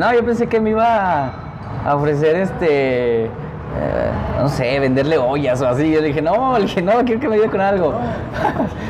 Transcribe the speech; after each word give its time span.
No, 0.00 0.14
yo 0.14 0.24
pensé 0.24 0.46
que 0.46 0.60
me 0.60 0.70
iba 0.70 1.32
a 1.84 1.96
ofrecer 1.96 2.36
este. 2.36 3.24
eh, 3.24 3.30
no 4.38 4.48
sé, 4.48 4.78
venderle 4.78 5.18
ollas 5.18 5.60
o 5.60 5.66
así. 5.66 5.90
Yo 5.90 6.00
le 6.00 6.06
dije, 6.06 6.22
no, 6.22 6.56
le 6.56 6.66
dije, 6.66 6.80
no, 6.80 7.04
quiero 7.04 7.20
que 7.20 7.28
me 7.28 7.34
ayude 7.34 7.50
con 7.50 7.60
algo. 7.60 7.94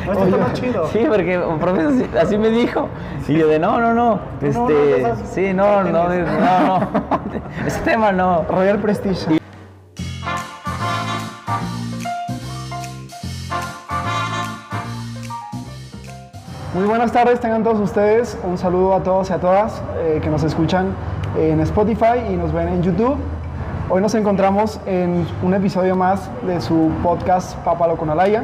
No, 0.05 0.13
esto 0.13 0.25
está 0.27 0.37
más 0.37 0.53
chido. 0.53 0.87
Sí, 0.89 1.07
porque 1.09 1.41
profe 1.59 2.07
así, 2.21 2.37
me 2.37 2.51
dijo. 2.51 2.91
Y 3.27 3.39
yo 3.39 3.49
de, 3.49 3.59
no, 3.59 3.81
no, 3.81 3.95
no. 3.95 4.21
Este, 4.43 4.59
no, 4.59 4.69
no, 5.09 5.17
sí, 5.25 5.55
no, 5.55 5.83
no, 5.83 6.09
no, 6.11 6.25
no. 6.41 6.89
Ese 7.67 7.81
tema 7.81 8.13
no. 8.13 8.45
Royal 8.47 8.77
Prestige. 8.79 9.41
Buenas 16.99 17.13
tardes, 17.13 17.39
tengan 17.39 17.63
todos 17.63 17.79
ustedes. 17.79 18.37
Un 18.43 18.59
saludo 18.59 18.93
a 18.93 19.05
todos 19.05 19.31
y 19.31 19.33
a 19.33 19.39
todas 19.39 19.81
eh, 19.99 20.19
que 20.21 20.29
nos 20.31 20.43
escuchan 20.43 20.97
en 21.39 21.61
Spotify 21.61 22.27
y 22.29 22.35
nos 22.35 22.53
ven 22.53 22.67
en 22.67 22.83
YouTube. 22.83 23.17
Hoy 23.89 24.03
nos 24.03 24.17
encontramos 24.17 24.81
en 24.85 25.25
un 25.45 25.55
episodio 25.55 25.95
más 25.95 26.29
de 26.45 26.61
su 26.61 26.91
podcast 27.05 27.57
Papalo 27.59 27.97
con 27.97 28.11
Alaya. 28.11 28.43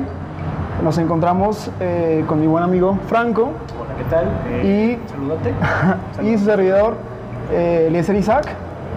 Nos 0.85 0.99
encontramos 0.99 1.69
eh, 1.81 2.25
con 2.29 2.41
mi 2.41 2.47
buen 2.47 2.63
amigo 2.63 2.97
Franco 3.09 3.51
Hola, 3.81 3.97
¿qué 3.99 4.05
tal? 4.05 4.27
Eh, 4.47 5.01
Saludate. 5.09 5.53
y 6.23 6.39
su 6.39 6.45
servidor 6.45 6.95
eh, 7.51 7.87
Eliezer 7.89 8.15
Isaac. 8.15 8.47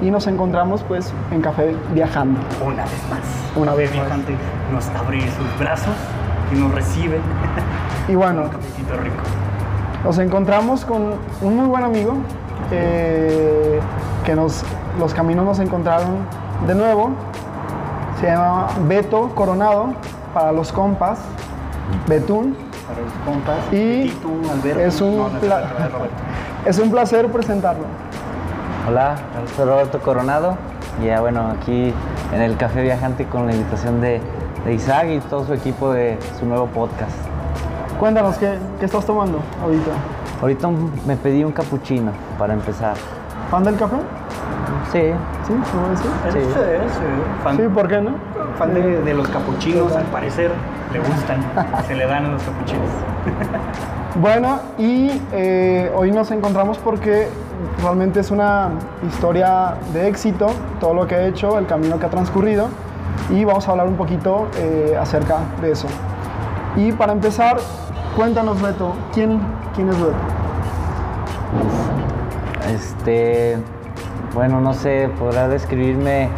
Y 0.03 0.11
nos 0.11 0.27
encontramos 0.27 0.83
pues 0.83 1.11
en 1.31 1.41
Café 1.41 1.75
Viajando. 1.95 2.39
Una 2.63 2.83
vez 2.83 3.09
más. 3.09 3.55
Una 3.55 3.73
vez 3.73 3.89
más. 3.89 4.05
viajante 4.05 4.35
nos 4.71 4.87
abre 4.89 5.21
sus 5.21 5.59
brazos 5.59 5.95
y 6.53 6.59
nos 6.59 6.71
recibe. 6.75 7.17
Y 8.07 8.13
bueno, 8.13 8.41
Un 8.43 8.49
cafecito 8.49 8.95
rico. 8.97 9.46
Nos 10.07 10.19
encontramos 10.19 10.85
con 10.85 11.15
un 11.41 11.57
muy 11.57 11.67
buen 11.67 11.83
amigo 11.83 12.13
eh, 12.71 13.77
que 14.25 14.35
nos, 14.35 14.63
los 14.97 15.13
caminos 15.13 15.43
nos 15.43 15.59
encontraron 15.59 16.19
de 16.65 16.75
nuevo. 16.75 17.09
Se 18.17 18.27
llama 18.27 18.69
Beto 18.87 19.27
Coronado 19.35 19.87
para 20.33 20.53
los 20.53 20.71
compas, 20.71 21.19
Betún. 22.07 22.55
Para 22.87 23.01
los 23.01 23.11
compas. 23.25 23.57
Y 23.73 24.03
Betito, 24.03 24.29
Alberto. 24.49 24.79
es 24.79 25.01
un 25.01 25.17
No, 25.17 25.27
no 25.27 25.35
es 26.65 26.79
un 26.79 26.89
placer 26.89 27.29
presentarlo. 27.29 27.83
Hola, 28.87 29.17
soy 29.57 29.65
Roberto 29.65 29.99
Coronado. 29.99 30.55
Y 31.03 31.07
ya, 31.07 31.19
bueno, 31.19 31.51
aquí 31.51 31.93
en 32.31 32.41
el 32.41 32.55
Café 32.55 32.81
Viajante 32.81 33.25
con 33.25 33.45
la 33.45 33.51
invitación 33.51 33.99
de, 33.99 34.21
de 34.63 34.73
Isaac 34.73 35.07
y 35.09 35.19
todo 35.19 35.45
su 35.45 35.53
equipo 35.53 35.91
de 35.91 36.17
su 36.39 36.45
nuevo 36.45 36.67
podcast. 36.67 37.26
Cuéntanos, 37.99 38.37
¿qué, 38.37 38.57
qué 38.79 38.85
estás 38.85 39.05
tomando 39.05 39.39
ahorita? 39.63 39.91
Ahorita 40.41 40.69
me 41.07 41.15
pedí 41.17 41.43
un 41.43 41.51
capuchino 41.51 42.11
para 42.37 42.53
empezar. 42.53 42.95
¿Fan 43.49 43.63
del 43.63 43.75
café? 43.75 43.95
Sí, 44.91 44.99
¿Sí? 45.47 45.53
¿Se 45.65 45.77
puede 45.77 45.89
decir? 45.89 46.11
Él 46.25 46.31
Sí. 46.33 46.39
es, 46.39 46.47
es, 46.49 46.57
eh, 46.57 46.81
fan, 47.43 47.57
Sí, 47.57 47.63
¿por 47.73 47.87
qué 47.87 48.01
no? 48.01 48.11
fan 48.57 48.73
de, 48.73 49.01
de 49.01 49.13
los 49.13 49.27
capuchinos, 49.29 49.95
al 49.95 50.03
parecer. 50.05 50.51
Le 50.93 50.99
gustan. 50.99 51.39
se 51.87 51.95
le 51.95 52.05
dan 52.05 52.25
a 52.25 52.29
los 52.29 52.43
capuchinos. 52.43 52.87
Bueno, 54.19 54.57
y 54.79 55.11
eh, 55.31 55.91
hoy 55.95 56.11
nos 56.11 56.31
encontramos 56.31 56.79
porque 56.79 57.27
realmente 57.83 58.21
es 58.21 58.31
una 58.31 58.69
historia 59.07 59.75
de 59.93 60.07
éxito, 60.07 60.47
todo 60.79 60.95
lo 60.95 61.05
que 61.05 61.13
ha 61.13 61.27
hecho, 61.27 61.59
el 61.59 61.67
camino 61.67 61.99
que 61.99 62.07
ha 62.07 62.09
transcurrido, 62.09 62.67
y 63.29 63.45
vamos 63.45 63.67
a 63.67 63.71
hablar 63.71 63.85
un 63.85 63.95
poquito 63.95 64.47
eh, 64.57 64.97
acerca 64.99 65.35
de 65.61 65.71
eso. 65.73 65.87
Y 66.77 66.93
para 66.93 67.11
empezar, 67.13 67.57
cuéntanos, 68.17 68.59
Beto, 68.59 68.95
¿quién, 69.13 69.39
quién 69.75 69.89
es 69.89 69.99
Beto? 69.99 70.15
Este, 72.73 73.57
bueno, 74.33 74.59
no 74.59 74.73
sé, 74.73 75.07
podrá 75.19 75.47
describirme 75.47 76.29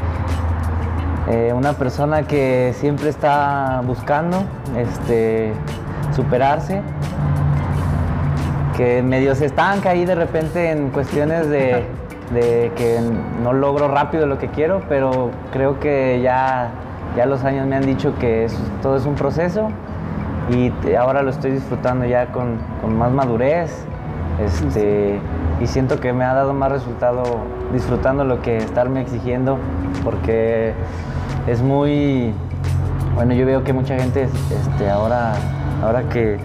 eh, 1.30 1.54
una 1.56 1.72
persona 1.72 2.24
que 2.24 2.74
siempre 2.76 3.08
está 3.08 3.82
buscando 3.88 4.44
este, 4.78 5.54
superarse, 6.14 6.82
que 8.76 9.02
medio 9.02 9.34
se 9.34 9.46
estanca 9.46 9.92
ahí 9.92 10.04
de 10.04 10.16
repente 10.16 10.72
en 10.72 10.90
cuestiones 10.90 11.48
de, 11.48 11.86
de 12.34 12.74
que 12.76 13.00
no 13.42 13.54
logro 13.54 13.88
rápido 13.88 14.28
lo 14.28 14.38
que 14.38 14.50
quiero, 14.50 14.82
pero 14.90 15.32
creo 15.54 15.80
que 15.80 16.20
ya, 16.22 16.72
ya 17.16 17.26
los 17.26 17.46
años 17.46 17.66
me 17.68 17.78
han 17.78 17.86
dicho 17.86 18.14
que 18.20 18.48
todo 18.82 18.98
es 18.98 19.06
un 19.06 19.16
proceso 19.16 19.70
y 20.52 20.70
te- 20.72 20.98
ahora 20.98 21.22
lo 21.22 21.30
estoy 21.30 21.52
disfrutando 21.52 22.06
ya 22.06 22.28
con, 22.32 22.58
con 22.82 22.98
más 22.98 23.12
madurez 23.12 23.86
este, 24.44 25.20
y 25.62 25.68
siento 25.68 26.00
que 26.00 26.14
me 26.14 26.24
ha 26.24 26.34
dado 26.34 26.54
más 26.54 26.72
resultado 26.72 27.24
disfrutando 27.74 28.24
lo 28.24 28.42
que 28.42 28.58
estarme 28.58 29.02
exigiendo 29.02 29.58
porque 30.04 30.74
es 31.48 31.62
muy 31.62 32.34
bueno 33.16 33.34
yo 33.34 33.46
veo 33.46 33.64
que 33.64 33.74
mucha 33.74 33.96
gente 33.98 34.24
este, 34.24 34.90
ahora 34.90 35.34
ahora 35.84 36.04
que 36.04 36.38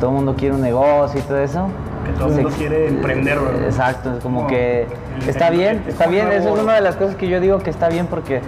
todo 0.00 0.10
el 0.10 0.16
mundo 0.16 0.34
quiere 0.36 0.54
un 0.54 0.62
negocio 0.62 1.20
y 1.20 1.22
todo 1.22 1.38
eso 1.38 1.68
Que 2.06 2.12
todo 2.12 2.28
el 2.28 2.34
mundo 2.34 2.50
quiere 2.56 2.88
emprender, 2.88 3.38
¿verdad? 3.38 3.64
exacto 3.64 4.14
es 4.16 4.22
como 4.22 4.46
que 4.46 4.86
el- 5.22 5.28
está 5.28 5.48
el- 5.48 5.56
bien 5.56 5.82
el- 5.84 5.88
está 5.90 6.06
bien 6.06 6.28
eso 6.32 6.54
es 6.56 6.62
una 6.62 6.74
de 6.74 6.80
las 6.80 6.96
cosas 6.96 7.16
que 7.16 7.28
yo 7.28 7.38
digo 7.40 7.58
que 7.58 7.70
está 7.70 7.88
bien 7.88 8.06
porque 8.06 8.40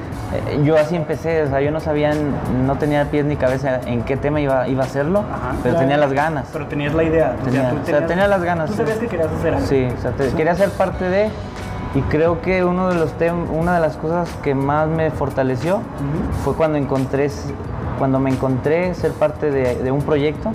yo 0.64 0.76
así 0.76 0.96
empecé 0.96 1.42
o 1.42 1.48
sea 1.48 1.60
yo 1.60 1.70
no 1.70 1.80
sabía 1.80 2.12
no 2.66 2.76
tenía 2.76 3.10
pies 3.10 3.24
ni 3.24 3.36
cabeza 3.36 3.80
en 3.86 4.02
qué 4.02 4.16
tema 4.16 4.40
iba, 4.40 4.66
iba 4.68 4.82
a 4.82 4.86
hacerlo 4.86 5.20
Ajá. 5.20 5.54
pero 5.62 5.76
tenía 5.76 5.96
las 5.96 6.12
ganas 6.12 6.48
Pero 6.52 6.66
tenías 6.66 6.94
la 6.94 7.02
idea. 7.04 7.36
o 7.40 7.44
sea, 7.44 7.52
Tenía- 7.52 7.74
o 7.82 7.86
sea, 7.86 8.06
tenía 8.06 8.28
las 8.28 8.42
ganas, 8.42 8.66
Tú 8.66 8.72
sí. 8.72 8.78
sabías 8.78 8.98
que 8.98 9.06
querías 9.08 9.28
hacer 9.32 9.54
algo. 9.54 9.66
Sí, 9.66 9.88
o 9.96 10.00
sea, 10.02 10.10
te- 10.12 10.28
quería 10.30 10.54
ser 10.54 10.70
parte 10.70 11.08
de 11.08 11.30
y 11.94 12.00
creo 12.02 12.40
que 12.42 12.64
uno 12.64 12.88
de 12.88 12.96
los 12.96 13.16
tem- 13.18 13.48
una 13.50 13.74
de 13.74 13.80
las 13.80 13.96
cosas 13.96 14.28
que 14.42 14.54
más 14.54 14.88
me 14.88 15.10
fortaleció 15.10 15.80
fue 16.44 16.54
cuando 16.54 16.76
encontré 16.78 17.30
cuando 17.98 18.18
me 18.18 18.30
encontré 18.30 18.92
ser 18.94 19.12
parte 19.12 19.50
de, 19.52 19.76
de 19.76 19.90
un 19.92 20.02
proyecto 20.02 20.50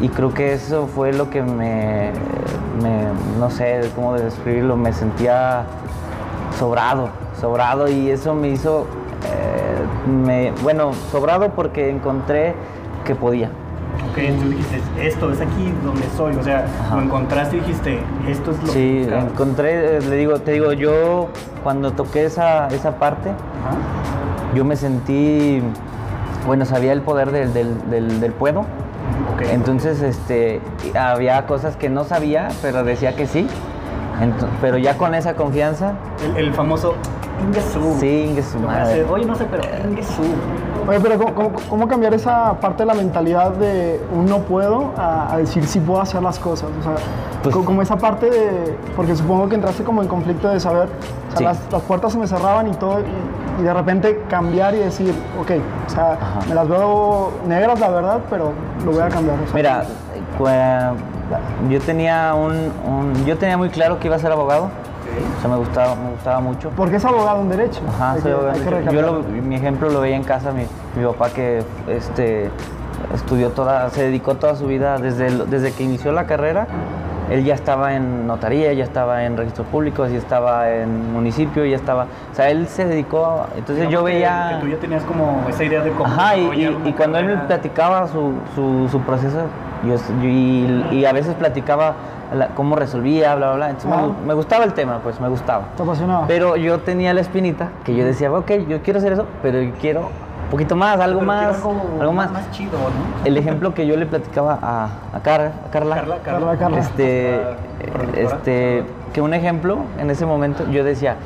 y 0.00 0.08
creo 0.08 0.32
que 0.32 0.54
eso 0.54 0.86
fue 0.86 1.12
lo 1.12 1.28
que 1.28 1.42
me, 1.42 2.10
me- 2.82 3.38
no 3.38 3.50
sé 3.50 3.82
cómo 3.94 4.14
describirlo, 4.14 4.76
me 4.76 4.92
sentía 4.94 5.64
sobrado, 6.58 7.10
sobrado 7.40 7.88
y 7.88 8.10
eso 8.10 8.34
me 8.34 8.48
hizo, 8.48 8.86
me, 10.06 10.52
bueno, 10.62 10.92
sobrado 11.10 11.50
porque 11.50 11.90
encontré 11.90 12.54
que 13.04 13.14
podía. 13.14 13.48
Ok, 14.10 14.18
entonces 14.18 14.50
dijiste, 14.50 14.80
esto 15.06 15.30
es 15.32 15.40
aquí 15.40 15.72
donde 15.84 16.02
soy. 16.16 16.34
O 16.36 16.42
sea, 16.42 16.66
Ajá. 16.86 16.96
lo 16.96 17.02
encontraste 17.02 17.56
y 17.56 17.60
dijiste, 17.60 18.00
esto 18.28 18.50
es 18.52 18.58
lo 18.58 18.64
que 18.64 18.70
Sí, 18.70 19.06
encontré, 19.10 19.96
eh, 19.96 20.00
le 20.00 20.16
digo, 20.16 20.38
te 20.40 20.52
digo, 20.52 20.72
yo 20.72 21.28
cuando 21.62 21.92
toqué 21.92 22.24
esa, 22.24 22.68
esa 22.68 22.96
parte, 22.98 23.30
Ajá. 23.30 24.54
yo 24.54 24.64
me 24.64 24.76
sentí, 24.76 25.62
bueno, 26.46 26.64
sabía 26.64 26.92
el 26.92 27.02
poder 27.02 27.30
del, 27.32 27.52
del, 27.52 27.90
del- 27.90 28.20
del 28.20 28.32
puedo. 28.32 28.60
Ok. 28.60 29.42
Entonces, 29.52 30.00
este, 30.02 30.60
había 30.98 31.46
cosas 31.46 31.76
que 31.76 31.88
no 31.90 32.04
sabía, 32.04 32.48
pero 32.62 32.84
decía 32.84 33.14
que 33.14 33.26
sí. 33.26 33.46
Pero 34.60 34.78
ya 34.78 34.96
con 34.96 35.14
esa 35.14 35.34
confianza, 35.34 35.94
el, 36.36 36.46
el 36.46 36.54
famoso 36.54 36.94
Ingesu. 37.46 37.96
sí, 38.00 38.26
ingue 38.30 38.42
su 38.42 38.58
Lo 38.58 38.66
voy 38.66 38.76
a 38.76 38.78
madre. 38.80 39.04
Oye, 39.10 39.24
no 39.26 39.34
sé, 39.34 39.46
pero 39.50 39.62
Ingesu. 39.90 40.22
Oye, 40.88 40.98
pero 41.00 41.18
¿cómo, 41.18 41.34
cómo- 41.34 41.50
cómo 41.70 41.88
cambiar 41.88 42.12
esa 42.14 42.54
parte 42.54 42.82
de 42.82 42.86
la 42.86 42.94
mentalidad 42.94 43.50
de 43.52 44.00
un 44.14 44.26
no 44.26 44.38
puedo 44.40 44.92
a, 44.96 45.32
a 45.32 45.36
decir 45.38 45.64
sí 45.66 45.78
puedo 45.80 46.00
hacer 46.00 46.22
las 46.22 46.38
cosas? 46.38 46.68
O 46.80 46.82
sea, 46.82 46.94
Pues- 47.42 47.54
co- 47.54 47.64
como 47.64 47.82
esa 47.82 47.96
parte 47.96 48.30
de... 48.30 48.76
Porque 48.96 49.14
supongo 49.16 49.48
que 49.48 49.54
entraste 49.56 49.84
como 49.84 50.02
en 50.02 50.08
conflicto 50.08 50.48
de 50.48 50.58
saber, 50.60 50.88
o 50.88 51.30
sea, 51.30 51.38
Sí. 51.38 51.44
las, 51.44 51.58
las 51.72 51.82
puertas 51.82 52.12
se 52.12 52.18
me 52.18 52.26
cerraban 52.26 52.66
y 52.68 52.74
todo, 52.74 52.98
y, 53.00 53.60
y 53.60 53.64
de 53.64 53.72
repente 53.74 54.22
cambiar 54.28 54.74
y 54.74 54.78
decir, 54.78 55.14
ok, 55.40 55.50
o 55.86 55.90
sea, 55.90 56.12
Ajá. 56.12 56.40
me 56.48 56.54
las 56.54 56.68
veo 56.68 57.32
negras, 57.46 57.78
la 57.80 57.88
verdad, 57.90 58.18
pero 58.30 58.52
lo 58.84 58.92
voy 58.92 59.00
a 59.02 59.08
cambiar. 59.08 59.36
o 59.40 59.46
sea, 59.46 59.54
Mira, 59.54 59.84
cua- 60.38 60.92
yo 61.70 61.80
tenía 61.80 62.34
un, 62.34 62.52
un- 62.86 63.24
yo 63.24 63.38
tenía 63.38 63.56
muy 63.56 63.70
claro 63.70 63.98
que 63.98 64.08
iba 64.08 64.16
a 64.16 64.18
ser 64.18 64.32
abogado. 64.32 64.68
O 65.38 65.40
sea, 65.40 65.50
me 65.50 65.56
gustaba, 65.56 65.94
me 65.96 66.10
gustaba 66.10 66.40
mucho. 66.40 66.70
Porque 66.76 66.96
es 66.96 67.04
abogado 67.04 67.40
en 67.42 67.48
Derecho. 67.48 67.80
Ajá, 67.88 68.12
Hay 68.12 68.20
soy 68.20 68.30
que- 68.32 68.36
abogado. 68.38 68.92
Yo 68.92 69.02
lo- 69.02 69.22
mi 69.42 69.54
ejemplo 69.56 69.90
lo 69.90 70.00
veía 70.00 70.16
en 70.16 70.24
casa, 70.24 70.52
mi, 70.52 70.62
mi 70.96 71.06
papá 71.06 71.30
que 71.30 71.62
este, 71.88 72.50
estudió 73.14 73.50
toda, 73.50 73.90
se 73.90 74.04
dedicó 74.04 74.34
toda 74.36 74.54
su 74.56 74.66
vida, 74.66 74.98
desde, 74.98 75.26
el- 75.28 75.50
desde 75.50 75.72
que 75.72 75.82
inició 75.84 76.12
la 76.12 76.26
carrera, 76.26 76.66
él 77.30 77.44
ya 77.44 77.54
estaba 77.54 77.94
en 77.94 78.26
notaría, 78.26 78.72
ya 78.74 78.84
estaba 78.84 79.24
en 79.24 79.36
registros 79.36 79.66
públicos, 79.68 80.10
ya 80.10 80.18
estaba 80.18 80.70
en 80.70 81.12
municipio, 81.12 81.64
ya 81.64 81.76
estaba, 81.76 82.04
o 82.30 82.34
sea, 82.34 82.50
él 82.50 82.66
se 82.68 82.84
dedicó, 82.84 83.24
a- 83.26 83.46
entonces 83.56 83.84
yo 83.84 84.04
Digamos 84.04 84.04
veía... 84.04 84.56
Que 84.60 84.64
tú 84.66 84.70
ya 84.72 84.76
tenías 84.78 85.02
como 85.04 85.42
esa 85.48 85.64
idea 85.64 85.82
de 85.82 85.90
cómo. 85.92 86.04
Ajá, 86.06 86.36
y, 86.36 86.92
cuando 86.96 87.18
él 87.18 87.26
me 87.26 87.36
platicaba 87.38 88.06
su, 88.08 88.34
su, 88.54 88.88
su 88.90 89.00
proceso, 89.00 89.38
yo, 89.84 89.94
yo- 89.96 90.28
y, 90.28 90.86
y 90.92 91.04
a 91.06 91.12
veces 91.12 91.34
platicaba 91.34 91.94
la- 92.34 92.48
cómo 92.48 92.76
resolvía, 92.76 93.34
bla, 93.34 93.48
bla, 93.48 93.56
bla. 93.56 93.66
Entonces 93.70 93.90
me, 93.90 93.96
Ajá. 93.96 94.06
gu- 94.06 94.14
me 94.26 94.34
gustaba 94.34 94.64
el 94.64 94.72
tema, 94.74 94.98
pues 95.02 95.20
me 95.20 95.28
gustaba. 95.28 95.64
Te 95.76 95.82
apasionaba. 95.82 96.26
Pero 96.26 96.56
yo 96.56 96.80
tenía 96.80 97.12
la 97.14 97.20
espinita 97.20 97.68
que 97.84 97.94
yo 97.94 98.04
decía, 98.04 98.32
ok, 98.32 98.50
yo 98.68 98.82
quiero 98.82 98.98
hacer 98.98 99.12
eso, 99.12 99.26
pero 99.42 99.60
yo 99.60 99.72
quiero 99.80 100.00
un 100.00 100.50
poquito 100.50 100.76
más, 100.76 101.00
algo 101.00 101.20
Pero 101.20 101.26
más, 101.32 101.56
algo 101.56 101.74
algo 102.00 102.12
más. 102.12 102.30
Más 102.30 102.50
chido, 102.50 102.72
¿no? 102.78 103.24
El 103.26 103.36
ejemplo 103.38 103.72
que 103.74 103.86
yo 103.86 103.96
le 103.96 104.04
platicaba 104.06 104.58
a, 104.60 104.88
a, 105.14 105.20
Car- 105.20 105.52
a 105.66 105.70
Carla, 105.70 105.96
Carla, 105.96 106.18
Carla, 106.22 106.56
Carla. 106.58 106.78
este, 106.78 107.40
este, 108.16 108.84
que 109.12 109.20
un 109.20 109.34
ejemplo, 109.34 109.78
en 109.98 110.10
ese 110.10 110.26
momento, 110.26 110.64
yo 110.70 110.84
decía, 110.84 111.16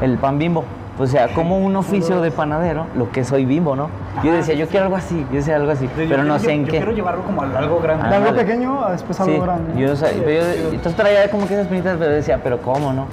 el 0.00 0.18
pan 0.18 0.38
bimbo. 0.38 0.64
O 0.98 1.06
sea, 1.06 1.28
como 1.34 1.58
un 1.58 1.76
oficio 1.76 2.22
de 2.22 2.30
panadero, 2.30 2.86
lo 2.96 3.10
que 3.10 3.22
soy 3.22 3.44
bimbo, 3.44 3.76
¿no? 3.76 3.88
Yo 4.24 4.32
decía, 4.32 4.54
yo 4.54 4.66
quiero 4.66 4.86
algo 4.86 4.96
así, 4.96 5.26
yo 5.30 5.36
decía 5.36 5.56
algo 5.56 5.70
así, 5.70 5.84
Yo 5.86 6.04
pero 6.08 6.24
no 6.24 6.38
sé 6.38 6.52
en 6.52 6.64
yo 6.64 6.72
qué. 6.72 6.78
quiero 6.78 6.92
llevarlo 6.92 7.22
como 7.22 7.42
a 7.42 7.44
algo 7.58 7.80
grande. 7.80 8.08
De 8.08 8.14
algo 8.14 8.34
pequeño 8.34 8.82
a 8.82 8.92
después 8.92 9.20
algo 9.20 9.34
Sí, 9.34 9.40
grande. 9.40 9.72
yo, 9.78 9.92
yo- 9.94 10.70
entonces 10.70 10.94
traía 10.96 11.30
como 11.30 11.46
que 11.46 11.52
esas 11.54 11.66
pinitas, 11.66 11.96
pero 11.98 12.10
decía, 12.12 12.40
pero 12.42 12.62
¿cómo, 12.62 12.94
no? 12.94 13.06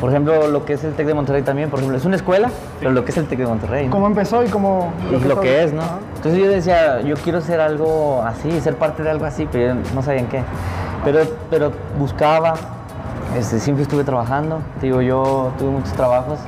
Por 0.00 0.08
ejemplo, 0.10 0.48
lo 0.48 0.64
que 0.64 0.74
es 0.74 0.84
el 0.84 0.94
TEC 0.94 1.06
de 1.06 1.14
Monterrey 1.14 1.42
también, 1.42 1.68
por 1.68 1.80
ejemplo, 1.80 1.98
es 1.98 2.04
una 2.06 2.16
escuela, 2.16 2.48
pero 2.78 2.92
lo 2.92 3.04
que 3.04 3.10
es 3.10 3.16
el 3.18 3.26
TEC 3.26 3.40
de 3.40 3.46
Monterrey, 3.46 3.86
¿no? 3.86 3.90
¿Cómo 3.92 4.06
empezó 4.06 4.42
y 4.44 4.48
cómo... 4.48 4.90
y 5.10 5.22
lo 5.28 5.40
que 5.40 5.64
es, 5.64 5.72
¿no? 5.74 5.82
Ajá. 5.82 5.98
Entonces 6.16 6.40
yo 6.40 6.48
decía, 6.48 7.00
yo 7.02 7.14
quiero 7.16 7.40
ser 7.42 7.60
algo 7.60 8.22
así, 8.24 8.58
ser 8.60 8.76
parte 8.76 9.02
de 9.02 9.10
algo 9.10 9.26
así, 9.26 9.46
pero 9.50 9.74
yo 9.74 9.80
no 9.94 10.02
sabía 10.02 10.20
en 10.20 10.26
qué. 10.28 10.42
Pero, 11.04 11.20
pero 11.50 11.72
buscaba, 11.98 12.54
este, 13.36 13.58
siempre 13.60 13.82
estuve 13.82 14.04
trabajando, 14.04 14.60
digo, 14.80 15.00
yo 15.02 15.52
tuve 15.58 15.70
muchos 15.70 15.92
trabajos. 15.92 16.38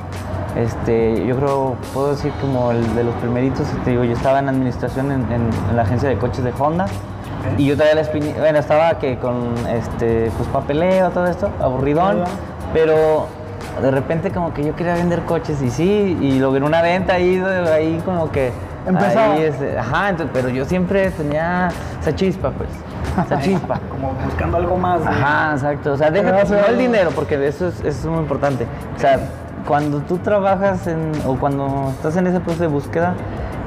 Este, 0.55 1.25
yo 1.25 1.35
creo, 1.37 1.75
puedo 1.93 2.09
decir 2.11 2.31
como 2.41 2.71
el 2.71 2.95
de 2.95 3.03
los 3.05 3.15
primeritos, 3.15 3.65
te 3.85 3.91
digo, 3.91 4.03
yo 4.03 4.13
estaba 4.13 4.39
en 4.39 4.49
administración 4.49 5.11
en, 5.11 5.21
en- 5.31 5.49
en 5.69 5.75
la 5.75 5.83
agencia 5.83 6.09
de 6.09 6.17
coches 6.17 6.43
de 6.43 6.51
Honda 6.59 6.85
y 7.57 7.65
yo 7.65 7.77
traía 7.77 7.95
la 7.95 8.01
espinilla, 8.01 8.37
bueno, 8.39 8.59
estaba 8.59 8.99
que 8.99 9.17
con 9.17 9.53
este, 9.69 10.29
pues 10.37 10.49
papeleo, 10.49 11.09
todo 11.11 11.27
esto, 11.27 11.49
aburridón, 11.61 12.23
pero 12.73 13.27
de 13.81 13.91
repente 13.91 14.31
como 14.31 14.53
que 14.53 14.63
yo 14.65 14.75
quería 14.75 14.93
vender 14.95 15.21
coches 15.21 15.61
y 15.61 15.69
sí, 15.69 16.17
y 16.19 16.39
logré 16.39 16.63
una 16.65 16.81
venta 16.81 17.13
ahí, 17.13 17.41
ahí 17.73 18.01
como 18.03 18.29
que... 18.31 18.51
Empezaba. 18.85 19.33
ahí 19.35 19.43
es- 19.43 19.77
ajá, 19.77 20.09
entonces, 20.09 20.31
pero 20.33 20.49
yo 20.49 20.65
siempre 20.65 21.11
tenía 21.11 21.69
esa 22.01 22.13
chispa, 22.15 22.49
pues, 22.49 22.69
esa 23.25 23.39
chispa. 23.41 23.79
Como 23.89 24.11
buscando 24.25 24.57
algo 24.57 24.75
más. 24.75 25.01
Ajá, 25.05 25.53
exacto. 25.53 25.93
O 25.93 25.97
sea, 25.97 26.11
sea, 26.11 26.21
no 26.23 26.65
el 26.67 26.77
dinero, 26.79 27.11
porque 27.15 27.35
eso 27.47 27.67
es, 27.67 27.75
eso 27.81 27.87
es 27.89 28.05
muy 28.05 28.19
importante. 28.19 28.65
O 28.95 28.99
sea, 28.99 29.19
cuando 29.71 29.99
tú 29.99 30.17
trabajas 30.17 30.85
en, 30.87 31.13
o 31.25 31.37
cuando 31.37 31.87
estás 31.91 32.17
en 32.17 32.27
ese 32.27 32.41
proceso 32.41 32.63
de 32.63 32.67
búsqueda, 32.67 33.13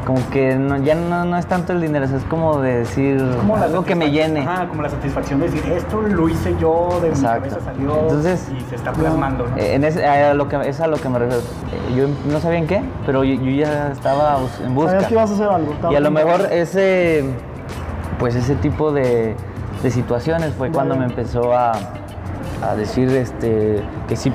como 0.04 0.18
que 0.28 0.54
no- 0.54 0.76
ya 0.76 0.94
no, 0.94 1.24
no 1.24 1.38
es 1.38 1.46
tanto 1.46 1.72
el 1.72 1.80
dinero, 1.80 2.04
es 2.04 2.12
como 2.28 2.60
de 2.60 2.80
decir 2.80 3.24
como 3.40 3.56
algo 3.56 3.86
que 3.86 3.94
me 3.94 4.10
llene. 4.10 4.40
Ajá, 4.40 4.68
como 4.68 4.82
la 4.82 4.90
satisfacción 4.90 5.40
de 5.40 5.48
decir, 5.48 5.72
esto 5.72 6.02
lo 6.02 6.28
hice 6.28 6.54
yo, 6.60 6.98
de 7.00 7.08
mi 7.08 7.14
Exacto. 7.14 7.38
cabeza 7.48 7.60
salió 7.64 7.98
Entonces, 8.02 8.46
y 8.54 8.60
se 8.68 8.74
está 8.74 8.92
plasmando, 8.92 9.46
¿no? 9.48 9.56
Eh, 9.56 9.76
En 9.76 9.84
ese, 9.84 10.06
a 10.06 10.34
lo 10.34 10.46
que, 10.46 10.60
es 10.68 10.78
a 10.82 10.88
lo 10.88 10.98
que 10.98 11.08
me 11.08 11.18
refiero. 11.20 11.40
Eh, 11.72 11.94
Yo 11.96 12.06
no 12.30 12.38
sabía 12.38 12.58
en 12.58 12.66
qué, 12.66 12.82
pero 13.06 13.24
yo, 13.24 13.36
yo 13.42 13.50
ya 13.52 13.92
estaba 13.92 14.36
en 14.62 14.74
busca. 14.74 14.90
Sabías 14.90 15.08
que 15.08 15.14
ibas 15.14 15.30
a 15.30 15.34
hacer 15.36 15.48
algo. 15.48 15.72
Y 15.90 15.94
a 15.96 16.00
lo 16.00 16.10
mejor 16.10 16.48
ese, 16.52 17.24
pues 18.18 18.34
ese 18.34 18.56
tipo 18.56 18.92
de, 18.92 19.34
de 19.82 19.90
situaciones 19.90 20.52
fue 20.52 20.70
cuando 20.70 20.96
me 20.96 21.06
empezó 21.06 21.54
a, 21.54 21.72
a 22.62 22.74
decir 22.76 23.08
este, 23.08 23.82
que 24.06 24.16
sí, 24.16 24.30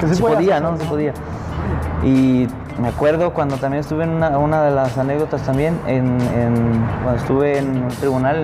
Que 0.00 0.06
podías 0.06 0.20
podía, 0.20 0.54
hacer, 0.56 0.62
¿no? 0.62 0.72
¿no? 0.72 0.78
podía. 0.90 1.12
Y 2.02 2.46
me 2.80 2.88
acuerdo 2.88 3.32
cuando 3.32 3.56
también 3.56 3.80
estuve 3.80 4.04
en 4.04 4.10
una, 4.10 4.38
una 4.38 4.62
de 4.62 4.70
las 4.70 4.96
anécdotas 4.98 5.42
también, 5.42 5.78
en, 5.86 6.06
en- 6.20 6.84
cuando 7.02 7.16
estuve 7.20 7.58
en 7.58 7.84
un 7.84 7.88
tribunal 7.88 8.36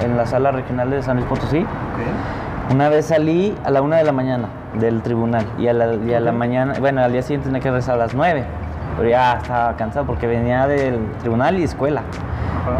en, 0.00 0.10
en 0.10 0.16
la 0.16 0.26
sala 0.26 0.50
regional 0.50 0.90
de 0.90 1.02
San 1.02 1.16
Luis 1.16 1.28
Potosí, 1.28 1.60
Ok. 1.60 2.72
una 2.74 2.88
vez 2.88 3.06
salí 3.06 3.56
a 3.64 3.70
la 3.70 3.82
una 3.82 3.96
de 3.96 4.04
la 4.04 4.12
mañana 4.12 4.48
del 4.80 5.02
tribunal 5.02 5.46
y 5.58 5.68
a 5.68 5.72
la, 5.72 5.94
y 5.94 6.12
a 6.14 6.20
la 6.20 6.32
mañana, 6.32 6.74
bueno, 6.80 7.00
al 7.02 7.12
día 7.12 7.22
siguiente 7.22 7.46
tenía 7.46 7.60
que 7.60 7.68
regresar 7.70 7.94
a 7.94 7.98
las 7.98 8.14
nueve, 8.14 8.44
pero 8.96 9.08
ya 9.08 9.34
estaba 9.34 9.76
cansado 9.76 10.04
porque 10.06 10.26
venía 10.26 10.66
del 10.66 10.98
tribunal 11.20 11.58
y 11.58 11.62
escuela. 11.64 12.02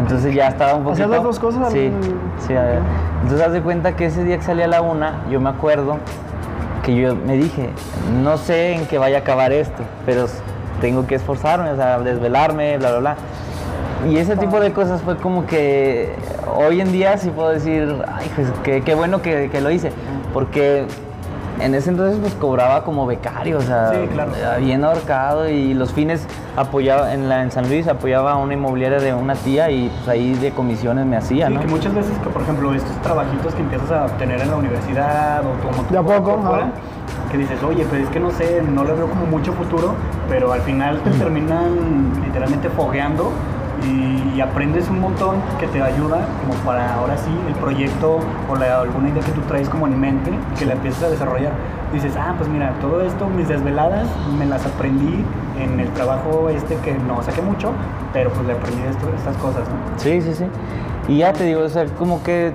Entonces 0.01 0.35
ya 0.35 0.49
estaba 0.49 0.75
un 0.75 0.83
poquito... 0.83 1.05
¿Hacías 1.05 1.11
las 1.11 1.23
dos 1.23 1.39
cosas 1.39 1.71
Sí, 1.73 1.93
sí. 2.39 2.55
Entonces 3.23 3.47
haz 3.47 3.53
de 3.53 3.63
cuenta 3.63 3.95
que 3.95 4.07
ese 4.07 4.25
día 4.25 4.37
que 4.37 4.43
salí 4.43 4.63
a 4.63 4.67
la 4.67 4.83
una, 4.83 5.21
yo 5.31 5.41
me 5.41 5.49
acuerdo 5.51 5.99
que 6.87 6.95
yo 6.95 7.17
me 7.17 7.37
dije, 7.37 7.69
no 8.23 8.39
sé 8.39 8.75
en 8.75 8.87
qué 8.87 8.97
vaya 8.97 9.19
a 9.19 9.21
acabar 9.21 9.53
esto, 9.53 9.83
pero 10.07 10.27
tengo 10.81 11.05
que 11.09 11.17
esforzarme, 11.17 11.71
o 11.71 11.77
sea, 11.77 11.99
desvelarme, 11.99 12.79
bla, 12.79 12.91
bla, 12.91 12.99
bla. 13.01 13.17
Y 14.09 14.19
ese 14.19 14.37
tipo 14.37 14.61
de 14.61 14.73
cosas 14.73 15.03
fue 15.03 15.17
como 15.17 15.47
que 15.47 16.15
hoy 16.57 16.81
en 16.81 16.93
día 16.93 17.19
sí 17.19 17.31
puedo 17.31 17.49
decir, 17.49 17.97
ay, 18.07 18.31
pues 18.37 18.47
qué, 18.63 18.83
qué 18.83 18.95
bueno 18.95 19.21
que, 19.21 19.51
que 19.51 19.61
lo 19.61 19.71
hice, 19.73 19.91
porque 20.33 20.87
en 21.61 21.75
ese 21.75 21.91
entonces 21.91 22.19
pues 22.21 22.35
cobraba 22.35 22.85
como 22.85 23.07
becario, 23.07 23.59
o 23.59 23.63
sea, 23.63 23.91
Sí, 23.93 24.09
claro. 24.13 24.33
bien 24.61 24.85
ahorcado 24.85 25.49
y 25.49 25.75
los 25.75 25.93
fines 25.93 26.27
apoyaba, 26.57 27.13
en, 27.15 27.29
la, 27.29 27.43
en 27.43 27.51
San 27.51 27.69
Luis 27.69 27.87
apoyaba 27.89 28.33
a 28.33 28.37
una 28.37 28.55
inmobiliaria 28.55 28.99
de 28.99 29.15
una 29.15 29.35
tía 29.35 29.71
y 29.71 29.89
pues 29.89 30.09
ahí 30.09 30.35
de 30.35 30.51
comisiones 30.53 31.07
me 31.07 31.17
hacía, 31.17 31.49
Sí, 31.49 31.55
¿no? 31.55 31.61
que 31.61 31.67
muchas 31.67 31.95
veces, 31.95 32.17
que 32.19 32.29
por 32.31 32.43
ejemplo, 32.43 32.75
estos 32.75 32.97
trabajitos 33.03 33.55
que 33.55 33.63
empiezas 33.63 33.91
a 33.91 34.05
obtener 34.07 34.41
en 34.41 34.51
la 34.51 34.57
universidad 34.57 35.43
o 35.45 35.67
como 35.67 35.83
De 35.91 35.99
a 35.99 36.03
poco, 36.03 36.41
fuera, 36.43 36.71
que 37.31 37.39
dices, 37.39 37.63
oye, 37.63 37.85
pues 37.87 38.03
es 38.03 38.09
que 38.11 38.21
no 38.21 38.31
sé, 38.31 38.63
no 38.63 38.85
le 38.85 38.93
veo 38.93 39.09
como 39.09 39.27
mucho 39.27 39.53
futuro, 39.53 39.95
pero 40.29 40.53
al 40.53 40.61
final 40.63 41.01
te 41.01 41.11
terminan 41.11 42.13
literalmente 42.25 42.69
fogueando 42.71 43.31
y, 43.85 44.37
y 44.37 44.41
aprendes 44.41 44.89
un 44.89 45.01
montón 45.01 45.37
que 45.61 45.67
te 45.67 45.83
ayuda 45.83 46.19
como 46.41 46.55
para 46.65 46.95
ahora 46.95 47.17
sí 47.17 47.31
el 47.49 47.55
proyecto 47.55 48.19
o 48.49 48.57
la- 48.57 48.81
alguna 48.81 49.09
idea 49.09 49.23
que 49.23 49.33
tú 49.33 49.41
traes 49.43 49.69
como 49.69 49.87
en 49.87 49.99
mente 50.01 50.31
que 50.59 50.65
la 50.65 50.75
empiezas 50.75 51.05
a 51.05 51.09
desarrollar. 51.11 51.53
Dices, 51.93 52.15
ah, 52.19 52.35
pues 52.37 52.49
mira, 52.49 52.73
todo 52.81 53.01
esto, 53.01 53.29
mis 53.29 53.49
desveladas, 53.49 54.07
me 54.39 54.47
las 54.47 54.65
aprendí 54.67 55.25
en 55.61 55.79
el 55.81 55.89
trabajo 55.91 56.49
este 56.51 56.77
que 56.77 56.95
no 56.95 57.23
saqué 57.23 57.43
mucho, 57.43 57.71
pero 58.13 58.31
pues 58.31 58.47
le 58.47 58.53
aprendí 58.55 58.83
esto, 58.83 59.07
estas 59.17 59.37
cosas, 59.37 59.63
¿no? 59.69 59.99
Sí, 59.99 60.21
sí, 60.21 60.35
sí. 60.35 60.45
Y 61.09 61.19
ya 61.19 61.33
te 61.33 61.45
digo, 61.45 61.61
o 61.63 61.69
sea, 61.69 61.87
como 61.99 62.23
que 62.23 62.53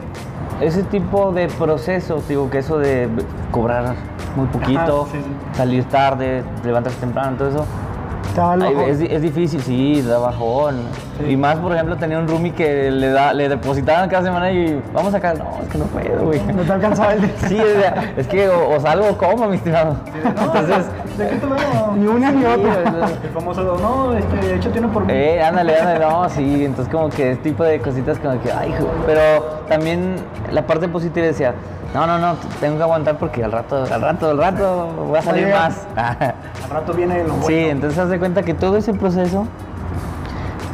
ese 0.60 0.84
tipo 0.84 1.32
de 1.32 1.48
proceso, 1.48 2.16
te 2.18 2.30
digo 2.34 2.50
que 2.50 2.58
eso 2.60 2.78
de 2.78 3.08
cobrar 3.52 3.96
muy 4.36 4.48
poquito, 4.48 5.04
Ajá, 5.04 5.12
sí, 5.12 5.18
sí. 5.24 5.58
salir 5.58 5.84
tarde, 5.86 6.44
levantarse 6.64 7.00
temprano, 7.00 7.38
todo 7.38 7.50
eso, 7.50 7.66
ay, 8.38 8.76
es, 8.88 9.00
di- 9.00 9.08
es 9.10 9.22
difícil, 9.22 9.62
sí, 9.62 10.02
da 10.02 10.18
bajón. 10.20 10.76
Sí. 11.20 11.32
Y 11.32 11.38
más, 11.38 11.58
por 11.58 11.74
ejemplo, 11.74 11.96
tenía 11.98 12.18
un 12.20 12.28
roomie 12.28 12.54
que 12.54 12.90
le, 12.92 13.10
da, 13.10 13.34
le 13.34 13.50
depositaban 13.50 14.10
cada 14.10 14.24
semana 14.24 14.52
y 14.52 14.82
vamos 14.94 15.14
acá, 15.14 15.34
no, 15.34 15.46
es 15.62 15.70
que 15.70 15.78
no 15.78 15.86
puedo, 15.86 16.26
güey. 16.26 16.42
No 16.54 16.64
te 16.64 16.74
alcanzaba 16.74 17.14
el 17.14 17.22
día. 17.22 17.32
Sí, 17.48 17.58
es 18.18 18.28
que 18.28 18.50
o, 18.50 18.76
o 18.76 18.80
salgo 18.80 19.08
o 19.10 19.18
como, 19.18 19.48
mi 19.48 19.56
estimado. 19.58 19.96
Entonces, 20.26 20.86
¿De 21.18 21.28
qué 21.28 21.36
te 21.36 21.46
veo? 21.46 21.92
Ni 21.98 22.08
una 22.08 22.32
ni 22.32 22.46
otra. 22.46 23.10
El 23.24 23.30
famoso, 23.34 23.64
no, 23.64 24.14
este, 24.18 24.38
de 24.48 24.56
hecho 24.56 24.70
tiene 24.72 24.88
por 24.88 25.06
mí. 25.06 25.14
Eh, 25.14 25.42
ándale, 25.44 25.78
ándale, 25.78 26.00
no, 26.00 26.30
sí, 26.30 26.66
entonces 26.66 26.92
como 26.94 27.10
que 27.10 27.32
ese 27.32 27.42
tipo 27.42 27.64
de 27.64 27.80
cositas 27.80 28.18
como 28.20 28.42
que, 28.42 28.52
ay, 28.52 28.70
hijo, 28.70 28.88
pero 29.06 29.62
también 29.68 30.16
la 30.52 30.66
parte 30.66 30.88
positiva 30.88 31.26
decía, 31.28 31.54
no, 31.94 32.08
no, 32.08 32.18
no, 32.20 32.36
tengo 32.60 32.78
que 32.78 32.84
aguantar 32.84 33.18
porque 33.18 33.44
al 33.44 33.52
rato, 33.52 33.84
al 33.84 34.02
rato, 34.02 34.30
al 34.30 34.38
rato 34.38 34.88
voy 35.08 35.18
a 35.18 35.22
salir 35.22 35.46
Oye. 35.46 35.54
más. 35.54 35.88
Al 35.96 36.70
rato 36.70 36.94
viene 36.94 37.24
lo 37.24 37.34
bueno. 37.34 37.48
sí, 37.48 37.56
entonces 37.56 38.00
haz 38.00 38.10
de 38.10 38.18
cuenta 38.18 38.44
que 38.44 38.54
todo 38.54 38.78
ese 38.78 38.94
proceso, 38.94 39.46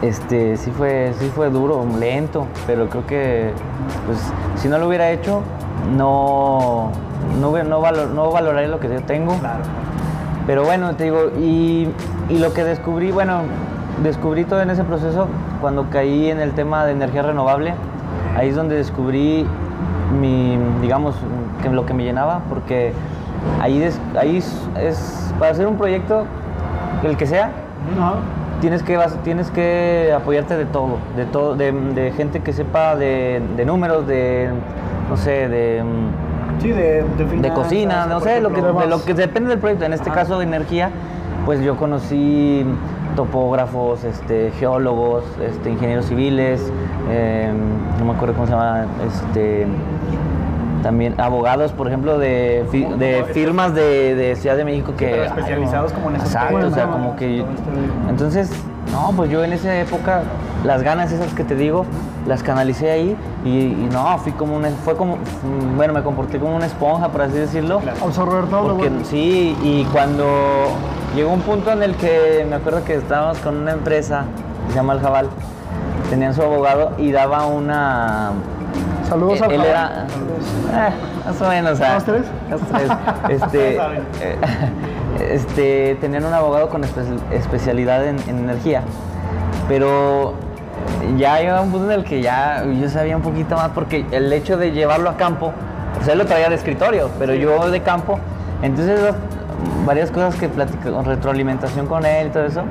este, 0.04 0.58
sí 0.58 0.70
fue, 0.70 1.14
sí 1.20 1.32
fue 1.34 1.50
duro, 1.50 1.86
lento, 2.00 2.46
pero 2.68 2.88
creo 2.88 3.08
que, 3.08 3.52
pues, 4.06 4.20
si 4.58 4.68
no 4.68 4.78
lo 4.78 4.88
hubiera 4.88 5.10
hecho, 5.10 5.42
no, 5.96 6.92
no, 7.42 7.64
no, 7.64 7.82
valor, 7.82 8.10
no 8.10 8.32
valoraría 8.32 8.70
lo 8.70 8.80
que 8.80 8.88
yo 8.88 9.02
tengo. 9.02 9.38
Claro. 9.40 9.64
Pero 10.46 10.66
bueno, 10.66 10.96
te 10.96 11.06
digo, 11.06 11.32
y, 11.40 11.90
y 12.30 12.38
lo 12.38 12.54
que 12.54 12.64
descubrí, 12.64 13.12
bueno, 13.12 13.42
descubrí 14.04 14.46
todo 14.46 14.62
en 14.62 14.70
ese 14.70 14.84
proceso 14.84 15.28
cuando 15.62 15.90
caí 15.90 16.30
en 16.30 16.40
el 16.40 16.52
tema 16.54 16.86
de 16.86 16.92
energía 16.92 17.24
renovable. 17.24 17.74
Ahí 18.36 18.50
es 18.50 18.56
donde 18.56 18.76
descubrí 18.76 19.48
mi, 20.20 20.58
digamos, 20.82 21.16
que 21.62 21.70
lo 21.70 21.86
que 21.86 21.94
me 21.94 22.04
llenaba, 22.04 22.42
porque 22.50 22.94
ahí, 23.62 23.80
des- 23.80 24.00
ahí 24.20 24.38
es, 24.38 24.68
es- 24.82 25.34
para 25.40 25.52
hacer 25.52 25.68
un 25.68 25.78
proyecto, 25.78 26.26
el 27.04 27.18
que 27.18 27.26
sea, 27.28 27.52
tienes 28.62 28.84
que, 28.84 28.98
tienes 29.24 29.52
que 29.52 30.12
apoyarte 30.16 30.58
de 30.58 30.66
todo, 30.66 30.98
de 31.16 31.26
todo, 31.26 31.56
de, 31.56 31.72
de 31.72 32.12
gente 32.12 32.42
que 32.42 32.54
sepa 32.54 32.96
de, 32.96 33.42
de 33.56 33.66
números, 33.66 34.08
de, 34.08 34.50
no 35.10 35.18
sé, 35.18 35.48
de... 35.48 35.84
Sí, 36.60 36.70
de, 36.70 37.04
de, 37.40 37.54
cocina, 37.54 38.08
no 38.08 38.20
sé, 38.20 38.42
lo 38.42 38.50
que, 38.52 38.62
de 38.64 38.88
lo 38.88 39.06
que 39.06 39.14
depende 39.14 39.52
del 39.52 39.60
proyecto. 39.60 39.86
En 39.86 39.94
este 39.94 40.10
Ajá. 40.10 40.22
caso 40.22 40.40
de 40.40 40.46
energía, 40.46 40.90
pues 41.46 41.62
yo 41.62 41.78
conocí 41.78 42.66
topógrafos, 43.18 44.06
este, 44.06 44.52
geólogos, 44.60 45.26
este, 45.46 45.70
ingenieros 45.72 46.06
civiles, 46.06 46.72
eh, 47.10 47.52
no 48.00 48.06
me 48.06 48.12
acuerdo 48.14 48.34
cómo 48.36 48.46
se 48.48 48.54
llama, 48.54 48.86
este, 49.06 49.68
también 50.84 51.20
abogados, 51.20 51.74
por 51.74 51.88
ejemplo, 51.88 52.18
de, 52.18 52.66
fi- 52.72 52.88
firmas 53.34 53.74
de, 53.74 54.16
de 54.16 54.36
Ciudad 54.38 54.56
de 54.56 54.64
México 54.64 54.94
que... 54.96 55.08
pero 55.08 55.24
especializados 55.26 55.92
como 55.92 56.10
en 56.12 56.16
esos 56.18 56.28
Exacto, 56.30 56.68
o 56.68 56.72
sea, 56.72 56.88
como 56.88 57.16
que... 57.18 57.40
Este- 57.40 58.10
Entonces, 58.10 58.52
no, 58.94 59.12
pues 59.18 59.30
yo 59.30 59.44
en 59.44 59.52
esa 59.52 59.76
época, 59.80 60.22
las 60.64 60.84
ganas 60.84 61.12
esas 61.12 61.34
que 61.34 61.44
te 61.44 61.56
digo, 61.56 61.86
las 62.28 62.44
canalicé 62.44 62.92
ahí 62.92 63.18
y, 63.44 63.50
y 63.50 63.90
no, 63.92 64.18
fui 64.20 64.32
como 64.34 64.56
una, 64.56 64.70
fue 64.70 64.96
como, 64.96 65.18
bueno, 65.76 65.94
me 65.94 66.04
comporté 66.04 66.40
como 66.40 66.56
una 66.56 66.68
esponja, 66.68 67.10
por 67.10 67.24
así 67.24 67.38
decirlo. 67.38 67.80
Claro. 67.80 67.98
Absorber 68.06 68.46
todo 68.46 68.62
lo 68.70 68.74
Porque 68.76 68.90
bueno. 68.90 69.06
sí, 69.06 69.58
y 69.64 69.84
cuando 69.92 70.26
llegó 71.18 71.32
un 71.34 71.42
punto 71.42 71.72
en 71.72 71.84
el 71.84 71.96
que 71.96 72.46
me 72.50 72.56
acuerdo 72.56 72.84
que 72.86 72.96
estábamos 72.96 73.38
con 73.40 73.58
una 73.58 73.72
empresa 73.72 74.24
que 74.68 74.72
se 74.74 74.78
llama 74.78 74.94
El 74.94 75.00
Jabal, 75.02 75.28
tenían 76.10 76.34
su 76.34 76.42
abogado 76.42 76.94
y 76.98 77.12
daba 77.12 77.46
una 77.48 78.32
Saludos 79.10 79.38
él, 79.40 79.44
al 79.46 79.52
él 79.52 79.62
Jabal. 79.62 80.08
era, 80.72 80.88
eh, 80.88 80.92
más 81.26 81.42
o 81.42 81.48
menos, 81.50 81.72
o 81.74 81.76
sea, 81.76 81.94
¿Los 81.96 82.04
tres? 82.06 82.24
los 82.50 82.62
tres. 82.62 82.90
Este, 83.30 83.76
eh, 84.22 84.38
este, 85.32 85.98
tenían 86.02 86.26
un 86.26 86.34
abogado 86.34 86.70
con 86.70 86.84
espe- 86.84 87.20
especialidad 87.32 88.06
en, 88.06 88.18
en 88.28 88.38
energía, 88.40 88.82
pero 89.68 90.34
ya 91.18 91.40
llegaba 91.40 91.62
un 91.62 91.72
punto 91.72 91.86
en 91.92 92.00
el 92.00 92.04
que 92.06 92.22
ya 92.22 92.64
yo 92.66 92.90
sabía 92.90 93.16
un 93.16 93.24
poquito 93.24 93.56
más 93.56 93.70
porque 93.70 94.06
el 94.12 94.32
hecho 94.34 94.58
de 94.58 94.72
llevarlo 94.72 95.10
a 95.10 95.18
campo, 95.18 95.54
o 96.00 96.04
sea, 96.04 96.14
él 96.14 96.20
lo 96.20 96.26
traía 96.26 96.50
de 96.50 96.56
escritorio, 96.56 97.10
pero 97.18 97.34
yo 97.34 97.70
de 97.70 97.82
campo, 97.82 98.20
entonces 98.62 99.00
varias 99.86 100.12
cosas 100.12 100.36
que 100.36 100.50
platicé 100.50 100.90
con 100.92 101.06
retroalimentación 101.06 101.88
con 101.88 102.06
él 102.06 102.28
y 102.28 102.30
todo 102.32 102.46
eso, 102.46 102.62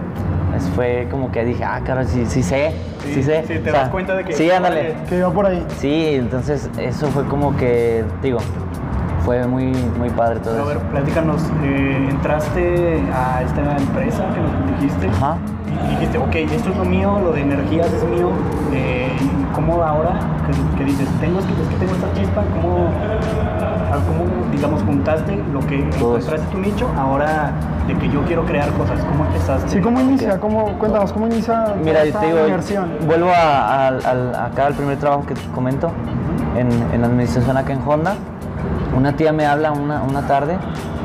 pues 0.50 0.64
fue 0.74 1.08
como 1.10 1.30
que 1.32 1.44
dije, 1.44 1.64
ah, 1.64 1.80
claro, 1.84 2.04
sí, 2.04 2.24
sí 2.26 2.42
sé, 2.42 2.72
sí, 3.04 3.14
Sí, 3.14 3.22
sé. 3.22 3.42
sí, 3.46 3.54
te 3.58 3.68
O 3.68 3.72
sea, 3.72 3.80
das 3.82 3.88
cuenta 3.90 4.14
de 4.14 4.24
que, 4.24 4.32
Sí, 4.32 4.50
ándale. 4.50 4.94
Que 5.08 5.18
iba 5.18 5.30
por 5.30 5.46
ahí. 5.46 5.64
Sí, 5.78 6.10
entonces 6.14 6.70
eso 6.78 7.06
fue 7.08 7.24
como 7.26 7.56
que, 7.56 8.04
digo, 8.22 8.38
fue 9.24 9.46
muy, 9.46 9.72
muy 9.98 10.08
padre 10.10 10.38
todo 10.40 10.62
A 10.62 10.66
ver, 10.66 10.76
eso. 10.76 10.86
platícanos, 10.86 11.42
eh, 11.64 12.06
entraste 12.10 13.02
a 13.12 13.42
esta 13.42 13.76
empresa 13.76 14.24
que 14.34 14.40
nos 14.40 14.80
dijiste 14.80 15.08
Ajá. 15.08 15.36
y 15.84 15.90
dijiste, 15.96 16.18
ok, 16.18 16.34
esto 16.36 16.70
es 16.70 16.76
lo 16.76 16.84
mío, 16.84 17.18
lo 17.22 17.32
de 17.32 17.40
energías 17.40 17.92
es 17.92 18.04
mío, 18.04 18.30
eh, 18.72 19.10
¿y 19.20 19.54
¿cómo 19.54 19.82
ahora 19.82 20.12
que, 20.46 20.78
que 20.78 20.84
dices, 20.84 21.08
tengo, 21.20 21.40
es 21.40 21.44
que, 21.46 21.52
es 21.54 21.68
que 21.70 21.76
tengo 21.76 21.94
esta 21.94 22.12
chispa, 22.14 22.44
¿cómo, 22.54 22.88
cómo, 23.94 24.24
digamos, 24.52 24.82
juntaste 24.82 25.36
lo 25.52 25.60
que 25.60 25.78
Todo 25.98 26.18
eso. 26.18 26.28
encontraste 26.34 26.46
tu 26.52 26.58
nicho, 26.58 26.88
ahora 26.98 27.52
de 27.86 27.94
que 27.94 28.08
yo 28.10 28.22
quiero 28.22 28.44
crear 28.44 28.68
cosas, 28.72 29.00
¿cómo 29.04 29.24
empezaste? 29.26 29.68
Sí, 29.68 29.80
¿cómo 29.80 30.00
inicia? 30.00 30.38
¿Cómo, 30.40 30.78
cuéntanos, 30.78 31.12
¿cómo 31.12 31.26
inicia 31.26 31.74
Mira, 31.82 32.02
esta 32.02 32.20
te 32.20 32.26
digo, 32.26 32.38
vuelvo 33.06 33.30
a- 33.30 33.86
al- 33.88 34.34
acá 34.34 34.66
al 34.66 34.74
primer 34.74 34.98
trabajo 34.98 35.24
que 35.26 35.34
te 35.34 35.42
comento, 35.54 35.90
en, 36.56 36.68
en 36.92 37.04
administración 37.04 37.56
acá 37.56 37.72
en 37.72 37.80
Honda. 37.86 38.14
Una 38.96 39.12
tía 39.14 39.32
me 39.32 39.46
habla 39.46 39.72
una, 39.72 40.02
una 40.02 40.26
tarde, 40.26 40.56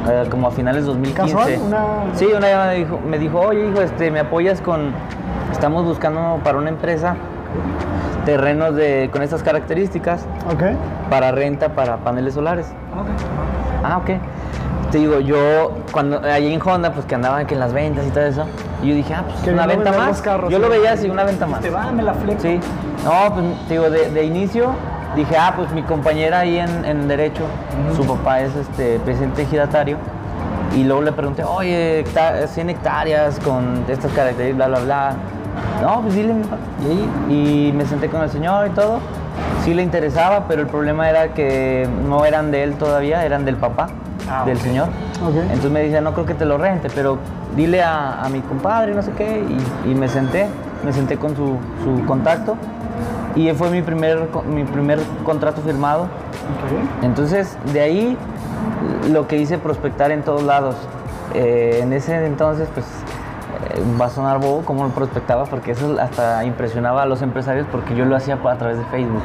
eh, 0.10 0.26
como 0.32 0.48
a 0.48 0.52
finales 0.52 0.84
de 0.84 0.88
2015. 0.92 1.36
¿Casual? 1.36 1.60
Una- 1.68 1.86
Sí, 2.16 2.26
una 2.26 2.66
me 2.68 2.76
dijo, 2.76 3.00
me 3.08 3.20
dijo, 3.20 3.40
oye 3.40 3.68
hijo, 3.70 3.82
este, 3.82 4.10
me 4.12 4.20
apoyas 4.22 4.62
con, 4.62 4.92
estamos 5.52 5.86
buscando 5.86 6.40
para 6.44 6.58
una 6.58 6.70
empresa 6.70 7.16
terrenos 8.32 8.76
de, 8.76 9.10
con 9.12 9.24
estas 9.24 9.44
características 9.44 10.26
para 11.10 11.32
renta 11.32 11.76
para 11.76 11.98
paneles 11.98 12.34
solares. 12.34 12.66
Ok. 12.98 13.08
Ah, 13.84 13.98
ok. 13.98 14.10
Te 14.90 15.00
digo, 15.00 15.20
yo 15.20 15.72
cuando 15.92 16.22
allí 16.22 16.54
en 16.54 16.62
Honda, 16.66 16.94
pues 16.94 17.06
que 17.06 17.16
andaban 17.16 17.46
que 17.46 17.56
en 17.56 17.60
las 17.60 17.74
ventas 17.74 18.06
y 18.08 18.10
todo 18.12 18.24
eso, 18.24 18.46
y 18.82 18.88
yo 18.90 18.96
dije, 18.96 19.14
ah, 19.14 19.24
pues 19.28 19.46
una 19.54 19.68
venta 19.68 19.92
más. 19.92 20.22
carros, 20.22 20.50
yo 20.50 20.60
lo 20.60 20.68
sí. 20.68 20.72
veía 20.72 20.94
así, 20.94 21.10
una 21.10 21.26
venta 21.26 21.46
más. 21.46 21.60
Te 21.60 21.70
va, 21.70 21.92
me 21.92 22.04
la 22.04 22.14
flex. 22.14 22.42
Sí. 22.42 22.58
No, 23.04 23.34
pues 23.34 23.46
te 23.68 23.74
digo, 23.74 23.90
de, 23.90 24.10
de 24.12 24.24
inicio 24.24 24.72
dije, 25.14 25.36
ah, 25.38 25.52
pues 25.58 25.70
mi 25.74 25.84
compañera 25.84 26.40
ahí 26.40 26.58
en, 26.58 26.86
en 26.86 27.10
Derecho, 27.10 27.44
su 27.98 28.06
papá 28.06 28.40
es 28.42 28.56
este 28.56 28.98
presidente 29.00 29.42
ejidatario, 29.42 29.98
y 30.74 30.86
luego 30.86 31.02
le 31.02 31.12
pregunté, 31.12 31.44
oye, 31.44 32.00
hecta- 32.00 32.48
100 32.48 32.70
hectáreas 32.70 33.40
con 33.42 33.84
estas 33.90 34.10
características, 34.14 34.56
bla, 34.70 34.80
bla, 34.80 34.86
bla. 34.86 35.16
No, 35.82 36.02
pues 36.02 36.16
dile, 36.16 36.34
mi 36.34 36.44
papá. 36.44 36.58
Y, 37.30 37.34
y 37.70 37.74
me 37.74 37.86
senté 37.86 38.10
con 38.10 38.22
el 38.22 38.30
señor 38.30 38.68
y 38.68 38.70
todo. 38.72 39.00
Sí 39.64 39.74
le 39.74 39.84
interesaba, 39.84 40.46
pero 40.48 40.62
el 40.62 40.68
problema 40.68 41.10
era 41.10 41.34
que 41.34 41.88
no 42.08 42.26
eran 42.26 42.52
de 42.52 42.64
él 42.64 42.76
todavía, 42.76 43.26
eran 43.26 43.46
del 43.46 43.56
papá, 43.56 43.88
Ah, 44.30 44.44
del 44.46 44.58
señor. 44.60 44.88
Entonces 45.44 45.72
me 45.72 45.84
dice, 45.84 46.02
no 46.02 46.14
creo 46.14 46.26
que 46.26 46.34
te 46.34 46.46
lo 46.46 46.58
rente, 46.58 46.90
pero 46.94 47.18
dile 47.56 47.84
a, 47.84 48.24
a 48.24 48.30
mi 48.30 48.40
compadre, 48.42 48.94
no 48.96 49.02
sé 49.02 49.12
qué, 49.12 49.44
y, 49.86 49.92
y 49.92 49.96
me 49.96 50.08
senté, 50.08 50.48
me 50.86 50.94
senté 50.94 51.18
con 51.18 51.36
su, 51.36 51.58
su 51.84 52.06
contacto 52.06 52.56
y 53.36 53.52
fue 53.52 53.70
mi 53.70 53.82
primer, 53.82 54.30
mi 54.48 54.64
primer 54.64 55.00
contrato 55.24 55.62
firmado. 55.62 56.08
Entonces, 57.02 57.58
de 57.74 57.82
ahí 57.82 58.18
lo 59.12 59.28
que 59.28 59.38
hice 59.38 59.58
prospectar 59.58 60.12
en 60.12 60.22
todos 60.24 60.44
lados. 60.44 60.76
Eh, 61.34 61.80
en 61.82 61.94
ese 61.94 62.26
entonces, 62.26 62.68
pues, 62.74 62.86
va 64.00 64.06
a 64.06 64.10
sonar 64.10 64.40
bobo 64.40 64.64
cómo 64.66 64.84
lo 64.84 64.90
prospectaba, 64.90 65.46
porque 65.46 65.72
eso 65.72 66.00
hasta 66.00 66.44
impresionaba 66.46 67.04
a 67.04 67.06
los 67.06 67.22
empresarios 67.22 67.68
porque 67.72 67.96
yo 67.96 68.06
lo 68.06 68.16
hacía 68.16 68.36
a 68.36 68.58
través 68.58 68.78
de 68.78 68.86
Facebook. 68.86 69.22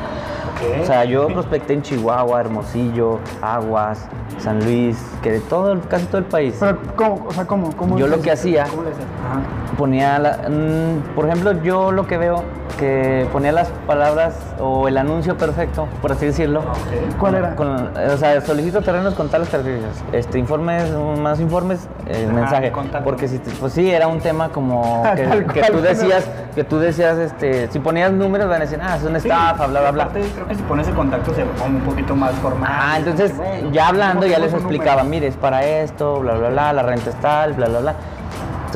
Ok. 0.56 0.82
O 0.82 0.86
sea, 0.86 1.04
yo 1.04 1.28
prospecté 1.28 1.74
en 1.74 1.82
Chihuahua, 1.82 2.40
Hermosillo, 2.40 3.18
Aguas, 3.42 4.06
San 4.38 4.64
Luis, 4.64 4.98
que 5.22 5.32
de 5.32 5.40
todo, 5.40 5.78
casi 5.88 6.06
todo 6.06 6.18
el 6.18 6.24
país. 6.24 6.56
Pero, 6.58 6.78
¿cómo? 6.96 7.26
O 7.28 7.32
sea, 7.32 7.46
¿cómo? 7.46 7.76
¿Cómo 7.76 7.98
Yo 7.98 8.06
lo 8.06 8.20
que 8.20 8.30
hacía, 8.30 8.66
¿Cómo 8.68 8.82
le 8.82 8.90
haces? 8.90 9.04
Ajá. 9.24 9.40
Ponía, 9.76 10.18
la- 10.18 10.38
mm, 10.48 11.14
por 11.14 11.26
ejemplo, 11.26 11.52
yo 11.62 11.92
lo 11.92 12.06
que 12.06 12.16
veo, 12.18 12.42
que 12.78 13.26
ponía 13.32 13.52
las 13.52 13.68
palabras 13.86 14.34
o 14.60 14.86
el 14.86 14.98
anuncio 14.98 15.36
perfecto, 15.38 15.88
por 16.02 16.12
así 16.12 16.26
decirlo. 16.26 16.60
Ok. 16.60 17.18
¿Cuál 17.18 17.34
era? 17.36 17.54
Con- 17.56 17.90
o 17.96 18.16
sea, 18.18 18.40
solicito 18.42 18.82
terrenos 18.82 19.14
con 19.14 19.28
tales 19.30 19.48
características. 19.48 20.02
Este, 20.12 20.38
informes, 20.38 20.90
más 21.18 21.40
informes, 21.40 21.88
eh, 22.06 22.24
Ajá, 22.26 22.34
mensaje. 22.34 22.72
Porque 23.02 23.28
si, 23.28 23.38
pues 23.38 23.72
sí, 23.72 23.90
era 23.90 24.08
un 24.08 24.18
tema 24.20 24.50
como 24.50 25.02
que, 25.14 25.22
Tal 25.24 25.46
que 25.46 25.60
cual. 25.60 25.72
tú 25.72 25.80
decías, 25.80 26.28
que 26.54 26.64
tú 26.64 26.78
decías, 26.78 27.16
este, 27.18 27.68
si 27.70 27.78
ponías 27.78 28.12
números 28.12 28.48
van 28.48 28.58
a 28.58 28.64
decir, 28.64 28.78
ah, 28.82 28.96
es 28.96 29.04
una 29.04 29.20
Sí, 29.20 29.28
estafa, 29.28 29.66
bla, 29.68 29.80
bla, 29.80 29.90
bla. 29.92 30.02
aparte, 30.04 30.28
creo 30.34 30.46
que 30.46 30.54
si 30.54 30.62
pones 30.62 30.88
el 30.88 30.94
contacto 30.94 31.34
se 31.34 31.44
pone 31.44 31.76
un 31.76 31.82
poquito 31.82 32.14
más 32.14 32.32
formal. 32.36 32.70
Ah, 32.70 32.94
entonces 32.98 33.32
ya 33.72 33.88
hablando 33.88 34.26
ya 34.26 34.34
¿cómo 34.34 34.46
les 34.46 34.54
explicaba, 34.54 35.02
mire, 35.04 35.28
es 35.28 35.36
para 35.36 35.64
esto, 35.64 36.20
bla, 36.20 36.34
bla, 36.34 36.48
bla, 36.50 36.72
la 36.74 36.82
renta 36.82 37.08
es 37.10 37.16
tal, 37.20 37.54
bla, 37.54 37.68
bla, 37.68 37.78
bla. 37.80 37.94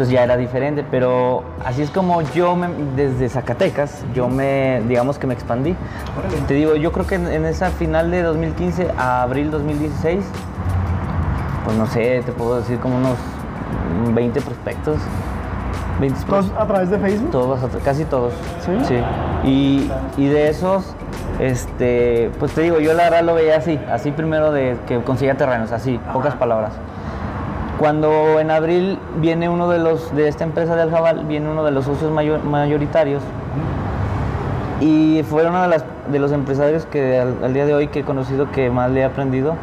Entonces 0.01 0.15
ya 0.15 0.25
era 0.25 0.39
diferente, 0.39 0.83
pero 0.91 1.43
así 1.63 1.83
es 1.83 1.91
como 1.91 2.23
yo 2.23 2.57
me- 2.57 2.69
desde 2.97 3.29
Zacatecas, 3.29 4.03
yo 4.15 4.29
me, 4.29 4.81
digamos 4.89 5.19
que 5.19 5.27
me 5.27 5.35
expandí. 5.35 5.77
Órale. 6.19 6.39
Te 6.49 6.55
digo, 6.55 6.75
yo 6.77 6.91
creo 6.91 7.07
que 7.07 7.17
en, 7.17 7.27
en 7.27 7.45
esa 7.45 7.69
final 7.69 8.11
de 8.11 8.23
2015 8.23 8.89
a 8.97 9.21
abril 9.21 9.51
2016, 9.51 10.25
pues 11.67 11.77
no 11.77 11.87
sé, 11.87 12.23
te 12.25 12.33
puedo 12.33 12.57
decir 12.61 12.79
como 12.79 12.97
unos 12.97 13.19
20 14.15 14.41
prospectos. 14.41 14.97
20 16.01 16.19
¿Todos 16.25 16.51
a 16.59 16.67
través 16.67 16.89
de 16.89 16.99
Facebook? 16.99 17.31
todos, 17.31 17.61
casi 17.85 18.07
todos. 18.07 18.33
¿Sí? 18.89 18.95
Y, 19.45 19.91
y 20.17 20.29
de 20.29 20.49
esos, 20.49 20.95
este, 21.41 22.31
pues 22.39 22.53
te 22.53 22.63
digo, 22.63 22.81
yo 22.81 22.95
la 22.95 23.03
verdad 23.03 23.23
lo 23.23 23.35
veía 23.35 23.59
así, 23.59 23.79
así 23.93 24.13
primero 24.13 24.51
de 24.51 24.79
que 24.89 25.03
conseguía 25.03 25.35
terrenos, 25.37 25.73
así, 25.73 26.01
pocas 26.15 26.35
palabras. 26.37 26.73
Cuando 27.81 28.39
en 28.39 28.51
abril 28.51 28.99
viene 29.23 29.49
uno 29.49 29.69
de 29.71 29.79
los, 29.79 30.15
de 30.15 30.29
esta 30.29 30.45
empresa 30.45 30.77
de 30.77 30.83
Aljabal, 30.83 31.25
viene 31.25 31.49
uno 31.49 31.65
de 31.65 31.71
los 31.71 31.87
socios 31.87 32.13
mayor- 32.13 32.45
mayoritarios 32.45 33.23
y 34.81 35.23
fue 35.29 35.47
uno 35.47 35.63
de, 35.63 35.69
las, 35.69 35.85
de 36.13 36.19
los 36.19 36.31
empresarios 36.33 36.85
que 36.85 37.19
al, 37.19 37.55
día 37.55 37.65
de 37.65 37.75
hoy 37.75 37.89
que 37.89 38.01
he 38.01 38.05
conocido 38.05 38.51
que 38.51 38.71
más 38.71 38.91
le 38.91 39.01
he 39.01 39.05
aprendido, 39.05 39.55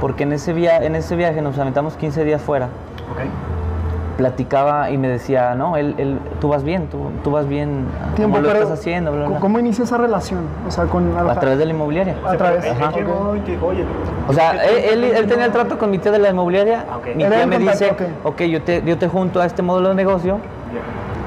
porque 0.00 0.24
en 0.24 0.32
ese, 0.32 0.52
via 0.52 0.78
en 0.78 0.96
ese 0.96 1.14
viaje 1.14 1.40
nos 1.40 1.56
aventamos 1.56 1.94
15 1.96 2.24
días 2.24 2.42
fuera 2.42 2.66
Ok. 3.12 3.20
Platicaba 4.16 4.90
y 4.90 4.98
me 4.98 5.08
decía, 5.08 5.54
no, 5.54 5.76
él, 5.76 5.94
él, 5.98 6.18
tú 6.40 6.48
vas 6.48 6.62
bien, 6.62 6.88
tú, 6.88 7.10
tú 7.24 7.30
vas 7.30 7.48
bien, 7.48 7.86
Tiempo, 8.14 8.36
¿cómo 8.36 8.46
lo 8.46 8.52
pero 8.52 8.62
estás 8.64 8.78
haciendo? 8.78 9.12
Bla, 9.12 9.26
bla. 9.26 9.38
¿Cómo 9.38 9.58
inicia 9.58 9.84
esa 9.84 9.98
relación? 9.98 10.44
O 10.66 10.70
sea, 10.70 10.84
con... 10.84 11.16
A 11.16 11.38
través 11.38 11.58
de 11.58 11.66
la 11.66 11.72
inmobiliaria. 11.72 12.16
A 12.24 12.36
través. 12.36 12.64
Él, 12.64 12.72
Ajá. 12.72 12.90
él 12.90 12.94
llegó 12.94 13.36
y 13.36 13.40
te 13.40 13.52
dijo, 13.52 13.66
oye. 13.66 13.84
O 14.28 14.32
sea, 14.32 14.52
él, 14.64 15.04
él, 15.04 15.26
tenía 15.26 15.46
el 15.46 15.52
trato 15.52 15.78
con 15.78 15.90
mi 15.90 15.98
tía 15.98 16.12
de 16.12 16.18
la 16.18 16.30
inmobiliaria. 16.30 16.84
Ah, 16.90 16.98
ok. 16.98 17.06
Mi 17.14 17.24
tía 17.24 17.46
me 17.46 17.58
dice, 17.58 17.88
contacto, 17.88 18.28
ok, 18.28 18.42
yo, 18.42 18.62
te, 18.62 18.82
yo 18.84 18.98
te 18.98 19.08
junto 19.08 19.40
a 19.40 19.46
este 19.46 19.62
modelo 19.62 19.88
de 19.90 19.94
negocio, 19.94 20.38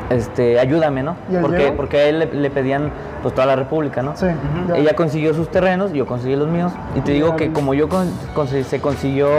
este, 0.10 0.60
ayúdame, 0.60 1.04
¿no? 1.04 1.16
¿Y 1.32 1.36
él 1.36 1.42
Porque, 1.42 1.74
porque 1.76 1.98
a 1.98 2.04
él 2.06 2.20
le, 2.20 2.26
le 2.34 2.50
pedían 2.52 2.92
pues 3.22 3.34
toda 3.34 3.48
la 3.48 3.56
república, 3.56 4.04
¿no? 4.04 4.16
Sí. 4.16 4.28
Ella 4.76 4.96
consiguió 4.96 5.34
sus 5.34 5.50
terrenos, 5.50 5.92
yo 5.94 6.06
conseguí 6.06 6.36
los 6.36 6.48
míos. 6.48 6.72
Y 6.96 7.02
te 7.02 7.12
digo 7.14 7.36
que 7.36 7.52
como 7.52 7.74
yo 7.74 7.90
con- 7.90 8.10
consi- 8.36 8.64
se 8.64 8.80
consiguió 8.80 9.30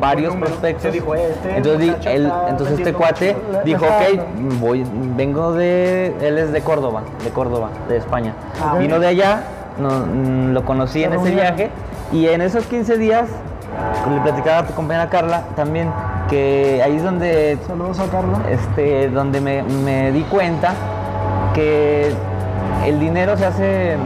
varios 0.00 0.34
número. 0.34 0.48
prospectos. 0.52 0.92
Dijo, 0.92 1.14
este 1.14 1.56
entonces, 1.56 1.94
él- 2.06 2.32
entonces 2.48 2.78
este 2.78 2.92
cuate. 2.92 3.36
Le- 3.52 3.62
dijo, 3.64 3.84
ok, 3.84 4.20
voy, 4.60 4.84
vengo 5.16 5.52
de, 5.52 6.12
él 6.20 6.38
es 6.38 6.52
de 6.52 6.60
Córdoba, 6.60 7.02
de 7.22 7.30
Córdoba, 7.30 7.68
de 7.88 7.96
España. 7.98 8.34
Ah, 8.60 8.76
Vino 8.78 8.98
de 8.98 9.06
allá, 9.06 9.42
no- 9.78 9.90
mm, 10.06 10.52
lo 10.52 10.64
conocí 10.64 11.00
Se 11.00 11.04
en 11.06 11.12
ese 11.14 11.30
viaje. 11.30 11.70
Y 12.12 12.26
en 12.28 12.40
esos 12.40 12.66
15 12.66 12.98
días, 12.98 13.28
le 14.14 14.20
platicaba 14.20 14.58
a 14.58 14.66
tu 14.66 14.74
compañera 14.74 15.08
Carla 15.08 15.42
también, 15.56 15.90
que 16.28 16.80
ahí 16.84 16.96
es 16.96 17.02
donde 17.02 17.58
Saludos 17.66 17.98
a 18.00 18.06
Carla. 18.06 18.38
este, 18.50 19.08
donde 19.10 19.40
me, 19.40 19.62
me 19.62 20.12
di 20.12 20.22
cuenta 20.22 20.74
que 21.54 22.12
el 22.86 23.00
dinero 23.00 23.36
se 23.36 23.46
hace 23.46 23.96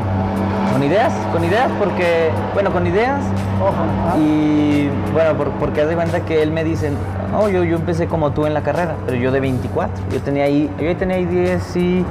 con 0.73 0.83
ideas, 0.83 1.12
con 1.33 1.45
ideas, 1.45 1.69
porque, 1.79 2.31
bueno, 2.55 2.73
con 2.73 2.87
ideas 2.87 3.21
Ojo. 3.61 3.75
ah. 4.09 4.17
y, 4.19 4.89
bueno, 5.12 5.35
por- 5.35 5.50
porque 5.53 5.83
haz 5.83 5.89
de 5.89 5.95
cuenta 5.97 6.21
que 6.21 6.43
él 6.43 6.53
me 6.53 6.65
dice, 6.65 6.91
oh, 7.39 7.49
yo, 7.49 7.65
yo 7.65 7.77
empecé 7.77 8.07
como 8.07 8.31
tú 8.31 8.47
en 8.47 8.55
la 8.55 8.62
carrera, 8.62 8.95
pero 9.05 9.17
yo 9.19 9.33
de 9.33 9.41
24, 9.41 10.05
yo 10.12 10.21
tenía 10.23 10.45
ahí, 10.45 10.71
yo 10.81 10.97
tenía 10.97 11.17
ahí 11.17 11.27
10 11.27 11.77
y 11.77 12.05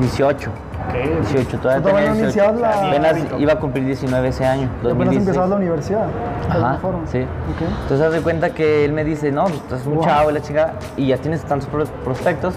18. 0.00 0.50
Ok. 0.88 1.20
18, 1.32 1.58
todavía 1.58 1.82
tenía 1.82 2.00
no 2.08 2.14
18. 2.14 2.22
iniciabas 2.24 2.60
la- 2.60 2.88
Apenas 2.88 3.16
iba 3.38 3.52
a 3.52 3.58
cumplir 3.60 3.84
19 3.86 4.28
ese 4.28 4.44
año, 4.44 4.62
Y 4.62 4.66
apenas 4.66 4.82
2016. 4.88 5.20
empezabas 5.26 5.50
la 5.50 5.56
universidad. 5.56 6.06
de 6.06 6.52
alguna 6.52 6.70
Ajá, 6.72 6.78
forma. 6.80 7.06
sí. 7.06 7.20
Ok. 7.22 7.62
Entonces 7.82 8.06
haz 8.06 8.12
de 8.12 8.20
cuenta 8.20 8.50
que 8.50 8.84
él 8.84 8.92
me 8.92 9.04
dice, 9.04 9.30
no, 9.32 9.44
pues 9.44 9.54
estás 9.56 9.86
un 9.86 9.94
Wow. 9.94 10.04
chavo 10.04 10.30
y 10.30 10.34
la 10.34 10.40
chingada, 10.42 10.74
y 10.96 11.06
ya 11.06 11.16
tienes 11.18 11.42
tantos 11.44 11.68
pro- 11.68 11.84
prospectos, 12.04 12.54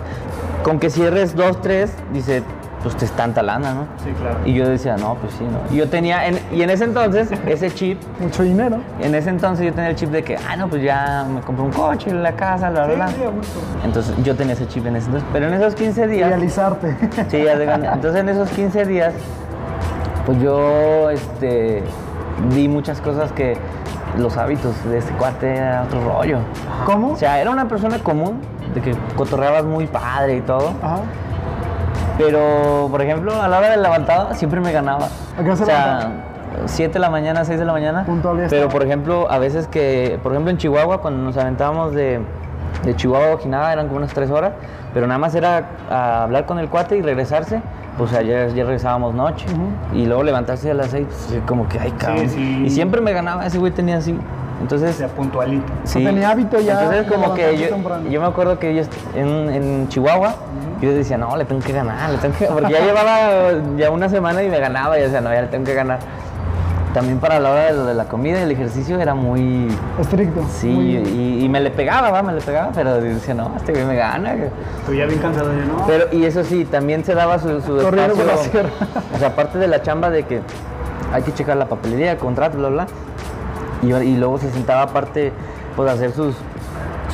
con 0.63 0.79
que 0.79 0.89
cierres 0.89 1.35
dos, 1.35 1.61
tres, 1.61 1.93
dice, 2.11 2.43
pues 2.85 2.95
te 2.97 3.05
es 3.05 3.11
tanta 3.13 3.41
lana, 3.41 3.73
¿no? 3.73 3.81
Sí, 4.03 4.11
claro. 4.21 4.37
Y 4.45 4.53
yo 4.53 4.69
decía, 4.69 4.95
no, 4.95 5.15
pues 5.15 5.33
sí, 5.33 5.43
¿no? 5.43 5.73
Y 5.73 5.79
yo 5.79 5.89
tenía, 5.89 6.27
en- 6.27 6.39
y 6.51 6.61
en 6.61 6.69
ese 6.69 6.83
entonces, 6.83 7.29
ese 7.47 7.71
chip, 7.73 7.99
Mucho 8.19 8.43
dinero. 8.43 8.77
en 9.01 9.15
ese 9.15 9.31
entonces 9.31 9.65
yo 9.65 9.73
tenía 9.73 9.89
el 9.89 9.95
chip 9.95 10.11
de 10.11 10.23
que, 10.23 10.37
ah, 10.37 10.55
no, 10.55 10.67
pues 10.67 10.83
ya 10.83 11.25
me 11.27 11.41
compré 11.41 11.65
un 11.65 11.71
coche, 11.71 12.13
la 12.13 12.33
casa, 12.33 12.69
bla, 12.69 12.85
bla, 12.85 12.91
Sí, 12.91 12.95
bla. 12.95 13.07
sí, 13.07 13.23
a 13.23 13.29
gusto. 13.31 13.59
Entonces 13.83 14.15
yo 14.23 14.35
tenía 14.35 14.53
ese 14.53 14.67
chip 14.67 14.85
en 14.85 14.97
ese 14.97 15.07
entonces, 15.07 15.27
pero 15.33 15.47
en 15.47 15.55
esos 15.55 15.73
15 15.73 16.05
días... 16.07 16.29
Realizarte. 16.29 16.95
Sí, 17.29 17.43
ya 17.43 17.57
de. 17.57 17.65
Entonces 17.73 18.15
en 18.21 18.29
esos 18.29 18.49
15 18.51 18.85
días, 18.85 19.13
pues 20.27 20.39
yo 20.39 21.09
este, 21.09 21.81
vi 22.53 22.67
muchas 22.67 23.01
cosas 23.01 23.31
que 23.31 23.57
los 24.19 24.37
hábitos 24.37 24.73
de 24.85 24.99
este 24.99 25.11
cuate 25.13 25.55
era 25.55 25.83
otro 25.83 25.99
rollo. 26.03 26.37
¿Cómo? 26.85 27.13
O 27.13 27.15
sea, 27.17 27.41
era 27.41 27.49
una 27.49 27.67
persona 27.67 27.97
común, 27.99 28.39
de 28.73 28.81
que 28.81 28.95
cotorreabas 29.15 29.65
muy 29.65 29.87
padre 29.87 30.37
y 30.37 30.41
todo, 30.41 30.73
Ajá. 30.83 30.99
Pero 32.17 32.87
por 32.89 33.01
ejemplo, 33.01 33.41
a 33.41 33.47
la 33.47 33.57
hora 33.57 33.69
de 33.69 33.77
levantada 33.77 34.33
siempre 34.33 34.59
me 34.61 34.71
ganaba. 34.71 35.07
¿A 35.37 35.43
qué 35.43 35.45
hora 35.45 35.55
se 35.55 35.63
o 35.63 35.65
sea, 35.65 35.85
levantaba? 35.85 36.13
7 36.65 36.93
de 36.93 36.99
la 36.99 37.09
mañana, 37.09 37.45
6 37.45 37.59
de 37.59 37.65
la 37.65 37.73
mañana. 37.73 38.05
Puntual 38.05 38.37
ya 38.37 38.47
pero 38.49 38.69
por 38.69 38.83
ejemplo, 38.83 39.29
a 39.29 39.39
veces 39.39 39.67
que, 39.67 40.19
por 40.23 40.31
ejemplo 40.31 40.51
en 40.51 40.57
Chihuahua, 40.57 41.01
cuando 41.01 41.23
nos 41.23 41.37
aventábamos 41.37 41.93
de, 41.93 42.21
de 42.83 42.95
Chihuahua 42.95 43.31
a 43.31 43.35
Ojinaga, 43.35 43.73
eran 43.73 43.87
como 43.87 43.97
unas 43.97 44.13
3 44.13 44.29
horas, 44.31 44.53
pero 44.93 45.07
nada 45.07 45.17
más 45.17 45.35
era 45.35 45.63
a 45.89 46.23
hablar 46.23 46.45
con 46.45 46.59
el 46.59 46.69
cuate 46.69 46.97
y 46.97 47.01
regresarse. 47.01 47.61
Pues 47.97 48.11
allá 48.11 48.47
ya 48.47 48.65
regresábamos 48.65 49.15
noche 49.15 49.45
y 49.93 50.05
luego 50.05 50.21
levantarse 50.23 50.69
a 50.69 50.73
las 50.73 50.87
6, 50.87 51.07
pues, 51.07 51.41
como 51.47 51.69
que, 51.69 51.79
ay, 51.79 51.91
cabrón. 51.91 52.27
sí. 52.29 52.63
Y 52.65 52.69
siempre 52.69 52.99
me 52.99 53.13
ganaba, 53.13 53.45
ese 53.45 53.57
güey 53.57 53.71
tenía 53.71 53.97
así. 53.97 54.19
Entonces, 54.59 54.97
sea, 54.97 55.07
puntualito. 55.07 55.71
Sí. 55.85 56.03
tenía 56.03 56.29
hábito 56.29 56.59
ya 56.59 56.81
Entonces, 56.81 57.11
como 57.11 57.33
que 57.33 57.57
yo, 57.57 57.67
yo 58.09 58.21
me 58.21 58.27
acuerdo 58.27 58.59
que 58.59 58.75
yo 58.75 58.83
en, 59.15 59.49
en 59.49 59.87
Chihuahua, 59.87 60.35
yo 60.81 60.91
decía, 60.93 61.17
no, 61.17 61.35
le 61.37 61.45
tengo 61.45 61.61
que 61.61 61.73
ganar, 61.73 62.09
le 62.09 62.17
tengo 62.17 62.35
que 62.37 62.45
Porque 62.47 62.71
ya 62.73 62.81
llevaba 62.81 63.51
ya 63.77 63.89
una 63.91 64.09
semana 64.09 64.43
y 64.43 64.49
me 64.49 64.59
ganaba, 64.59 64.97
y 64.97 65.01
decía, 65.03 65.21
no, 65.21 65.33
ya 65.33 65.41
le 65.41 65.47
tengo 65.47 65.65
que 65.65 65.73
ganar. 65.73 65.99
También 66.93 67.19
para 67.19 67.41
la 67.41 67.51
hora 67.51 67.65
de, 67.65 67.73
lo 67.73 67.85
de 67.85 67.93
la 67.93 68.05
comida 68.05 68.39
y 68.39 68.43
el 68.43 68.51
ejercicio 68.51 69.01
era 69.01 69.13
muy. 69.13 69.67
Estricto. 69.99 70.41
Sí, 70.49 70.67
Muy- 70.69 70.95
y, 70.95 71.43
y 71.43 71.49
me 71.49 71.59
le 71.59 71.69
pegaba, 71.69 72.09
va, 72.09 72.23
me 72.23 72.31
le 72.31 72.39
pegaba, 72.39 72.71
pero 72.73 73.01
decía, 73.01 73.33
no, 73.33 73.51
este 73.57 73.73
güey 73.73 73.83
me 73.83 73.95
gana. 73.97 74.33
Tú 74.85 74.93
ya 74.93 75.05
bien 75.05 75.19
cansado 75.19 75.49
de 75.49 75.57
no. 75.65 75.85
Pero, 75.87 76.05
y 76.13 76.23
eso 76.23 76.43
sí, 76.45 76.63
también 76.63 77.03
se 77.03 77.13
daba 77.13 77.37
su, 77.39 77.59
su 77.61 77.77
Corriendo 77.79 78.15
por 78.15 78.25
la 78.25 78.33
espacio. 78.35 78.51
sierra. 78.51 78.69
O 79.13 79.17
sea, 79.19 79.27
aparte 79.27 79.57
de 79.57 79.67
la 79.67 79.81
chamba 79.81 80.09
de 80.09 80.23
que 80.23 80.39
hay 81.11 81.21
que 81.23 81.33
checar 81.33 81.57
la 81.57 81.65
papelería, 81.65 82.13
el 82.13 82.17
contrato, 82.17 82.57
bla, 82.57 82.69
bla. 82.69 82.87
Y, 83.83 83.93
y 83.93 84.15
luego 84.15 84.37
se 84.37 84.49
sentaba 84.51 84.83
aparte, 84.83 85.33
pues, 85.75 85.89
a 85.89 85.93
hacer 85.95 86.11
sus, 86.13 86.35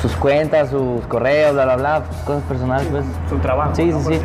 sus 0.01 0.15
cuentas, 0.15 0.70
sus 0.70 1.05
correos, 1.08 1.53
bla, 1.53 1.65
bla, 1.65 1.75
bla, 1.75 2.03
pues, 2.03 2.22
cosas 2.22 2.43
personales, 2.43 2.88
pues. 2.89 3.05
Su 3.29 3.38
trabajo. 3.38 3.75
Sí, 3.75 3.86
¿no? 3.86 4.00
sí, 4.01 4.15
sí. 4.15 4.22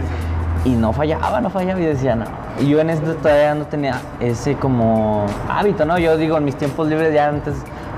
Y 0.65 0.71
no 0.71 0.93
fallaba, 0.93 1.41
no 1.41 1.51
fallaba 1.51 1.81
y 1.81 1.85
decía, 1.85 2.17
no. 2.17 2.25
Y 2.59 2.69
yo 2.69 2.81
en 2.81 2.91
esto 2.91 3.15
todavía 3.15 3.55
no 3.55 3.67
tenía 3.67 4.01
ese 4.19 4.55
como 4.57 5.27
hábito, 5.49 5.85
¿no? 5.85 5.99
Yo 5.99 6.17
digo, 6.17 6.39
en 6.39 6.45
mis 6.45 6.57
tiempos 6.57 6.89
libres 6.89 7.15
ya 7.15 7.29
antes 7.29 7.55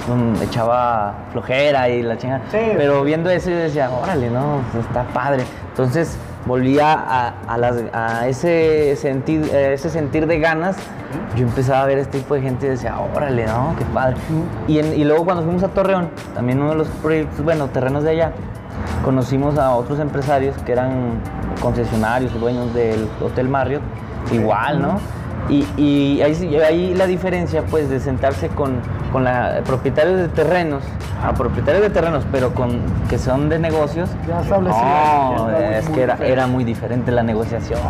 mm, 0.09 0.43
echaba 0.43 1.15
flojera 1.33 1.89
y 1.89 2.03
la 2.03 2.19
chingada. 2.19 2.43
Sí. 2.51 2.59
Pero 2.77 3.05
viendo 3.05 3.31
eso 3.31 3.51
yo 3.51 3.57
decía, 3.57 3.91
órale, 3.91 4.29
no, 4.29 4.61
pues, 4.73 4.85
está 4.85 5.05
padre. 5.05 5.45
Entonces 5.71 6.19
volvía 6.49 6.93
a, 6.95 7.35
a 7.47 7.57
las- 7.59 7.85
a 7.93 8.27
ese, 8.27 8.97
sentir, 8.97 9.45
ese 9.55 9.91
sentir 9.91 10.27
de 10.27 10.41
ganas. 10.41 10.77
Yo 11.37 11.45
empezaba 11.45 11.83
a 11.83 11.87
ver 11.87 11.99
este 11.99 12.19
tipo 12.19 12.35
de 12.35 12.41
gente 12.41 12.67
y 12.67 12.71
decía, 12.71 12.97
órale, 13.15 13.47
no, 13.47 13.75
qué 13.79 13.85
padre. 13.87 14.17
Y, 14.67 14.79
en- 14.81 14.99
y 14.99 15.05
luego 15.05 15.25
cuando 15.25 15.45
fuimos 15.45 15.63
a 15.63 15.69
Torreón, 15.69 16.09
también 16.35 16.61
uno 16.61 16.71
de 16.71 16.77
los 16.77 16.89
proyectos, 16.89 17.45
bueno, 17.45 17.67
terrenos 17.69 18.03
de 18.03 18.11
allá, 18.11 18.33
conocimos 19.05 19.59
a 19.59 19.75
otros 19.75 20.01
empresarios 20.01 20.57
que 20.65 20.73
eran 20.73 21.21
concesionarios, 21.63 22.33
dueños 22.41 22.73
del 22.75 23.09
Hotel 23.23 23.49
Marriott, 23.49 23.83
igual, 24.33 24.81
¿no? 24.83 24.99
Y, 25.49 25.67
y 25.79 26.21
ahí, 26.61 26.95
la 26.95 27.07
diferencia, 27.07 27.63
pues, 27.71 27.89
de 27.89 28.01
sentarse 28.01 28.49
con, 28.49 28.73
con 29.13 29.25
la, 29.25 29.61
propietarios 29.65 30.19
de 30.19 30.29
terrenos, 30.29 30.83
a 31.25 31.33
propietarios 31.33 31.83
de 31.83 31.91
terrenos, 31.91 32.25
pero 32.31 32.53
con 32.53 32.81
que 33.09 33.17
son 33.19 33.49
de 33.49 33.59
negocios, 33.59 34.11
Ya 34.29 34.43
establecido. 34.43 34.85
no, 34.85 35.51
Ya 35.51 35.79
es 35.79 35.87
muy 35.89 35.95
que 35.97 36.03
era, 36.03 36.19
era 36.21 36.47
muy 36.47 36.65
diferente 36.65 37.11
la 37.13 37.23
negociación. 37.23 37.81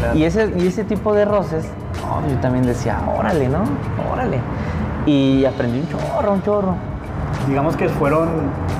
Claro. 0.00 0.16
Y, 0.18 0.24
ese, 0.24 0.52
y 0.58 0.66
ese 0.66 0.82
tipo 0.82 1.14
de 1.14 1.24
roces, 1.24 1.68
no, 2.02 2.28
yo 2.28 2.36
también 2.40 2.66
decía, 2.66 2.98
órale, 3.16 3.48
¿no? 3.48 3.62
Órale. 4.12 4.40
Y 5.06 5.44
aprendí 5.44 5.78
un 5.80 5.88
chorro, 5.88 6.32
un 6.32 6.42
chorro. 6.42 6.74
Digamos 7.46 7.76
que 7.76 7.88
fueron 7.88 8.28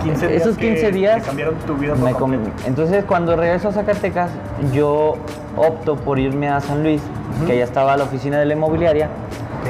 15 0.02 0.26
días. 0.28 0.42
Esos 0.42 0.56
15 0.58 0.80
que- 0.86 0.92
días 0.92 1.16
que 1.22 1.22
cambiaron 1.28 1.54
tu 1.66 1.74
vida 1.76 1.94
por 1.94 2.10
completo. 2.12 2.50
Entonces, 2.66 3.04
cuando 3.04 3.36
regreso 3.36 3.68
a 3.68 3.72
Zacatecas, 3.72 4.30
yo 4.72 5.14
opto 5.56 5.96
por 5.96 6.18
irme 6.18 6.48
a 6.48 6.60
San 6.60 6.82
Luis, 6.82 7.00
que 7.46 7.52
allá 7.52 7.64
estaba 7.64 7.96
la 7.96 8.04
oficina 8.04 8.38
de 8.38 8.46
la 8.46 8.54
inmobiliaria. 8.54 9.06
Ok. 9.60 9.68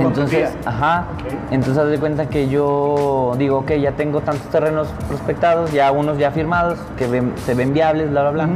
Entonces, 0.00 0.50
ajá. 0.66 1.06
Ok. 1.14 1.32
Entonces, 1.50 1.82
haz 1.82 1.88
de 1.90 1.98
cuenta 1.98 2.26
que 2.28 2.48
yo 2.48 3.34
digo, 3.38 3.58
ok, 3.58 3.72
ya 3.72 3.92
tengo 3.92 4.20
tantos 4.20 4.46
terrenos 4.50 4.88
prospectados, 5.08 5.72
ya 5.72 5.90
unos 5.92 6.18
ya 6.18 6.30
firmados, 6.30 6.78
que 6.96 7.06
ven- 7.06 7.32
se 7.44 7.54
ven 7.54 7.72
viables, 7.72 8.10
bla, 8.10 8.22
bla, 8.22 8.30
bla. 8.30 8.48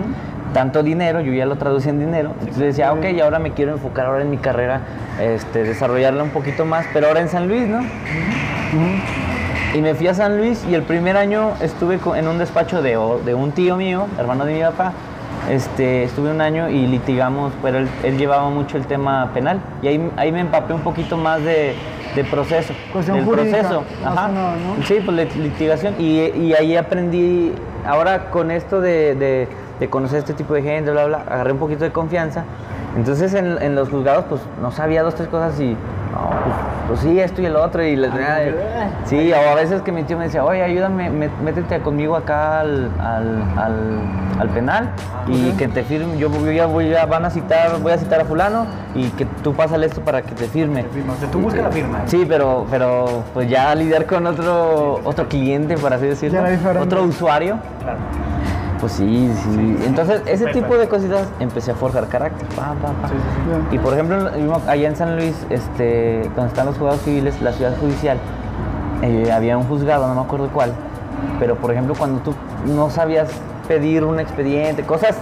Tanto 0.52 0.82
dinero, 0.82 1.20
yo 1.22 1.32
ya 1.32 1.46
lo 1.46 1.56
traducí 1.56 1.88
en 1.88 1.98
dinero. 1.98 2.32
Entonces 2.40 2.58
decía, 2.76 2.92
ok, 2.92 3.04
y 3.14 3.20
ahora 3.20 3.38
me 3.38 3.52
quiero 3.52 3.72
enfocar 3.72 4.06
ahora 4.06 4.22
en 4.22 4.30
mi 4.30 4.36
carrera, 4.36 4.82
este, 5.20 5.62
desarrollarla 5.64 6.22
un 6.22 6.28
poquito 6.30 6.66
más, 6.66 6.84
pero 6.92 7.06
ahora 7.08 7.20
en 7.20 7.28
San 7.30 7.48
Luis, 7.48 7.66
¿no? 7.66 7.80
Y 9.74 9.80
me 9.80 9.94
fui 9.94 10.06
a 10.08 10.14
San 10.14 10.36
Luis 10.36 10.62
y 10.70 10.74
el 10.74 10.82
primer 10.82 11.16
año 11.16 11.52
estuve 11.62 11.98
en 12.18 12.28
un 12.28 12.36
despacho 12.38 12.82
de 12.82 12.98
un 12.98 13.52
tío 13.52 13.76
mío, 13.76 14.06
hermano 14.18 14.44
de 14.44 14.52
mi 14.54 14.60
papá. 14.60 14.92
Este, 15.56 16.04
estuve 16.04 16.30
un 16.30 16.40
año 16.40 16.70
y 16.70 16.86
litigamos, 16.86 17.52
pero 17.60 17.76
él, 17.76 17.88
él 18.04 18.16
llevaba 18.16 18.48
mucho 18.48 18.78
el 18.78 18.86
tema 18.86 19.30
penal. 19.34 19.60
Y 19.82 19.88
ahí, 19.88 20.10
ahí 20.16 20.32
me 20.32 20.40
empapé 20.40 20.72
un 20.72 20.80
poquito 20.80 21.18
más 21.18 21.44
de, 21.44 21.74
de 22.16 22.24
proceso. 22.24 22.72
Cuestión 22.90 23.18
del 23.18 23.26
jurídica, 23.26 23.58
proceso. 23.58 23.84
Ajá. 24.02 24.28
que 24.28 24.32
nada, 24.32 24.54
¿no? 24.78 24.82
Sí, 24.86 24.94
pues 25.04 25.14
lit- 25.18 25.34
litigación. 25.36 25.94
Y, 25.98 26.20
y 26.30 26.54
ahí 26.54 26.74
aprendí, 26.74 27.52
ahora 27.86 28.30
con 28.30 28.50
esto 28.50 28.80
de, 28.80 29.14
de- 29.14 29.48
de 29.78 29.90
conocer 29.90 30.20
este 30.20 30.32
tipo 30.32 30.54
de 30.54 30.62
gente, 30.62 30.90
bla, 30.90 31.04
bla, 31.04 31.18
agarré 31.28 31.52
un 31.52 31.58
poquito 31.58 31.84
de 31.84 31.90
confianza. 31.92 32.44
Entonces 32.96 33.32
en, 33.34 33.60
en 33.62 33.74
los 33.74 33.88
juzgados, 33.88 34.24
pues 34.28 34.40
no 34.60 34.70
sabía 34.70 35.02
dos, 35.02 35.14
tres 35.14 35.28
cosas 35.28 35.58
y, 35.60 35.70
no, 35.70 36.28
pues, 36.28 36.54
pues 36.88 37.00
sí, 37.00 37.18
esto 37.20 37.40
y 37.40 37.46
el 37.46 37.56
otro. 37.56 37.82
Y 37.82 37.96
les, 37.96 38.10
sí, 39.06 39.32
o 39.32 39.50
a 39.50 39.54
veces 39.54 39.80
que 39.82 39.92
mi 39.92 40.02
tío 40.04 40.18
me 40.18 40.24
decía, 40.24 40.44
oye, 40.44 40.62
ayúdame, 40.62 41.08
mé- 41.10 41.30
métete 41.42 41.80
conmigo 41.80 42.16
acá 42.16 42.60
al, 42.60 42.90
al, 43.00 43.42
al- 43.56 44.00
al 44.40 44.48
penal 44.50 44.90
y 45.26 45.52
que 45.52 45.68
te 45.68 45.84
firme. 45.84 46.18
Yo, 46.18 46.28
yo 46.30 46.50
ya 46.52 46.66
voy 46.66 46.94
a, 46.94 47.06
van 47.06 47.24
a 47.24 47.30
citar, 47.30 47.78
voy 47.80 47.92
a 47.92 47.98
citar 47.98 48.20
a 48.20 48.24
fulano 48.26 48.66
y 48.94 49.08
que 49.10 49.24
tú 49.24 49.54
pásale 49.54 49.86
esto 49.86 50.02
para 50.02 50.20
que 50.22 50.34
te 50.34 50.44
firme. 50.46 50.84
O 50.84 51.18
sea, 51.18 51.30
tú 51.30 51.38
buscas 51.40 51.62
la 51.64 51.70
firma. 51.70 52.00
Sí, 52.06 52.26
pero, 52.28 52.66
pero 52.70 53.22
pues 53.32 53.48
ya 53.48 53.74
lidiar 53.74 54.04
con 54.04 54.26
otro, 54.26 55.00
otro 55.04 55.28
cliente, 55.28 55.78
por 55.78 55.94
así 55.94 56.06
decirlo, 56.06 56.42
Ya 56.46 56.80
otro 56.80 57.04
usuario, 57.04 57.56
Claro. 57.82 57.98
Pues 58.82 58.92
sí, 58.94 59.32
sí. 59.44 59.76
Entonces, 59.86 60.20
ese 60.26 60.46
tipo 60.48 60.76
de 60.76 60.88
cositas 60.88 61.26
empecé 61.40 61.70
a 61.70 61.74
forjar 61.74 62.08
carácter. 62.08 62.46
Pa, 62.48 62.74
pa, 62.82 62.88
pa. 63.00 63.08
Sí, 63.08 63.14
sí, 63.14 63.20
sí. 63.44 63.50
Ya. 63.70 63.74
Y 63.74 63.78
por 63.78 63.94
ejemplo, 63.94 64.28
allá 64.66 64.88
en 64.88 64.96
San 64.96 65.16
Luis, 65.16 65.34
este, 65.50 66.28
donde 66.36 66.48
están 66.48 66.66
los 66.66 66.76
juzgados 66.76 67.00
civiles, 67.02 67.40
la 67.40 67.52
ciudad 67.52 67.74
judicial, 67.80 68.18
eh, 69.02 69.30
había 69.32 69.56
un 69.56 69.64
juzgado, 69.64 70.06
no 70.08 70.14
me 70.14 70.20
acuerdo 70.20 70.48
cuál, 70.52 70.72
pero 71.38 71.54
por 71.56 71.70
ejemplo, 71.72 71.94
cuando 71.96 72.20
tú 72.20 72.34
no 72.66 72.90
sabías 72.90 73.28
pedir 73.68 74.04
un 74.04 74.18
expediente, 74.18 74.82
cosas 74.82 75.16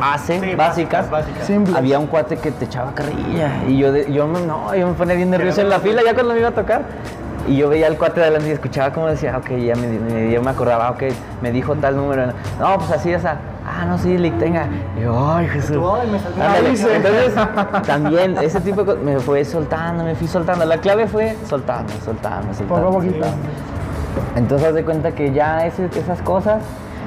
base, 0.00 0.40
Sí, 0.40 0.54
básicas, 0.56 1.08
básicas. 1.08 1.46
Había 1.76 2.00
un 2.00 2.06
cuate 2.08 2.36
que 2.36 2.50
te 2.50 2.64
echaba 2.64 2.92
carrilla 2.92 3.62
y 3.68 3.78
yo, 3.78 3.92
de- 3.92 4.12
yo, 4.12 4.26
me- 4.26 4.40
no, 4.44 4.74
yo 4.74 4.88
me 4.88 4.94
ponía 4.94 5.14
bien 5.14 5.30
nervioso 5.30 5.60
en 5.60 5.68
la 5.68 5.78
fila 5.78 6.02
ya 6.04 6.14
cuando 6.14 6.34
me 6.34 6.40
iba 6.40 6.48
a 6.48 6.52
tocar. 6.52 6.82
Y 7.46 7.56
yo 7.56 7.68
veía 7.68 7.88
al 7.88 7.98
cuate 7.98 8.20
de 8.20 8.26
adelante 8.26 8.48
y 8.48 8.52
escuchaba 8.52 8.92
como 8.92 9.06
decía, 9.08 9.36
ok, 9.36 9.50
ya 9.50 9.74
me, 9.76 9.86
me- 9.86 10.30
ya 10.30 10.40
me 10.40 10.50
acordaba, 10.50 10.90
ok, 10.90 11.02
me 11.42 11.52
dijo 11.52 11.74
tal 11.76 11.96
número. 11.96 12.26
No, 12.58 12.78
pues 12.78 12.90
así, 12.90 13.12
esa. 13.12 13.36
Ah, 13.66 13.84
no, 13.86 13.98
sí, 13.98 14.16
Lick, 14.16 14.38
tenga. 14.38 14.66
Y 14.98 15.02
yo, 15.02 15.34
ay, 15.34 15.46
Jesús. 15.48 15.76
Ay, 16.40 16.62
me. 16.62 16.70
Entonces, 16.96 17.86
también 17.86 18.36
ese 18.38 18.60
tipo 18.60 18.80
de 18.80 18.86
cosas 18.86 19.02
me 19.02 19.18
fue 19.20 19.44
soltando, 19.44 20.04
me 20.04 20.14
fui 20.14 20.26
soltando. 20.26 20.64
La 20.64 20.78
clave 20.78 21.06
fue 21.06 21.36
soltando, 21.46 21.92
soltando, 22.04 22.54
soltando. 22.54 22.84
Poco 22.86 22.88
a 22.88 23.00
poquito. 23.00 23.26
Entonces, 24.36 24.68
haz 24.68 24.74
de 24.74 24.84
cuenta 24.84 25.12
que 25.12 25.32
ya 25.32 25.66
ese- 25.66 25.86
esas 25.98 26.20
cosas. 26.22 26.62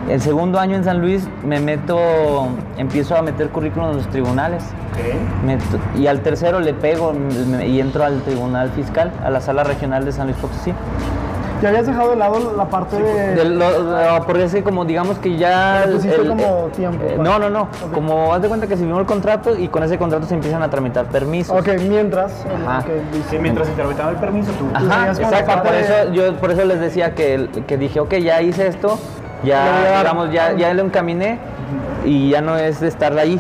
El 0.09 0.21
segundo 0.21 0.59
año 0.59 0.75
en 0.77 0.83
San 0.85 1.01
Luis 1.01 1.27
me 1.45 1.59
meto, 1.59 2.47
empiezo 2.77 3.15
a 3.17 3.21
meter 3.21 3.49
currículum 3.49 3.89
en 3.91 3.97
los 3.97 4.07
tribunales. 4.07 4.63
Ok. 4.63 5.45
Meto- 5.45 5.79
y 5.99 6.07
al 6.07 6.21
tercero 6.21 6.59
le 6.61 6.73
pego 6.73 7.13
me- 7.13 7.67
y 7.67 7.79
entro 7.81 8.03
al 8.05 8.21
tribunal 8.21 8.69
fiscal, 8.71 9.11
a 9.23 9.29
la 9.29 9.41
sala 9.41 9.63
regional 9.63 10.05
de 10.05 10.11
San 10.13 10.27
Luis 10.27 10.37
Potosí. 10.37 10.73
Ya 11.61 11.69
habías 11.69 11.87
dejado 11.87 12.11
de 12.11 12.17
lado 12.17 12.53
la 12.55 12.65
parte 12.65 13.01
de... 13.01 13.33
De 13.35 13.45
lo- 13.45 13.79
lo- 13.81 14.25
porque 14.27 14.43
ese 14.43 14.61
como 14.61 14.85
digamos 14.85 15.17
que 15.17 15.37
ya... 15.37 15.85
Pusiste 15.91 16.27
como 16.27 16.69
tiempo, 16.75 17.03
eh, 17.03 17.17
no, 17.19 17.39
no, 17.39 17.49
no. 17.49 17.67
Como 17.95 18.31
haz 18.31 18.43
de 18.43 18.47
cuenta 18.47 18.67
que 18.67 18.77
se 18.77 18.83
firmó 18.83 18.99
el 18.99 19.07
contrato 19.07 19.57
y 19.57 19.67
con 19.67 19.81
ese 19.81 19.97
contrato 19.97 20.27
se 20.27 20.35
empiezan 20.35 20.61
a 20.61 20.69
tramitar 20.69 21.05
permisos. 21.07 21.59
Ok, 21.59 21.67
mientras... 21.89 22.45
Ajá. 22.63 22.79
ok, 22.81 22.87
listo. 23.11 23.29
Sí, 23.31 23.39
mientras 23.39 23.67
se 23.67 23.73
tramitaba 23.73 24.11
el 24.11 24.17
permiso, 24.17 24.51
tú. 24.51 24.65
Ajá. 24.71 24.85
Ajá, 24.85 25.11
exacto. 25.19 25.63
Por 25.63 25.71
de- 25.71 25.81
eso, 25.81 26.13
yo 26.13 26.35
por 26.35 26.51
eso 26.51 26.63
les 26.63 26.79
decía 26.79 27.15
que, 27.15 27.49
que 27.65 27.75
dije, 27.77 27.99
ok, 28.01 28.13
ya 28.17 28.39
hice 28.43 28.67
esto, 28.67 28.99
ya, 29.43 29.97
digamos, 29.99 30.31
ya, 30.31 30.53
ya 30.53 30.73
lo 30.73 30.83
encaminé 30.83 31.39
y 32.05 32.29
ya 32.31 32.41
no 32.41 32.55
es 32.55 32.79
de 32.79 32.87
estar 32.87 33.17
ahí. 33.17 33.39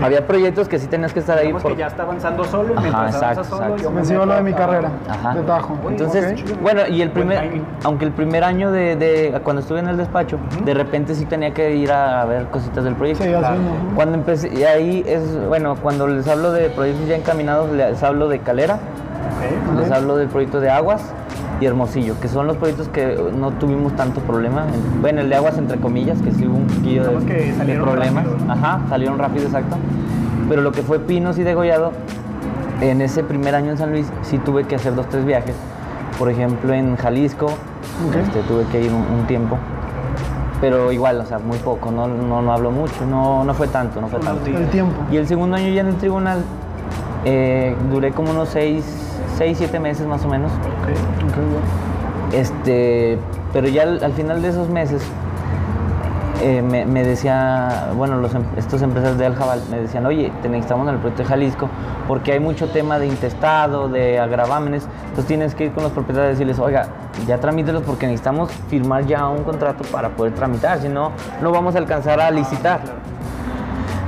Había 0.00 0.24
proyectos 0.24 0.68
que 0.68 0.78
sí 0.78 0.86
tenías 0.86 1.12
que 1.12 1.18
estar 1.18 1.36
ahí. 1.36 1.46
Digamos 1.46 1.62
por- 1.64 1.72
que 1.72 1.78
ya 1.78 1.88
está 1.88 2.04
avanzando 2.04 2.44
solo, 2.44 2.74
y 2.74 2.78
mientras 2.78 3.06
exacto, 3.12 3.24
avanza 3.24 3.44
solo, 3.44 3.62
exacto. 3.64 3.82
yo 3.82 3.90
Me 3.90 4.04
sigo 4.04 4.24
lo 4.24 4.34
de 4.34 4.42
mi 4.42 4.52
carrera, 4.52 4.88
Ajá. 5.08 5.34
de 5.34 5.40
tajo. 5.42 5.76
Entonces, 5.88 6.44
bueno, 6.62 6.82
y 6.88 7.02
el 7.02 7.10
primer, 7.10 7.60
aunque 7.82 8.04
el 8.04 8.12
primer 8.12 8.44
año 8.44 8.70
de, 8.70 8.94
de- 8.94 9.40
cuando 9.42 9.60
estuve 9.62 9.80
en 9.80 9.88
el 9.88 9.96
despacho, 9.96 10.38
de 10.64 10.74
repente 10.74 11.16
sí 11.16 11.24
tenía 11.26 11.52
que 11.52 11.74
ir 11.74 11.90
a 11.90 12.24
ver 12.24 12.44
cositas 12.50 12.84
del 12.84 12.94
proyecto. 12.94 13.24
Sí, 13.24 13.30
Claro. 13.30 13.56
Cuando 13.96 14.14
empecé, 14.14 14.48
y 14.54 14.62
ahí 14.62 15.02
es, 15.04 15.22
bueno, 15.48 15.74
cuando 15.82 16.06
les 16.06 16.28
hablo 16.28 16.52
de 16.52 16.70
proyectos 16.70 17.08
ya 17.08 17.16
encaminados, 17.16 17.68
les 17.72 18.00
hablo 18.04 18.28
de 18.28 18.38
Calera, 18.38 18.78
les 19.76 19.90
hablo 19.90 20.16
del 20.18 20.28
proyecto 20.28 20.60
de 20.60 20.70
Aguas 20.70 21.02
y 21.60 21.66
Hermosillo, 21.66 22.14
que 22.20 22.28
son 22.28 22.46
los 22.46 22.56
proyectos 22.56 22.88
que 22.88 23.18
no 23.36 23.50
tuvimos 23.52 23.94
tanto 23.96 24.20
problema. 24.20 24.64
En- 24.72 25.00
Bueno, 25.02 25.20
el 25.22 25.28
de 25.28 25.36
Aguas, 25.36 25.58
entre 25.58 25.78
comillas, 25.78 26.20
que 26.22 26.30
sí 26.32 26.46
hubo 26.46 26.56
un 26.56 26.66
poquillo 26.66 27.04
de, 27.04 27.10
problemas. 27.80 28.24
rápido, 28.26 28.46
¿no? 28.46 28.52
Ajá, 28.52 28.80
salieron 28.88 29.18
rápido, 29.18 29.46
exacto. 29.46 29.76
Pero 30.48 30.62
lo 30.62 30.72
que 30.72 30.82
fue 30.82 30.98
Pinos 31.00 31.38
y 31.38 31.42
Degollado, 31.42 31.92
en 32.80 33.00
ese 33.02 33.24
primer 33.24 33.54
año 33.54 33.70
en 33.72 33.76
San 33.78 33.90
Luis, 33.90 34.06
sí 34.22 34.38
tuve 34.38 34.64
que 34.64 34.76
hacer 34.76 34.94
dos, 34.94 35.08
tres 35.08 35.24
viajes. 35.24 35.56
Por 36.18 36.30
ejemplo, 36.30 36.72
en 36.72 36.96
Jalisco, 36.96 37.46
Ok. 37.46 38.16
este, 38.22 38.40
tuve 38.42 38.64
que 38.70 38.80
ir 38.82 38.92
un, 38.92 39.02
un 39.20 39.26
tiempo. 39.26 39.58
Pero 40.60 40.90
igual, 40.90 41.20
o 41.20 41.26
sea, 41.26 41.38
muy 41.38 41.58
poco, 41.58 41.90
no, 41.92 42.08
no, 42.08 42.42
no 42.42 42.52
hablo 42.52 42.70
mucho, 42.72 43.06
no, 43.08 43.44
no 43.44 43.54
fue 43.54 43.68
tanto, 43.68 44.00
no 44.00 44.08
fue 44.08 44.18
tanto. 44.20 44.44
El 44.46 44.66
tiempo. 44.68 44.94
Y 45.10 45.16
el 45.16 45.26
segundo 45.28 45.56
año 45.56 45.68
ya 45.68 45.82
en 45.82 45.88
el 45.88 45.96
tribunal, 45.96 46.42
eh, 47.24 47.76
duré 47.92 48.10
como 48.12 48.30
unos 48.32 48.48
seis, 48.48 48.84
seis, 49.38 49.56
siete 49.56 49.78
meses 49.80 50.06
más 50.06 50.24
o 50.24 50.28
menos. 50.28 50.50
Ok. 50.52 51.28
Ok, 51.30 51.36
bueno. 51.36 51.88
Este, 52.32 53.18
pero 53.54 53.68
ya 53.68 53.84
al, 53.84 54.04
al 54.04 54.12
final 54.12 54.42
de 54.42 54.48
esos 54.48 54.68
meses 54.68 55.02
eh, 56.42 56.62
me, 56.62 56.84
me 56.84 57.02
decía, 57.02 57.88
bueno, 57.96 58.18
los, 58.18 58.34
em- 58.34 58.44
estos 58.56 58.82
empresarios 58.82 59.18
de 59.18 59.26
Aljabal 59.26 59.60
me 59.70 59.80
decían, 59.80 60.04
oye, 60.06 60.30
te 60.42 60.48
necesitamos 60.48 60.86
en 60.88 60.94
el 60.94 61.00
proyecto 61.00 61.22
de 61.22 61.28
Jalisco 61.28 61.68
porque 62.06 62.32
hay 62.32 62.40
mucho 62.40 62.68
tema 62.68 62.98
de 62.98 63.06
intestado, 63.06 63.88
de 63.88 64.18
agravamen, 64.20 64.74
entonces 64.74 65.24
tienes 65.26 65.54
que 65.54 65.64
ir 65.66 65.72
con 65.72 65.82
los 65.84 65.92
propietarios 65.92 66.36
y 66.36 66.44
decirles, 66.44 66.58
oiga, 66.58 66.86
ya 67.26 67.38
tramítelos 67.38 67.82
porque 67.82 68.06
necesitamos 68.06 68.50
firmar 68.68 69.04
ya 69.06 69.26
un 69.26 69.42
contrato 69.42 69.82
para 69.90 70.10
poder 70.10 70.32
tramitar, 70.34 70.78
si 70.80 70.88
no, 70.88 71.10
no 71.42 71.50
vamos 71.50 71.74
a 71.74 71.78
alcanzar 71.78 72.20
a 72.20 72.30
licitar. 72.30 72.80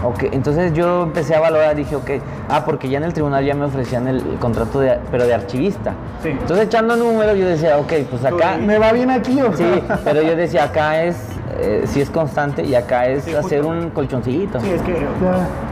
Ok, 0.02 0.24
entonces 0.32 0.72
yo 0.72 1.02
empecé 1.02 1.34
a 1.34 1.40
valorar, 1.40 1.76
dije, 1.76 1.94
ok, 1.94 2.10
ah, 2.48 2.64
porque 2.64 2.88
ya 2.88 2.98
en 2.98 3.04
el 3.04 3.12
tribunal 3.12 3.44
ya 3.44 3.54
me 3.54 3.66
ofrecían 3.66 4.08
el, 4.08 4.16
el 4.16 4.38
contrato, 4.38 4.80
de, 4.80 4.98
pero 5.10 5.26
de 5.26 5.34
archivista. 5.34 5.92
Sí. 6.22 6.30
Entonces 6.30 6.66
echando 6.66 6.96
números 6.96 7.36
yo 7.38 7.46
decía, 7.46 7.76
ok, 7.78 7.92
pues 8.08 8.24
acá. 8.24 8.56
¿Me 8.56 8.78
va 8.78 8.92
bien 8.92 9.10
aquí 9.10 9.40
o 9.42 9.54
sí, 9.54 9.64
pero 10.04 10.22
yo 10.22 10.34
decía, 10.36 10.64
acá 10.64 11.02
es, 11.02 11.16
eh, 11.58 11.82
sí 11.86 12.00
es 12.00 12.08
constante 12.08 12.62
y 12.64 12.74
acá 12.74 13.06
es 13.08 13.24
Sí, 13.24 13.34
hacer 13.34 13.62
justo. 13.62 13.68
un 13.68 13.90
colchoncito. 13.90 14.58
Sí, 14.60 14.70
es 14.70 14.80
que 14.82 14.96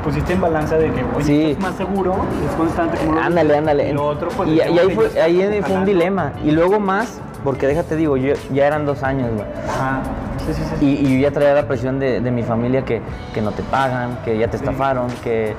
pusiste 0.05 0.35
en 0.35 0.41
balanza 0.43 0.77
de 0.77 0.93
que, 0.93 1.05
oye, 1.17 1.25
Sí. 1.25 1.51
es 1.53 1.59
más 1.61 1.75
seguro, 1.77 2.14
es 2.49 2.55
constante. 2.55 2.99
Como 2.99 3.14
lo 3.14 3.21
Ándale, 3.23 3.43
dices, 3.49 3.59
ándale. 3.59 3.88
Y 3.88 3.93
lo 3.95 4.07
otro, 4.09 4.29
pues, 4.37 4.49
y, 4.51 4.53
y 4.57 4.61
ahí 4.61 4.91
fue, 4.95 5.23
ahí 5.23 5.62
fue 5.67 5.75
un 5.77 5.85
dilema. 5.87 6.33
Y 6.45 6.51
luego 6.51 6.79
más, 6.79 7.19
porque 7.45 7.67
déjate 7.67 7.97
digo, 7.97 8.19
yo, 8.19 8.35
ya 8.53 8.67
eran 8.67 8.85
dos 8.85 9.03
años, 9.03 9.31
güey. 9.35 9.47
Ajá. 9.69 10.01
Sí, 10.48 10.54
sí, 10.54 10.62
sí. 10.68 10.74
sí. 10.80 10.84
Y, 10.84 11.06
y 11.06 11.14
yo 11.20 11.28
ya 11.28 11.32
traía 11.34 11.54
la 11.54 11.64
presión 11.68 11.98
de, 11.98 12.20
de 12.20 12.30
mi 12.30 12.42
familia 12.42 12.84
que, 12.84 13.00
que 13.34 13.40
no 13.42 13.52
te 13.52 13.62
pagan, 13.62 14.18
que 14.24 14.38
ya 14.38 14.48
te 14.48 14.56
estafaron, 14.56 15.08
que, 15.22 15.54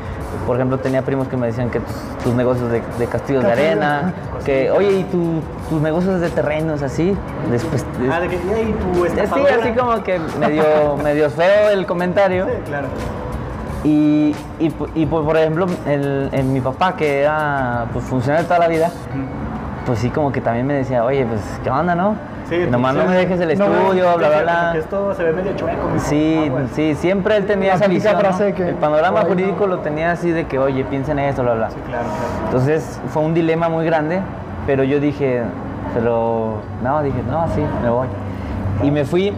por 0.47 0.55
ejemplo, 0.55 0.79
tenía 0.79 1.01
primos 1.03 1.27
que 1.27 1.37
me 1.37 1.47
decían 1.47 1.69
que 1.69 1.79
tus, 1.79 1.95
tus 2.23 2.33
negocios 2.33 2.71
de, 2.71 2.81
de 2.97 3.05
castillos 3.07 3.43
de 3.43 3.51
arena, 3.51 4.13
que, 4.43 4.71
oye, 4.71 4.91
¿y 4.99 5.03
tu- 5.03 5.41
tus 5.69 5.81
negocios 5.81 6.19
de 6.21 6.29
terrenos 6.29 6.81
así? 6.81 7.15
Después, 7.51 7.85
des- 7.99 8.11
Ah, 8.11 8.19
de 8.19 8.27
que, 8.29 8.35
y 8.35 8.39
tu 8.39 9.05
sí, 9.05 9.11
así 9.61 9.71
como 9.79 10.03
que 10.03 10.19
medio, 10.39 10.97
medio 11.03 11.29
feo 11.29 11.69
el 11.69 11.85
comentario. 11.85 12.45
Sí, 12.47 12.51
claro. 12.65 12.87
Y, 13.83 14.35
y, 14.59 14.73
y, 14.95 15.05
pues, 15.05 15.23
por 15.25 15.37
ejemplo, 15.37 15.65
el, 15.87 16.29
el- 16.33 16.45
mi 16.45 16.59
papá, 16.59 16.95
que 16.95 17.21
era 17.21 17.85
pues, 17.93 18.03
funcionario 18.05 18.45
toda 18.45 18.59
la 18.59 18.67
vida, 18.67 18.89
pues 19.85 19.99
sí, 19.99 20.09
como 20.09 20.31
que 20.31 20.41
también 20.41 20.67
me 20.67 20.73
decía, 20.73 21.03
oye, 21.05 21.25
pues, 21.25 21.41
¿qué 21.63 21.69
onda, 21.69 21.95
no? 21.95 22.15
Sí, 22.49 22.65
Nomás 22.69 22.95
no 22.95 23.05
me 23.05 23.15
dejes 23.15 23.39
el 23.39 23.57
no 23.59 23.65
estudio, 23.65 24.17
bla, 24.17 24.27
bla, 24.29 24.41
bla. 24.41 24.73
esto 24.75 25.13
se 25.13 25.23
ve 25.23 25.33
medio 25.33 25.55
chueco. 25.55 25.77
Sí, 25.97 26.45
Aguas. 26.47 26.63
sí, 26.73 26.95
siempre 26.95 27.37
él 27.37 27.45
tenía 27.45 27.69
La 27.69 27.75
esa 27.75 27.87
visión. 27.87 28.13
¿no? 28.15 28.19
frase 28.21 28.53
que 28.53 28.69
El 28.69 28.75
panorama 28.75 29.21
jurídico 29.21 29.67
no. 29.67 29.75
lo 29.75 29.79
tenía 29.79 30.11
así 30.11 30.31
de 30.31 30.47
que, 30.47 30.57
oye, 30.57 30.83
piensa 30.85 31.11
en 31.11 31.19
esto, 31.19 31.43
bla, 31.43 31.53
bla. 31.53 31.69
Sí, 31.69 31.75
claro, 31.85 32.05
claro. 32.05 32.45
Entonces 32.45 32.99
fue 33.09 33.21
un 33.21 33.33
dilema 33.35 33.69
muy 33.69 33.85
grande, 33.85 34.19
pero 34.65 34.83
yo 34.83 34.99
dije, 34.99 35.43
pero 35.93 36.55
no, 36.83 37.03
dije, 37.03 37.21
no, 37.29 37.47
sí, 37.53 37.61
me 37.83 37.89
voy. 37.89 38.07
Y 38.81 38.89
me 38.89 39.05
fui, 39.05 39.31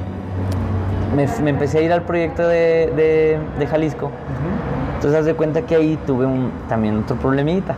me, 1.16 1.28
me 1.44 1.50
empecé 1.50 1.80
a 1.80 1.82
ir 1.82 1.92
al 1.92 2.04
proyecto 2.04 2.48
de, 2.48 2.94
de- 2.96 3.40
de 3.60 3.68
Jalisco. 3.68 4.10
Entonces 4.96 5.20
haz 5.20 5.26
de 5.26 5.34
cuenta 5.34 5.64
que 5.64 5.76
ahí 5.76 6.00
tuve 6.08 6.26
un, 6.26 6.52
también 6.70 7.00
otro 7.00 7.16
problemita, 7.18 7.76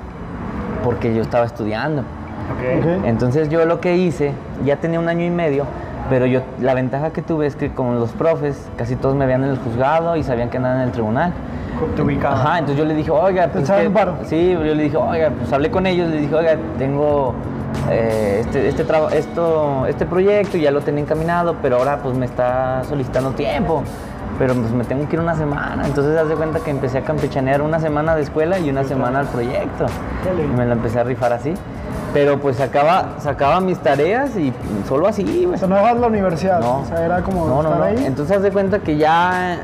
porque 0.83 1.15
yo 1.15 1.21
estaba 1.23 1.45
estudiando. 1.45 2.03
Entonces 3.05 3.49
yo 3.49 3.65
lo 3.65 3.79
que 3.79 3.95
hice, 3.97 4.31
ya 4.65 4.77
tenía 4.77 4.99
un 4.99 5.07
año 5.09 5.25
y 5.25 5.29
medio, 5.29 5.65
pero 6.09 6.25
yo 6.25 6.41
la 6.61 6.73
ventaja 6.73 7.11
que 7.11 7.21
tuve 7.21 7.47
es 7.47 7.55
que 7.55 7.71
con 7.71 7.99
los 7.99 8.11
profes, 8.11 8.67
casi 8.77 8.95
todos 8.95 9.15
me 9.15 9.25
veían 9.25 9.43
en 9.43 9.51
el 9.51 9.57
juzgado 9.57 10.15
y 10.15 10.23
sabían 10.23 10.49
que 10.49 10.57
andaba 10.57 10.75
en 10.75 10.81
el 10.81 10.91
tribunal. 10.91 11.33
Te 11.95 12.01
ubicaba. 12.01 12.35
Ajá, 12.35 12.59
entonces 12.59 12.77
yo 12.77 12.85
le 12.85 12.93
dije, 12.93 13.11
oiga, 13.11 13.47
pues 13.51 13.69
que- 13.69 13.89
paro. 13.89 14.15
Sí, 14.25 14.51
yo 14.53 14.59
le 14.59 14.83
dije, 14.83 14.95
oiga, 14.97 15.31
pues 15.31 15.51
hablé 15.51 15.71
con 15.71 15.85
ellos, 15.87 16.09
le 16.09 16.17
dije, 16.21 16.35
oiga, 16.35 16.55
tengo 16.77 17.33
eh, 17.89 18.37
este, 18.41 18.67
este, 18.69 18.83
traba- 18.85 19.11
esto, 19.13 19.85
este 19.87 20.05
proyecto, 20.05 20.57
ya 20.57 20.71
lo 20.71 20.81
tenía 20.81 21.01
encaminado, 21.03 21.55
pero 21.61 21.77
ahora 21.77 21.97
pues 22.01 22.15
me 22.15 22.25
está 22.25 22.83
solicitando 22.87 23.31
tiempo. 23.31 23.83
Pero 24.39 24.55
pues 24.55 24.71
me 24.71 24.83
tengo 24.83 25.07
que 25.07 25.15
ir 25.15 25.19
una 25.19 25.35
semana. 25.35 25.85
Entonces 25.85 26.17
haz 26.17 26.27
de 26.27 26.35
cuenta 26.35 26.59
que 26.59 26.71
empecé 26.71 26.97
a 26.99 27.01
campechanear 27.01 27.61
una 27.61 27.79
semana 27.79 28.15
de 28.15 28.23
escuela 28.23 28.57
y 28.57 28.67
una 28.69 28.83
semana 28.83 29.19
al 29.19 29.27
proyecto. 29.27 29.85
Dale. 30.25 30.43
Y 30.45 30.47
me 30.47 30.65
la 30.65 30.73
empecé 30.73 30.99
a 30.99 31.03
rifar 31.03 31.33
así. 31.33 31.53
Pero 32.13 32.39
pues 32.39 32.57
sacaba, 32.57 33.15
sacaba 33.19 33.59
mis 33.59 33.79
tareas 33.79 34.35
y 34.37 34.53
solo 34.87 35.07
así, 35.07 35.23
güey. 35.45 35.55
O 35.55 35.57
sea, 35.57 35.67
no 35.67 35.75
dejabas 35.75 35.99
la 35.99 36.07
universidad. 36.07 36.59
No. 36.59 36.79
O 36.81 36.85
sea, 36.85 37.03
era 37.03 37.21
como 37.21 37.47
No, 37.47 37.61
estar 37.61 37.77
no. 37.77 37.83
ahí. 37.83 38.05
Entonces 38.05 38.37
haz 38.37 38.43
de 38.43 38.51
cuenta 38.51 38.79
que 38.79 38.97
ya, 38.97 39.57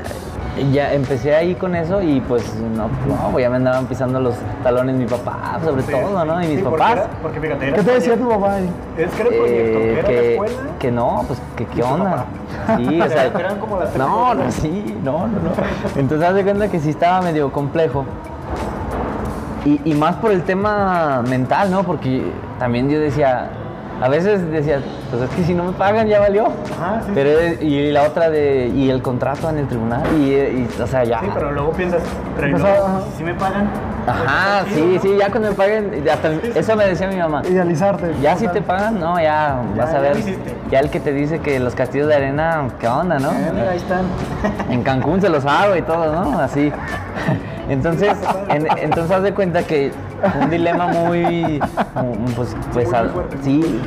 ya 0.72 0.92
empecé 0.92 1.34
ahí 1.36 1.54
con 1.54 1.76
eso 1.76 2.02
y 2.02 2.20
pues 2.22 2.42
no, 2.76 2.88
no, 2.88 3.30
pues, 3.30 3.42
ya 3.44 3.50
me 3.50 3.56
andaban 3.56 3.86
pisando 3.86 4.18
los 4.18 4.34
talones 4.64 4.96
mi 4.96 5.06
papá, 5.06 5.60
sobre 5.64 5.82
Sí. 5.82 5.92
todo, 5.92 6.24
¿no? 6.24 6.42
Y 6.42 6.46
mis 6.48 6.56
Sí, 6.58 6.62
porque 6.64 6.78
papás. 6.78 6.92
era- 6.96 7.06
Porque 7.22 7.40
fíjate, 7.40 7.68
era 7.68 7.76
¿Qué 7.76 7.82
te 7.84 7.90
decía 7.92 8.16
tu 8.16 8.28
papá 8.28 8.54
ahí? 8.54 8.70
Es 8.98 9.10
que 9.14 9.20
era 9.22 9.30
el 9.30 9.36
proyecto, 9.36 9.78
que 9.78 9.84
Eh, 9.90 9.98
era 10.00 10.08
la 10.10 10.20
escuela. 10.22 10.54
que 10.80 10.90
no, 10.90 11.24
pues 11.28 11.42
que 11.56 11.66
qué 11.66 11.82
onda. 11.84 12.24
Sí, 12.76 13.00
o 13.00 13.08
sea, 13.08 13.24
Eran 13.26 13.58
como 13.60 13.78
las 13.78 13.90
tres 13.90 13.98
no, 13.98 14.34
no, 14.34 14.50
sí, 14.50 14.96
no, 15.04 15.12
no, 15.28 15.28
no. 15.28 16.00
Entonces 16.00 16.28
haz 16.28 16.34
de 16.34 16.42
cuenta 16.42 16.68
que 16.68 16.80
sí 16.80 16.90
estaba 16.90 17.22
medio 17.22 17.52
complejo. 17.52 18.04
Y, 19.64 19.80
y 19.84 19.94
más 19.94 20.16
por 20.16 20.30
el 20.30 20.42
tema 20.42 21.22
mental, 21.28 21.70
¿no? 21.70 21.82
Porque 21.84 22.24
también 22.58 22.88
yo 22.88 22.98
decía, 22.98 23.50
a 24.00 24.08
veces 24.08 24.50
decía, 24.50 24.80
pues 25.10 25.22
es 25.22 25.30
que 25.30 25.44
si 25.44 25.52
no 25.52 25.64
me 25.64 25.72
pagan 25.72 26.08
ya 26.08 26.20
valió. 26.20 26.46
Ajá, 26.46 27.02
sí, 27.04 27.12
Pero 27.14 27.30
y 27.60 27.92
la 27.92 28.04
otra 28.04 28.30
de, 28.30 28.68
y 28.74 28.88
el 28.88 29.02
contrato 29.02 29.50
en 29.50 29.58
el 29.58 29.68
tribunal, 29.68 30.02
y, 30.18 30.30
y, 30.32 30.68
o 30.82 30.86
sea, 30.86 31.04
ya. 31.04 31.20
Sí, 31.20 31.26
pero 31.34 31.52
luego 31.52 31.72
piensas, 31.72 32.02
pero 32.34 32.48
¿y 32.48 32.52
Pues, 32.52 32.64
si 33.18 33.24
me 33.24 33.34
pagan. 33.34 33.68
Ajá, 34.06 34.62
pues, 34.62 34.74
sí, 34.74 34.92
¿no? 34.94 35.02
sí, 35.02 35.16
ya 35.18 35.30
cuando 35.30 35.50
me 35.50 35.54
paguen, 35.54 36.08
hasta 36.10 36.32
eso 36.58 36.76
me 36.76 36.86
decía 36.86 37.08
mi 37.08 37.16
mamá. 37.16 37.42
Idealizarte. 37.46 38.14
Ya 38.22 38.36
si 38.36 38.48
te 38.48 38.62
pagan, 38.62 38.98
no, 38.98 39.20
ya 39.20 39.60
vas 39.76 39.92
a 39.92 40.00
ver. 40.00 40.16
Ya 40.70 40.80
el 40.80 40.88
que 40.88 41.00
te 41.00 41.12
dice 41.12 41.40
que 41.40 41.60
los 41.60 41.74
castillos 41.74 42.08
de 42.08 42.14
arena, 42.14 42.68
¿qué 42.78 42.88
onda, 42.88 43.18
no? 43.18 43.30
Eh, 43.32 43.50
mira, 43.52 43.70
ahí 43.72 43.76
están. 43.76 44.06
En 44.70 44.82
Cancún 44.82 45.20
se 45.20 45.28
los 45.28 45.44
hago 45.44 45.76
y 45.76 45.82
todo, 45.82 46.10
¿no? 46.12 46.38
Así. 46.38 46.72
Entonces, 47.70 48.14
en- 48.48 48.66
entonces 48.78 49.10
haz 49.16 49.22
de 49.22 49.32
cuenta 49.32 49.62
que 49.62 49.92
un 50.42 50.50
dilema 50.50 50.88
muy, 50.88 51.60
mu- 51.94 52.24
pues, 52.36 52.54
pues, 52.74 52.90
muy 52.92 53.08
fuerte. 53.08 53.36
sí. 53.42 53.80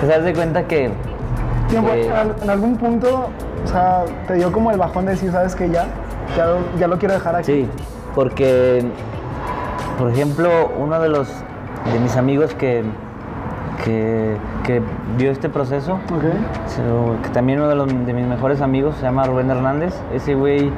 Pues 0.00 0.16
haz 0.16 0.22
de 0.22 0.32
cuenta 0.34 0.62
que, 0.68 0.90
en 1.72 2.50
algún 2.50 2.76
punto, 2.76 3.30
o 3.64 3.66
sea, 3.66 4.04
te 4.26 4.34
dio 4.34 4.52
como 4.52 4.70
el 4.70 4.78
bajón 4.78 5.06
de 5.06 5.12
decir, 5.12 5.32
¿sabes 5.32 5.54
que 5.56 5.68
Ya, 5.70 5.86
ya, 6.36 6.46
lo, 6.46 6.58
ya 6.78 6.86
lo 6.86 6.98
quiero 6.98 7.14
dejar 7.14 7.34
aquí. 7.34 7.44
sí, 7.46 7.68
porque, 8.14 8.84
por 9.98 10.10
ejemplo, 10.10 10.48
uno 10.78 11.00
de 11.00 11.08
los, 11.08 11.28
de 11.92 11.98
mis 12.00 12.16
amigos 12.16 12.54
que, 12.54 12.84
que, 13.84 14.36
que 14.64 14.82
vio 15.16 15.30
este 15.30 15.48
proceso, 15.48 15.94
Ok. 15.94 16.24
So, 16.68 17.16
que 17.22 17.28
también 17.30 17.58
uno 17.60 17.68
de, 17.68 17.74
los, 17.74 17.86
de 17.88 18.12
mis 18.12 18.26
mejores 18.26 18.60
amigos 18.60 18.94
se 18.96 19.02
llama 19.02 19.24
Rubén 19.24 19.50
Hernández. 19.50 19.94
Ese 20.14 20.34
güey, 20.34 20.70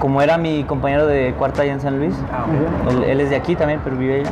como 0.00 0.20
era 0.22 0.36
mi 0.38 0.64
compañero 0.64 1.06
de 1.06 1.34
cuarta 1.38 1.62
allá 1.62 1.72
en 1.72 1.80
San 1.80 1.98
Luis, 1.98 2.14
Ah, 2.32 2.44
él, 2.90 3.04
él 3.04 3.20
es 3.20 3.30
de 3.30 3.36
aquí 3.36 3.54
también, 3.56 3.80
pero 3.82 3.96
vive 3.96 4.20
allá. 4.20 4.30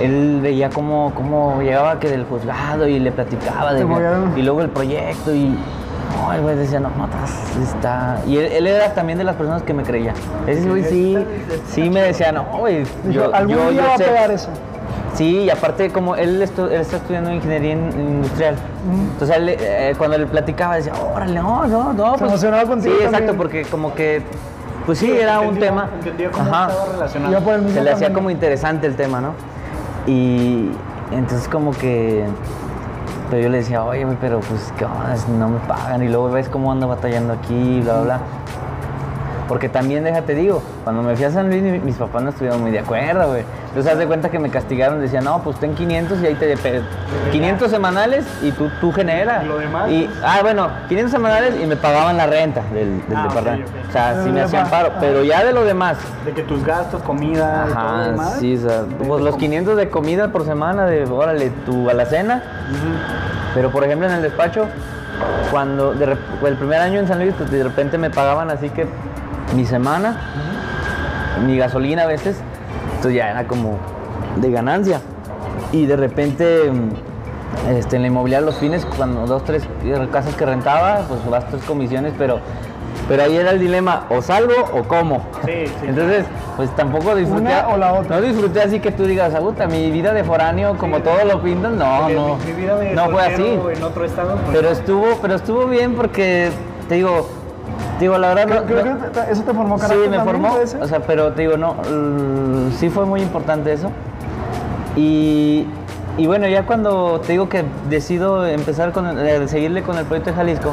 Él 0.00 0.40
veía 0.42 0.70
cómo, 0.70 1.12
cómo 1.14 1.60
llegaba 1.62 1.98
que 1.98 2.08
del 2.08 2.24
juzgado 2.24 2.86
y 2.86 2.98
le 2.98 3.10
platicaba 3.12 3.72
de 3.74 3.86
y 4.36 4.42
luego 4.42 4.60
el 4.60 4.68
proyecto 4.70 5.34
y 5.34 5.56
no, 6.16 6.32
el 6.32 6.40
güey 6.42 6.56
decía, 6.56 6.80
no, 6.80 6.90
no, 6.96 7.06
está... 7.62 8.18
Y 8.26 8.38
él, 8.38 8.46
él 8.52 8.66
era 8.66 8.92
también 8.94 9.18
de 9.18 9.24
las 9.24 9.36
personas 9.36 9.62
que 9.62 9.74
me 9.74 9.82
creía. 9.82 10.14
Ese 10.46 10.68
güey 10.68 10.82
sí, 10.84 11.16
sí 11.68 11.90
me 11.90 12.00
decía, 12.02 12.32
no, 12.32 12.44
güey, 12.58 12.84
yo, 13.10 13.32
algún 13.34 13.56
yo, 13.56 13.70
día 13.70 13.82
yo 13.82 13.88
va 13.88 13.94
a 13.94 13.98
sé". 13.98 14.04
pegar 14.04 14.30
eso. 14.30 14.48
Sí, 15.14 15.40
y 15.44 15.50
aparte 15.50 15.90
como 15.90 16.14
él, 16.16 16.40
estu- 16.42 16.66
él 16.70 16.80
está 16.80 16.96
estudiando 16.98 17.32
ingeniería 17.32 17.72
in- 17.72 17.92
industrial. 17.98 18.54
Entonces 19.12 19.36
él, 19.36 19.48
eh, 19.58 19.94
cuando 19.98 20.16
le 20.18 20.26
platicaba 20.26 20.76
decía, 20.76 20.92
órale, 21.14 21.34
no, 21.40 21.66
no, 21.66 21.92
no. 21.92 22.16
Se 22.18 22.24
emocionaba 22.24 22.64
contigo 22.64 22.94
Sí, 22.98 23.04
exacto, 23.04 23.16
también. 23.18 23.36
porque 23.36 23.62
como 23.64 23.94
que 23.94 24.22
Pues 24.88 25.00
sí, 25.00 25.12
era 25.12 25.40
un 25.40 25.58
tema. 25.58 25.90
Ajá. 26.32 26.70
Se 27.74 27.82
le 27.82 27.90
hacía 27.90 28.10
como 28.10 28.30
interesante 28.30 28.86
el 28.86 28.96
tema, 28.96 29.20
¿no? 29.20 29.34
Y 30.06 30.70
entonces 31.12 31.46
como 31.46 31.72
que... 31.72 32.24
Pero 33.28 33.42
yo 33.42 33.50
le 33.50 33.58
decía, 33.58 33.84
oye, 33.84 34.06
pero 34.18 34.40
pues, 34.40 34.72
¿qué 34.78 34.86
onda? 34.86 35.14
No 35.38 35.50
me 35.50 35.58
pagan. 35.58 36.02
Y 36.02 36.08
luego 36.08 36.30
ves 36.30 36.48
cómo 36.48 36.72
ando 36.72 36.88
batallando 36.88 37.34
aquí, 37.34 37.82
bla, 37.82 37.96
bla, 37.96 38.02
bla. 38.02 38.20
Porque 39.48 39.68
también, 39.70 40.04
déjate 40.04 40.34
digo, 40.34 40.62
cuando 40.84 41.02
me 41.02 41.16
fui 41.16 41.24
a 41.24 41.30
San 41.30 41.48
Luis, 41.48 41.62
mi- 41.62 41.78
mis 41.78 41.96
papás 41.96 42.22
no 42.22 42.28
estuvieron 42.30 42.60
muy 42.60 42.70
de 42.70 42.80
acuerdo, 42.80 43.28
güey. 43.28 43.42
Entonces, 43.68 43.90
haz 43.92 43.98
de 43.98 44.06
cuenta 44.06 44.28
que 44.28 44.38
me 44.38 44.50
castigaron, 44.50 45.00
decían, 45.00 45.24
no, 45.24 45.42
pues 45.42 45.58
ten 45.58 45.74
500 45.74 46.20
y 46.20 46.26
ahí 46.26 46.34
te... 46.34 46.54
pe- 46.56 46.82
500 47.32 47.70
semanales 47.70 48.26
y 48.42 48.52
tú, 48.52 48.68
tú 48.80 48.92
generas. 48.92 49.44
¿Y 49.44 49.46
lo 49.48 49.58
demás? 49.58 49.90
Y, 49.90 50.10
ah, 50.22 50.38
bueno, 50.42 50.68
500 50.88 51.10
semanales 51.10 51.54
y 51.60 51.66
me 51.66 51.76
pagaban 51.76 52.16
la 52.18 52.26
renta 52.26 52.62
del, 52.74 53.00
del 53.08 53.16
Ah, 53.16 53.22
departamento. 53.28 53.70
O 53.88 53.92
sea, 53.92 54.12
sí 54.22 54.28
me 54.28 54.34
Pero 54.34 54.46
hacían 54.46 54.68
paro. 54.70 54.92
pa- 54.92 55.00
Pero 55.00 55.24
ya 55.24 55.42
de 55.44 55.52
lo 55.54 55.64
demás, 55.64 55.96
De 56.26 56.32
que 56.32 56.42
tus 56.42 56.62
gastos, 56.64 57.02
comida, 57.02 57.66
y 57.70 57.72
todo 57.72 57.96
lo 57.96 58.04
demás. 58.04 58.36
sí, 58.38 58.56
o 58.56 58.60
sea, 58.68 58.82
pues 59.06 59.22
los 59.22 59.36
500 59.36 59.76
de 59.76 59.88
comida 59.88 60.28
por 60.28 60.44
semana, 60.44 60.84
de 60.86 61.04
órale, 61.04 61.50
tu 61.64 61.88
alacena. 61.88 62.42
Pero 63.54 63.70
por 63.70 63.82
ejemplo 63.84 64.06
en 64.06 64.14
el 64.14 64.22
despacho, 64.22 64.66
cuando 65.50 65.94
de 65.94 66.16
el 66.46 66.54
primer 66.56 66.80
año 66.80 67.00
en 67.00 67.08
San 67.08 67.18
Luis, 67.18 67.34
pues 67.36 67.50
de 67.50 67.64
repente 67.64 67.96
me 67.98 68.10
pagaban 68.10 68.50
así 68.50 68.68
que 68.70 68.86
mi 69.54 69.64
semana, 69.64 70.20
mi 71.46 71.56
gasolina 71.56 72.02
a 72.02 72.06
veces, 72.06 72.36
entonces 72.96 73.14
ya 73.14 73.30
era 73.30 73.46
como 73.46 73.78
de 74.36 74.50
ganancia. 74.50 75.00
Y 75.72 75.86
de 75.86 75.96
repente 75.96 76.70
mm, 76.70 77.70
este, 77.70 77.96
en 77.96 78.02
la 78.02 78.08
inmobiliaria 78.08 78.44
los 78.46 78.56
fines, 78.56 78.86
cuando 78.96 79.26
dos, 79.26 79.44
tres 79.44 79.64
casas 80.12 80.34
que 80.34 80.46
rentaba, 80.46 81.00
pues 81.08 81.24
vas 81.28 81.46
tres 81.48 81.62
comisiones, 81.64 82.12
pero, 82.16 82.40
pero 83.08 83.22
ahí 83.22 83.36
era 83.36 83.50
el 83.50 83.58
dilema, 83.58 84.06
o 84.10 84.22
salgo 84.22 84.54
o 84.72 84.84
como. 84.84 85.26
Sí, 85.44 85.66
sí. 85.66 85.72
Entonces, 85.88 86.24
pues 86.56 86.74
tampoco 86.76 87.14
disfruté. 87.14 87.42
Una 87.42 87.68
o 87.68 87.76
la 87.76 87.92
otra. 87.94 88.16
No 88.16 88.22
disfruté 88.22 88.62
así 88.62 88.80
que 88.80 88.92
tú 88.92 89.04
digas, 89.04 89.34
aguta, 89.34 89.66
mi 89.66 89.90
vida 89.90 90.12
de 90.12 90.24
foráneo, 90.24 90.76
como 90.78 91.00
todo 91.00 91.24
lo 91.24 91.42
pintan, 91.42 91.78
no, 91.78 92.08
no. 92.08 92.36
Mi, 92.36 92.44
mi 92.46 92.52
vida 92.52 92.76
de 92.76 92.94
no 92.94 93.10
fue 93.10 93.26
así. 93.26 93.58
en 93.74 93.82
otro 93.82 94.04
estado. 94.04 94.36
pues, 94.36 94.56
Pero 94.56 94.70
estuvo, 94.70 95.06
pero 95.20 95.34
estuvo 95.34 95.66
bien 95.66 95.94
porque, 95.94 96.50
te 96.88 96.96
digo, 96.96 97.28
digo, 98.00 98.16
la 98.18 98.28
verdad 98.34 98.44
Creo, 98.46 98.60
no- 98.60 98.66
creo 98.66 98.94
no- 98.94 99.00
que 99.00 99.08
te- 99.08 99.32
eso 99.32 99.42
te 99.42 99.54
formó 99.54 99.76
Sí, 99.76 99.82
carácter 99.82 100.10
me 100.10 100.16
también, 100.16 100.42
formó. 100.42 100.58
O 100.82 100.86
sea, 100.88 101.00
pero 101.00 101.32
te 101.32 101.42
digo, 101.42 101.56
no, 101.56 101.76
sí 102.78 102.90
fue 102.90 103.04
muy 103.06 103.20
importante 103.22 103.72
eso. 103.72 103.90
Y, 104.96 105.66
y 106.16 106.26
bueno, 106.26 106.46
ya 106.48 106.64
cuando 106.66 107.20
te 107.20 107.32
digo 107.32 107.48
que 107.48 107.64
decido 107.88 108.46
empezar 108.46 108.92
con 108.92 109.06
el- 109.06 109.48
seguirle 109.48 109.82
con 109.82 109.96
el 109.98 110.04
proyecto 110.04 110.30
de 110.30 110.36
Jalisco, 110.36 110.72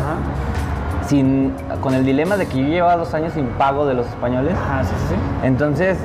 sin, 1.08 1.54
con 1.82 1.94
el 1.94 2.04
dilema 2.04 2.36
de 2.38 2.48
que 2.48 2.58
yo 2.58 2.68
llevaba 2.68 2.98
dos 2.98 3.14
años 3.14 3.34
sin 3.34 3.46
pago 3.50 3.86
de 3.86 3.94
los 3.94 4.08
españoles, 4.08 4.54
Ajá, 4.54 4.84
sí, 4.84 4.90
sí, 5.08 5.14
sí. 5.14 5.16
entonces 5.44 5.98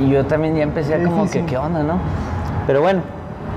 y 0.00 0.08
yo 0.10 0.24
también 0.26 0.54
ya 0.54 0.62
empecé 0.62 0.96
Qué 0.96 1.04
como 1.04 1.28
que. 1.28 1.44
¿qué 1.44 1.58
onda, 1.58 1.82
no? 1.82 1.94
Pero 2.66 2.80
bueno, 2.82 3.00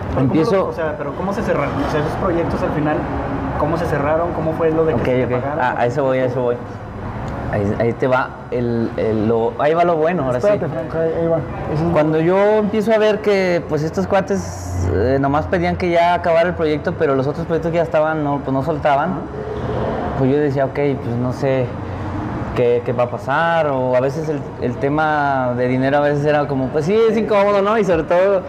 Pero 0.10 0.14
¿cómo 0.16 0.22
empiezo... 0.26 0.52
lo- 0.56 0.68
o 0.70 0.74
sea, 0.74 0.96
pero 0.98 1.14
¿cómo 1.16 1.34
se 1.34 1.44
cerraron? 1.44 1.72
O 1.88 1.92
sea, 1.92 2.00
esos 2.00 2.14
proyectos 2.14 2.62
al 2.64 2.72
final, 2.72 2.98
¿cómo 3.60 3.78
se 3.78 3.86
cerraron? 3.86 4.32
¿Cómo 4.34 4.54
fue 4.54 4.72
lo 4.72 4.86
de 4.86 4.94
que 4.96 5.00
Ok, 5.02 5.06
se 5.06 5.28
pagaron? 5.28 5.60
Ah, 5.62 5.76
a 5.78 5.86
eso 5.86 6.04
voy, 6.04 6.20
a 6.20 6.26
eso 6.26 6.42
voy. 6.42 6.56
Ahí, 7.52 7.76
ahí 7.80 7.94
te 7.94 8.08
va 8.08 8.30
el, 8.52 8.90
el- 8.98 9.28
lo, 9.28 9.54
ahí 9.60 9.74
va 9.74 9.84
lo 9.86 9.96
bueno, 9.96 10.24
ahora 10.26 10.42
sí. 10.42 10.48
Espérate, 10.48 10.68
Franco, 10.74 10.98
ahí, 10.98 11.12
ahí 11.22 11.28
va. 11.28 11.38
Eso 11.74 11.86
es 11.86 11.92
Cuando 11.94 12.20
yo 12.20 12.38
empiezo 12.58 12.92
a 12.94 12.98
ver 12.98 13.20
que 13.22 13.64
pues 13.70 13.84
estos 13.84 14.08
cuates 14.08 14.88
eh, 14.94 15.18
nomás 15.22 15.46
pedían 15.48 15.76
que 15.78 15.90
ya 15.90 16.16
acabara 16.16 16.50
el 16.50 16.56
proyecto, 16.56 16.94
pero 16.98 17.16
los 17.16 17.28
otros 17.28 17.46
proyectos 17.46 17.72
que 17.72 17.78
ya 17.78 17.84
estaban 17.84 18.24
no, 18.24 18.40
pues 18.40 18.52
no 18.52 18.64
soltaban, 18.64 19.20
pues 20.18 20.32
yo 20.32 20.38
decía, 20.38 20.66
ok, 20.66 20.74
pues 20.74 21.16
no 21.22 21.32
sé 21.34 21.66
qué, 22.56 22.82
qué 22.86 22.94
va 22.94 23.04
a 23.04 23.10
pasar, 23.10 23.68
o 23.68 23.96
a 23.96 24.00
veces 24.02 24.28
el, 24.28 24.42
el 24.62 24.76
tema 24.78 25.54
de 25.56 25.68
dinero 25.68 25.98
a 25.98 26.02
veces 26.02 26.26
era 26.26 26.48
como, 26.48 26.68
pues 26.70 26.86
sí, 26.86 26.98
es 27.10 27.16
incómodo, 27.18 27.62
¿no? 27.62 27.78
Y 27.78 27.86
sobre 27.86 28.04
todo, 28.04 28.42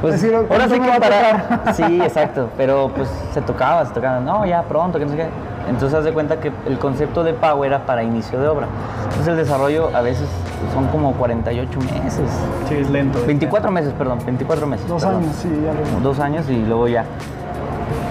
pues 0.00 0.14
Decir, 0.14 0.34
ahora 0.34 0.48
¿cuánto 0.48 0.74
sí 0.74 0.80
que 0.80 1.00
para... 1.00 1.72
Sí, 1.74 2.00
exacto, 2.02 2.48
pero 2.56 2.90
pues 2.94 3.08
se 3.32 3.40
tocaba, 3.40 3.84
se 3.86 3.92
tocaba, 3.92 4.20
no, 4.20 4.44
ya 4.46 4.62
pronto, 4.62 4.98
que 4.98 5.04
no 5.04 5.10
sé 5.10 5.16
qué. 5.16 5.28
Entonces 5.68 5.98
haz 5.98 6.04
de 6.04 6.12
cuenta 6.12 6.40
que 6.40 6.52
el 6.66 6.78
concepto 6.78 7.24
de 7.24 7.32
pago 7.32 7.64
era 7.64 7.86
para 7.86 8.02
inicio 8.02 8.38
de 8.38 8.48
obra. 8.48 8.66
Entonces 9.04 9.28
el 9.28 9.36
desarrollo 9.36 9.90
a 9.94 10.02
veces 10.02 10.28
son 10.74 10.86
como 10.88 11.12
48 11.14 11.78
meses. 11.80 12.30
Sí, 12.68 12.74
es 12.74 12.90
lento. 12.90 13.18
24 13.26 13.70
meses, 13.70 13.92
perdón, 13.96 14.18
24 14.24 14.66
meses. 14.66 14.86
Dos 14.86 15.02
perdón. 15.02 15.22
años, 15.22 15.36
sí, 15.36 15.48
ya 15.64 15.72
lo 15.72 16.00
Dos 16.00 16.20
años 16.20 16.48
y 16.50 16.64
luego 16.64 16.88
ya. 16.88 17.04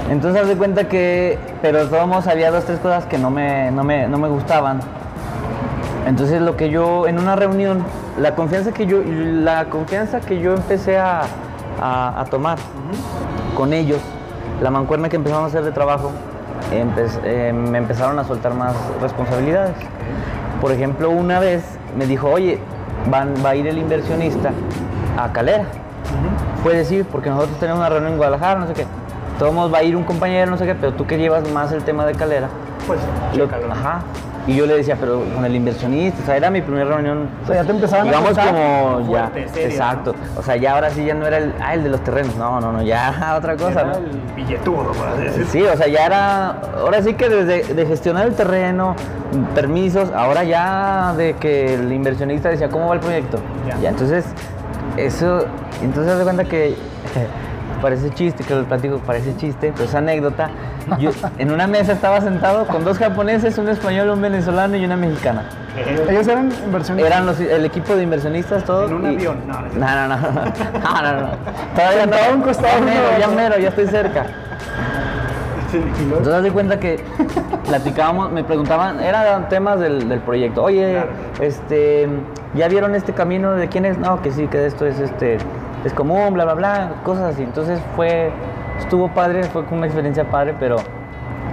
Entonces 0.10 0.42
haz 0.42 0.48
de 0.48 0.56
cuenta 0.56 0.88
que, 0.88 1.38
pero 1.62 1.88
todos 1.88 2.28
había 2.28 2.52
dos, 2.52 2.66
tres 2.66 2.80
cosas 2.80 3.06
que 3.06 3.18
no 3.18 3.30
me, 3.30 3.72
no 3.72 3.84
me, 3.84 4.08
no 4.08 4.18
me 4.18 4.28
gustaban. 4.28 4.80
Entonces 6.08 6.42
lo 6.42 6.58
que 6.58 6.70
yo, 6.70 7.08
en 7.08 7.20
una 7.20 7.36
reunión, 7.36 7.84
la 8.20 8.36
confianza 8.36 8.72
que 8.72 8.86
yo, 8.86 9.02
la 9.06 9.66
confianza 9.66 10.20
que 10.20 10.40
yo 10.40 10.54
empecé 10.54 10.98
a, 10.98 11.22
a- 11.84 12.22
a 12.22 12.26
tomar 12.26 12.58
con 13.56 13.74
ellos, 13.74 14.00
la 14.62 14.72
mancuerna 14.72 15.10
que 15.10 15.18
empezamos 15.18 15.44
a 15.44 15.48
hacer 15.48 15.64
de 15.64 15.72
trabajo, 15.72 16.12
empe- 16.72 17.20
eh, 17.26 17.52
me 17.54 17.78
empezaron 17.78 18.18
a 18.20 18.24
soltar 18.24 18.54
más 18.54 18.74
responsabilidades. 19.02 19.76
Por 20.62 20.72
ejemplo, 20.72 21.10
una 21.10 21.40
vez 21.40 21.64
me 21.98 22.06
dijo, 22.06 22.30
oye, 22.30 22.60
van, 23.12 23.34
va 23.46 23.50
a 23.50 23.56
ir 23.56 23.68
el 23.68 23.78
inversionista 23.78 24.52
a 25.22 25.32
Calera. 25.34 25.66
Puedes 26.64 26.90
ir 26.92 27.06
porque 27.06 27.30
nosotros 27.30 27.60
tenemos 27.60 27.80
una 27.80 27.90
reunión 27.90 28.14
en 28.14 28.18
Guadalajara, 28.18 28.60
no 28.62 28.68
sé 28.68 28.74
qué. 28.74 28.86
Todos 29.38 29.74
va 29.74 29.80
a 29.80 29.84
ir 29.84 29.96
un 29.98 30.04
compañero, 30.04 30.50
no 30.52 30.58
sé 30.58 30.66
qué, 30.66 30.76
pero 30.76 30.94
tú 30.94 31.06
que 31.06 31.18
llevas 31.18 31.50
más 31.52 31.72
el 31.74 31.84
tema 31.84 32.06
de 32.06 32.14
Calera. 32.14 32.48
Pues, 32.88 33.00
lo- 33.36 33.46
chécalo. 33.46 33.74
ajá. 33.74 34.00
Y 34.46 34.56
yo 34.56 34.66
le 34.66 34.76
decía, 34.76 34.98
pero 35.00 35.24
con 35.34 35.46
el 35.46 35.56
inversionista, 35.56 36.22
o 36.22 36.26
sea, 36.26 36.36
era 36.36 36.50
mi 36.50 36.62
primera 36.62 36.86
reunión. 36.86 37.30
O 37.44 37.48
sea, 37.48 37.56
ya 37.58 37.64
te 37.64 37.72
empezaban 37.72 38.08
digamos 38.08 38.38
como 38.38 39.14
ya, 39.14 39.32
exacto. 39.56 40.14
O 40.36 40.44
sea, 40.44 40.58
ya 40.58 40.74
ahora 40.74 40.90
sí 40.90 41.06
ya 41.06 41.14
no 41.14 41.26
era 41.26 41.38
el, 41.38 41.54
ah, 41.62 41.74
el 41.74 41.84
de 41.84 41.90
los 41.90 42.04
terrenos, 42.04 42.36
no, 42.36 42.60
no, 42.60 42.74
no, 42.74 42.82
ya 42.82 43.36
otra 43.38 43.56
cosa, 43.56 43.82
Era 43.82 43.86
¿no? 43.86 43.98
el 44.00 44.22
billetudo, 44.36 44.92
decirlo. 45.18 45.48
Sí, 45.50 45.64
o 45.64 45.78
sea, 45.78 45.88
ya 45.88 46.06
era, 46.06 46.50
ahora 46.78 47.02
sí 47.02 47.14
que 47.14 47.30
desde 47.30 47.74
de 47.74 47.86
gestionar 47.86 48.28
el 48.28 48.36
terreno, 48.36 48.96
permisos, 49.56 50.12
ahora 50.12 50.44
ya 50.44 51.14
de 51.16 51.34
que 51.36 51.76
el 51.76 51.92
inversionista 51.92 52.50
decía, 52.50 52.68
¿cómo 52.70 52.90
va 52.90 52.96
el 52.96 53.00
proyecto? 53.00 53.38
Ya. 53.68 53.80
Ya, 53.80 53.90
entonces, 53.90 54.26
eso, 54.98 55.46
entonces 55.82 56.18
de 56.18 56.24
cuenta 56.24 56.44
que 56.44 56.76
parece 57.84 58.10
chiste, 58.12 58.44
que 58.46 58.56
lo 58.56 58.64
platico, 58.64 58.98
parece 59.00 59.36
chiste, 59.36 59.72
pero 59.74 59.84
es 59.88 59.94
anécdota. 59.94 60.50
Yo 61.00 61.12
en 61.38 61.52
una 61.52 61.68
mesa 61.68 61.92
estaba 61.92 62.22
sentado 62.22 62.66
con 62.66 62.84
dos 62.86 62.98
japoneses, 62.98 63.58
un 63.58 63.68
español, 63.68 64.10
un 64.10 64.22
venezolano 64.22 64.76
y 64.78 64.86
una 64.86 64.96
mexicana. 64.96 65.44
Ellos 66.10 66.28
eran 66.28 66.50
inversionistas. 66.66 67.12
Eran 67.14 67.26
los- 67.26 67.40
el 67.42 67.66
equipo 67.66 67.96
de 67.96 68.04
inversionistas 68.04 68.64
todos. 68.64 68.90
En 68.90 68.96
un 68.98 69.12
y- 69.12 69.16
avión, 69.16 69.38
no, 69.46 69.60
no 69.62 69.68
No, 69.76 70.08
no, 70.08 70.08
no. 70.08 70.18
No, 70.84 71.02
no, 71.02 71.22
no. 71.22 71.28
Todavía 71.76 72.06
no. 72.06 72.36
Un 72.36 72.42
costado 72.42 72.80
Ya 72.80 72.86
mero, 72.86 73.04
ya 73.20 73.28
mero, 73.28 73.58
ya 73.60 73.70
estoy 73.70 73.88
cerca. 73.88 74.26
Entonces, 75.74 76.44
de 76.44 76.52
cuenta 76.52 76.80
que 76.80 77.04
platicábamos, 77.68 78.32
me 78.32 78.44
preguntaban, 78.44 79.00
eran 79.00 79.50
temas 79.50 79.80
del, 79.80 80.08
del 80.08 80.20
proyecto. 80.20 80.62
Oye, 80.64 80.92
Claro. 80.94 81.10
este, 81.42 82.08
¿ya 82.54 82.68
vieron 82.68 82.94
este 82.94 83.14
camino 83.14 83.54
de 83.54 83.68
quién 83.70 83.86
es? 83.86 83.98
No, 83.98 84.22
que 84.22 84.32
sí, 84.32 84.46
que 84.48 84.68
esto 84.68 84.86
es 84.86 85.00
este, 85.00 85.40
es 85.86 85.94
común, 85.94 86.34
bla, 86.34 86.46
bla, 86.46 86.54
bla, 86.54 86.92
cosas 87.04 87.34
así. 87.34 87.44
Entonces 87.44 87.80
fue, 87.96 88.32
estuvo 88.80 89.10
padre, 89.10 89.44
fue 89.46 89.64
una 89.72 89.86
experiencia 89.86 90.24
padre, 90.26 90.56
pero 90.60 90.78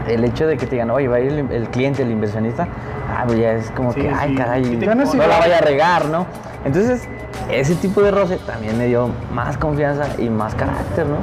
el 0.08 0.24
hecho 0.24 0.46
de 0.46 0.56
que 0.56 0.66
te 0.66 0.72
digan, 0.72 0.90
oye, 0.90 1.08
va 1.08 1.16
a 1.16 1.20
ir 1.20 1.32
el, 1.32 1.50
el 1.52 1.68
cliente, 1.68 2.02
el 2.02 2.10
inversionista, 2.10 2.66
ah, 3.08 3.24
pues 3.26 3.38
ya 3.38 3.52
es 3.52 3.70
como 3.72 3.92
Sí, 3.92 4.00
que, 4.00 4.10
ay, 4.10 4.34
caray, 4.34 4.64
Sí 4.64 4.76
no, 4.76 4.94
la 4.94 5.38
vaya 5.38 5.58
a 5.58 5.60
regar, 5.60 6.06
¿no? 6.06 6.26
Entonces, 6.64 7.08
ese 7.50 7.74
tipo 7.76 8.02
de 8.02 8.10
roce 8.10 8.36
también 8.38 8.76
me 8.78 8.86
dio 8.86 9.10
más 9.32 9.56
confianza 9.56 10.06
y 10.18 10.28
más 10.28 10.54
carácter, 10.54 11.06
¿no? 11.06 11.18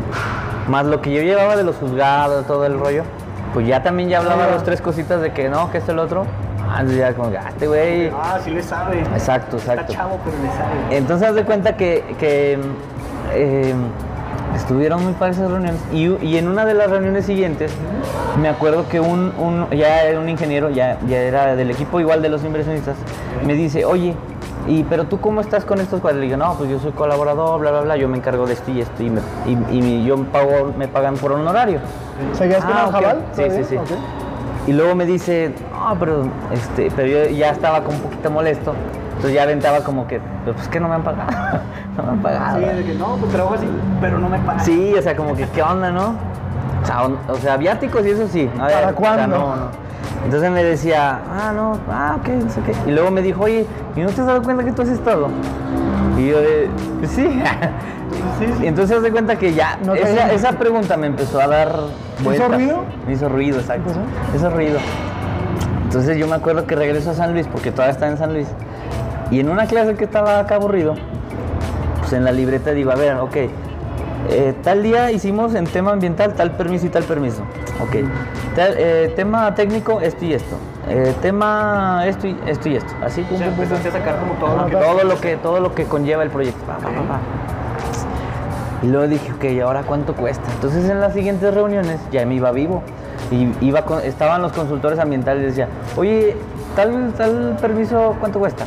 Más 0.70 0.86
lo 0.86 1.02
que 1.02 1.13
yo 1.13 1.22
llevaba 1.22 1.56
de 1.56 1.63
los 1.63 1.76
juzgados, 1.78 2.46
todo 2.46 2.65
el 2.65 2.80
rollo, 2.80 3.04
pues 3.54 3.67
ya 3.67 3.82
también 3.84 4.10
ya 4.10 4.20
hablaba 4.20 4.48
dos, 4.48 4.63
tres 4.63 4.82
cositas 4.82 5.22
de 5.22 5.32
que 5.32 5.50
no, 5.50 5.72
que 5.72 5.78
esto, 5.78 5.91
el 5.91 6.00
otro. 6.00 6.26
Ah, 6.70 6.82
entonces 6.82 7.00
ya 7.00 7.13
como 7.13 7.32
que, 7.32 7.38
ah, 7.38 7.46
este 7.50 7.67
güey. 7.67 8.10
Ah, 8.10 8.39
sí 8.43 8.52
le 8.52 8.62
sabe. 8.62 9.00
Exacto, 9.00 9.58
exacto. 9.58 9.82
Está 9.84 9.93
chavo, 9.93 10.20
pero 10.26 10.36
le 10.38 10.50
sabe. 10.50 10.98
Entonces 10.98 11.30
haz 11.30 11.36
de 11.36 11.43
cuenta 11.43 11.78
que, 11.78 12.04
que, 12.20 12.60
eh, 13.34 13.74
estuvieron 14.56 15.04
muy 15.04 15.13
padres 15.13 15.38
esas 15.38 15.52
reuniones 15.52 15.80
y, 15.94 16.08
y 16.26 16.38
en 16.38 16.48
una 16.48 16.66
de 16.66 16.74
las 16.74 16.90
reuniones 16.90 17.26
siguientes 17.26 17.72
me 18.42 18.50
acuerdo 18.50 18.88
que 18.90 19.00
un, 19.00 19.32
un- 19.38 19.70
ya 19.72 20.04
era 20.04 20.20
un 20.20 20.30
ingeniero, 20.30 20.70
ya, 20.70 20.98
ya 21.08 21.18
era 21.20 21.56
del 21.56 21.72
equipo 21.72 22.00
igual 22.00 22.22
de 22.22 22.30
los 22.30 22.44
inversionistas, 22.44 22.96
me 23.46 23.54
dice, 23.54 23.86
oye, 23.86 24.16
y, 24.68 24.84
pero 24.84 25.06
tú 25.06 25.20
cómo 25.22 25.40
estás 25.42 25.63
con 25.63 25.80
estos 25.80 26.02
cuadros? 26.02 26.20
Le 26.20 26.26
digo, 26.28 26.38
no, 26.38 26.54
pues 26.56 26.70
yo 26.70 26.78
soy 26.80 26.92
colaborador, 26.92 27.60
bla, 27.62 27.72
bla, 27.72 27.82
bla, 27.82 27.98
yo 27.98 28.10
me 28.10 28.18
encargo 28.18 28.46
de 28.46 28.54
esto 28.54 28.70
y 28.72 28.82
esto 28.82 29.02
y, 29.04 29.10
me, 29.10 29.22
y, 29.46 29.78
y 29.80 30.06
yo 30.06 30.18
pago, 30.26 30.74
me 30.78 30.88
pagan 30.90 31.16
por 31.16 31.32
honorario. 31.32 31.80
¿Seguías 32.34 32.63
con 32.66 32.74
Ah. 32.76 32.90
Jabal? 32.92 33.22
Sí, 33.34 33.44
sí, 33.50 33.63
sí. 33.63 33.76
Y 34.68 34.74
luego 34.74 34.94
me 34.96 35.06
dice, 35.06 35.54
no, 35.72 35.96
pero, 35.98 36.24
este, 36.52 36.92
pero 36.96 37.08
yo 37.30 37.30
ya 37.38 37.52
estaba 37.52 37.82
como 37.84 37.96
un 37.98 38.04
poquito 38.04 38.30
molesto. 38.30 38.74
Entonces 39.17 39.34
ya 39.34 39.43
aventaba 39.43 39.80
como 39.84 40.08
que, 40.08 40.21
"Pero, 40.45 40.56
pues 40.56 40.67
que 40.69 40.80
no 40.80 40.88
me 40.88 40.95
han 40.95 41.03
pagado. 41.03 41.30
no 41.97 42.03
me 42.03 42.10
han 42.10 42.19
pagado. 42.19 42.60
Sí, 42.60 42.65
de 42.65 42.84
que 42.84 42.93
no, 42.95 43.15
pues 43.17 43.32
trabajo 43.34 43.56
así, 43.56 43.67
pero 43.99 44.19
no 44.19 44.30
me 44.30 44.39
pagan. 44.39 44.63
Sí, 44.63 44.93
o 44.97 45.01
sea, 45.01 45.15
como 45.15 45.36
que, 45.36 45.47
¿qué 45.49 45.62
onda, 45.63 45.91
no? 45.91 46.15
O 46.84 46.86
sea, 46.86 47.03
o 47.30 47.36
sea, 47.36 47.58
viáticos 47.58 48.06
y 48.06 48.12
eso 48.12 48.27
sí. 48.27 48.49
¿no? 48.56 48.60
¿Para 48.63 48.77
O 48.77 48.80
sea, 48.80 48.93
cuándo? 48.93 49.27
no, 49.27 49.56
no. 49.56 49.88
Entonces 50.23 50.51
me 50.51 50.63
decía, 50.63 51.19
ah, 51.32 51.51
no, 51.53 51.77
ah, 51.91 52.17
ok, 52.19 52.27
no 52.30 52.49
sé 52.49 52.62
qué. 52.62 52.73
Y 52.89 52.93
luego 52.93 53.12
me 53.12 53.21
dijo, 53.21 53.43
oye, 53.43 53.65
¿y 53.95 53.99
no 54.01 54.10
te 54.10 54.21
has 54.21 54.27
dado 54.27 54.41
cuenta 54.43 54.63
que 54.63 54.71
tú 54.71 54.82
haces 54.84 54.99
todo? 55.03 55.30
Y 56.17 56.27
yo 56.27 56.39
de, 56.39 56.69
pues 56.99 57.12
sí. 57.12 57.41
Y 58.62 58.67
entonces 58.67 59.01
se 59.01 59.12
cuenta 59.12 59.36
que 59.38 59.53
ya, 59.53 59.77
No 59.84 59.95
esa, 59.95 60.32
esa 60.32 60.51
pregunta 60.53 60.95
me 60.97 61.08
empezó 61.08 61.41
a 61.41 61.47
dar 61.47 61.69
hizo 61.69 62.23
vueltas. 62.23 62.51
ruido? 62.51 62.84
Me 63.06 63.13
hizo 63.13 63.30
ruido, 63.30 63.60
exacto. 63.60 63.91
¿Qué 64.32 64.38
Hizo 64.38 64.49
ruido. 64.49 64.80
Entonces 65.84 66.17
yo 66.17 66.27
me 66.27 66.36
acuerdo 66.36 66.65
que 66.67 66.75
regreso 66.75 67.12
a 67.12 67.13
San 67.13 67.34
Luis, 67.34 67.47
porque 67.47 67.71
todavía 67.71 67.93
estaba 67.93 68.12
en 68.12 68.17
San 68.17 68.34
Luis. 68.34 68.47
Y 69.32 69.40
en 69.40 69.50
una 69.50 69.66
clase 69.66 69.96
que 69.96 70.06
estaba 70.06 70.40
acá 70.40 70.56
aburrido, 70.56 70.96
pues 72.00 72.13
en 72.13 72.24
la 72.24 72.32
libreta 72.32 72.72
digo, 72.72 72.92
a 72.92 72.96
ver, 72.96 73.16
ok, 73.18 73.36
eh, 74.30 74.54
tal 74.63 74.84
día 74.84 75.12
hicimos 75.12 75.54
en 75.56 75.66
tema 75.66 75.92
ambiental 75.92 76.34
tal 76.34 76.52
permiso 76.52 76.86
y 76.86 76.90
tal 76.90 77.04
permiso. 77.04 77.42
Ok. 77.82 77.98
Tal, 78.56 78.74
eh, 78.78 79.13
tema 79.16 79.54
técnico, 79.56 80.02
esto 80.02 80.26
y 80.26 80.34
esto. 80.34 80.56
Eh, 80.90 81.13
tema 81.22 82.04
esto 82.08 82.28
y 82.28 82.38
esto 82.48 82.70
y 82.70 82.76
esto. 82.78 82.94
Así, 83.04 83.22
pum, 83.22 83.36
O 83.36 83.38
sea, 83.40 83.50
a 83.78 83.92
sacar 83.92 84.20
como 84.20 84.34
todo 84.36 84.58
lo 84.58 84.66
que... 84.66 84.72
todo 84.72 85.04
lo 85.04 85.20
que 85.22 85.38
todo 85.38 85.60
lo 85.60 85.76
que 85.76 85.86
conlleva 85.86 86.24
el 86.24 86.30
proyecto. 86.30 86.66
Pa, 86.66 86.78
pa, 86.78 86.90
pa, 86.90 87.02
pa. 87.08 87.20
Y 88.84 88.88
luego 88.88 89.08
dije, 89.08 89.32
ok, 89.34 89.44
¿y 89.46 89.60
ahora 89.60 89.84
cuánto 89.84 90.16
cuesta? 90.16 90.44
Entonces 90.56 90.90
en 90.90 91.00
las 91.02 91.13
siguientes 91.13 91.54
reuniones 91.54 92.00
ya 92.12 92.26
me 92.26 92.36
iba 92.36 92.52
vivo. 92.52 92.84
Y 93.32 93.50
iba 93.66 93.84
con- 93.84 94.02
estaban 94.04 94.42
los 94.42 94.54
consultores 94.54 95.00
ambientales 95.00 95.44
y 95.44 95.46
decía, 95.48 95.68
oye, 95.96 96.36
tal, 96.76 97.13
tal 97.18 97.58
permiso, 97.62 98.16
¿cuánto 98.20 98.40
cuesta? 98.40 98.66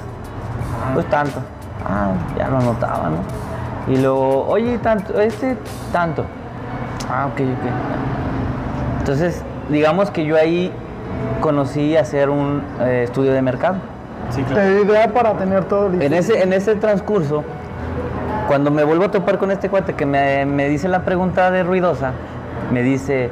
Pues 0.95 1.07
tanto. 1.07 1.41
Ah, 1.89 2.11
ya 2.39 2.49
lo 2.49 2.59
anotaba, 2.59 3.09
¿no? 3.11 3.93
Y 3.93 3.97
luego, 3.99 4.47
oye, 4.49 4.79
tanto, 4.79 5.19
este, 5.21 5.57
tanto. 5.93 6.25
Ah, 7.11 7.27
ok, 7.27 7.41
ok. 7.41 8.99
Entonces, 8.99 9.43
digamos 9.71 10.11
que 10.11 10.25
yo 10.25 10.37
ahí 10.37 10.73
conocí 11.41 11.97
hacer 11.97 12.29
un 12.31 12.63
eh, 12.81 13.03
estudio 13.05 13.33
de 13.33 13.43
mercado. 13.43 13.77
Sí, 14.31 14.43
Te 14.43 14.53
claro. 14.53 14.83
idea 14.85 15.09
para 15.13 15.33
tener 15.35 15.65
todo 15.65 15.89
listo. 15.89 16.05
En 16.05 16.13
ese, 16.15 16.43
en 16.43 16.53
ese 16.53 16.77
transcurso, 16.77 17.43
cuando 18.47 18.71
me 18.71 18.85
vuelvo 18.85 19.07
a 19.07 19.11
topar 19.11 19.39
con 19.39 19.51
este 19.51 19.69
cuate 19.69 19.95
que 19.95 20.07
me, 20.07 20.45
me 20.47 20.69
dice 20.69 20.89
la 20.89 21.01
pregunta 21.05 21.51
de 21.51 21.63
ruidosa, 21.65 22.13
me 22.71 22.83
dice, 22.83 23.31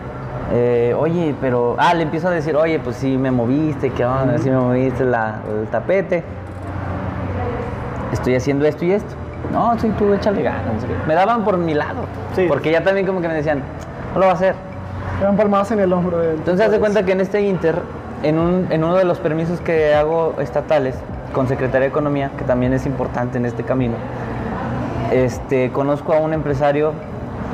eh, 0.53 0.95
oye, 0.99 1.35
pero, 1.41 1.77
ah, 1.79 1.95
le 1.95 2.03
empiezo 2.03 2.29
a 2.29 2.31
decir, 2.31 2.57
oye, 2.57 2.81
pues 2.81 2.97
sí 2.97 3.17
me 3.19 3.31
moviste, 3.31 3.91
¿qué 3.91 4.05
onda? 4.05 4.39
Sí 4.39 4.51
me 4.51 4.57
moviste 4.59 5.05
la- 5.05 5.37
el 5.49 5.69
tapete. 5.69 6.25
Estoy 8.13 8.35
haciendo 8.35 8.65
esto 8.67 8.85
y 8.85 8.93
esto. 8.93 9.15
No, 9.53 9.79
sí, 9.79 9.91
tú 9.99 10.13
échale 10.15 10.43
ganas. 10.43 10.63
Me 11.07 11.15
daban 11.15 11.45
por 11.45 11.57
mi 11.59 11.75
lado. 11.75 12.01
Sí. 12.35 12.47
Porque 12.49 12.71
ya 12.73 12.83
también 12.83 13.07
como 13.07 13.21
que 13.21 13.29
me 13.29 13.35
decían, 13.35 13.63
no 14.15 14.21
lo 14.21 14.27
va 14.27 14.33
a 14.33 14.35
hacer. 14.35 14.55
Te 15.19 15.25
dan 15.25 15.37
palmadas 15.37 15.71
en 15.73 15.81
el 15.81 15.93
hombro. 15.93 16.19
del- 16.19 16.37
Entonces, 16.37 16.65
haz 16.67 16.73
de 16.73 16.79
cuenta 16.79 17.05
que 17.05 17.13
en 17.13 17.21
este 17.21 17.41
Inter, 17.43 17.77
en, 18.23 18.39
un- 18.39 18.67
en 18.71 18.85
uno 18.85 18.97
de 18.97 19.05
los 19.05 19.19
permisos 19.19 19.61
que 19.61 19.95
hago 19.95 20.35
estatales 20.41 20.97
con 21.33 21.47
Secretaría 21.49 21.81
de 21.83 21.87
Economía, 21.89 22.31
que 22.37 22.45
también 22.45 22.73
es 22.73 22.87
importante 22.87 23.39
en 23.39 23.47
este 23.47 23.63
camino, 23.63 23.95
este, 25.13 25.71
conozco 25.73 26.13
a 26.13 26.19
un 26.21 26.33
empresario 26.35 26.93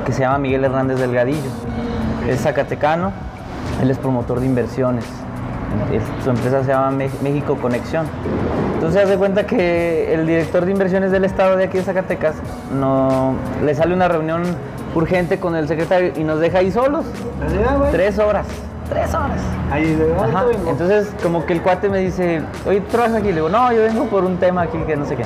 que 0.07 0.13
se 0.13 0.21
llama 0.21 0.39
Miguel 0.39 0.65
Hernández 0.65 0.99
Delgadillo. 0.99 1.51
Es 2.29 2.41
zacatecano, 2.43 3.13
él 3.83 3.91
es 3.91 3.99
promotor 3.99 4.41
de 4.41 4.47
inversiones. 4.47 5.05
Su 6.23 6.31
empresa 6.31 6.63
se 6.63 6.73
llama 6.73 6.91
México 7.23 7.57
Conexión. 7.57 8.07
Entonces, 8.75 9.03
haz 9.03 9.09
de 9.09 9.17
cuenta 9.17 9.47
que 9.47 10.13
el 10.13 10.27
director 10.27 10.65
de 10.65 10.73
inversiones 10.73 11.11
del 11.11 11.25
estado 11.25 11.57
de 11.57 11.65
aquí 11.65 11.79
de 11.79 11.85
Zacatecas 11.85 12.37
no, 12.79 13.35
le 13.65 13.75
sale 13.75 13.95
una 13.95 14.09
reunión 14.09 14.43
urgente 14.95 15.39
con 15.39 15.57
el 15.57 15.67
secretario 15.69 16.13
y 16.17 16.25
nos 16.25 16.41
deja 16.41 16.59
ahí 16.59 16.71
solos. 16.71 17.05
Tres 17.91 18.19
horas. 18.19 18.47
Tres 18.89 19.15
horas. 19.15 19.41
Ahí 19.71 19.99
Ajá. 20.23 20.45
vengo. 20.45 20.71
Entonces, 20.71 21.09
como 21.23 21.47
que 21.47 21.55
el 21.55 21.63
cuate 21.63 21.89
me 21.89 21.99
dice, 21.99 22.43
oye, 22.67 22.81
¿tú 22.83 22.89
trabajas 22.89 23.17
aquí? 23.17 23.29
Le 23.29 23.35
digo, 23.35 23.49
no, 23.49 23.73
yo 23.73 23.83
vengo 23.83 24.05
por 24.07 24.25
un 24.25 24.37
tema 24.37 24.63
aquí 24.63 24.79
que 24.87 24.97
no 24.97 25.07
sé 25.07 25.17
qué. 25.17 25.25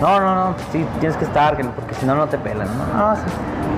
No, 0.00 0.20
no, 0.20 0.34
no, 0.34 0.54
sí, 0.72 0.84
tienes 1.00 1.16
que 1.16 1.24
estar, 1.24 1.56
que- 1.56 1.64
porque 1.64 1.94
si 1.94 2.04
no, 2.06 2.14
no 2.14 2.26
te 2.26 2.38
pelan. 2.38 2.66
No, 2.96 3.10
no, 3.10 3.16
sí. 3.16 3.22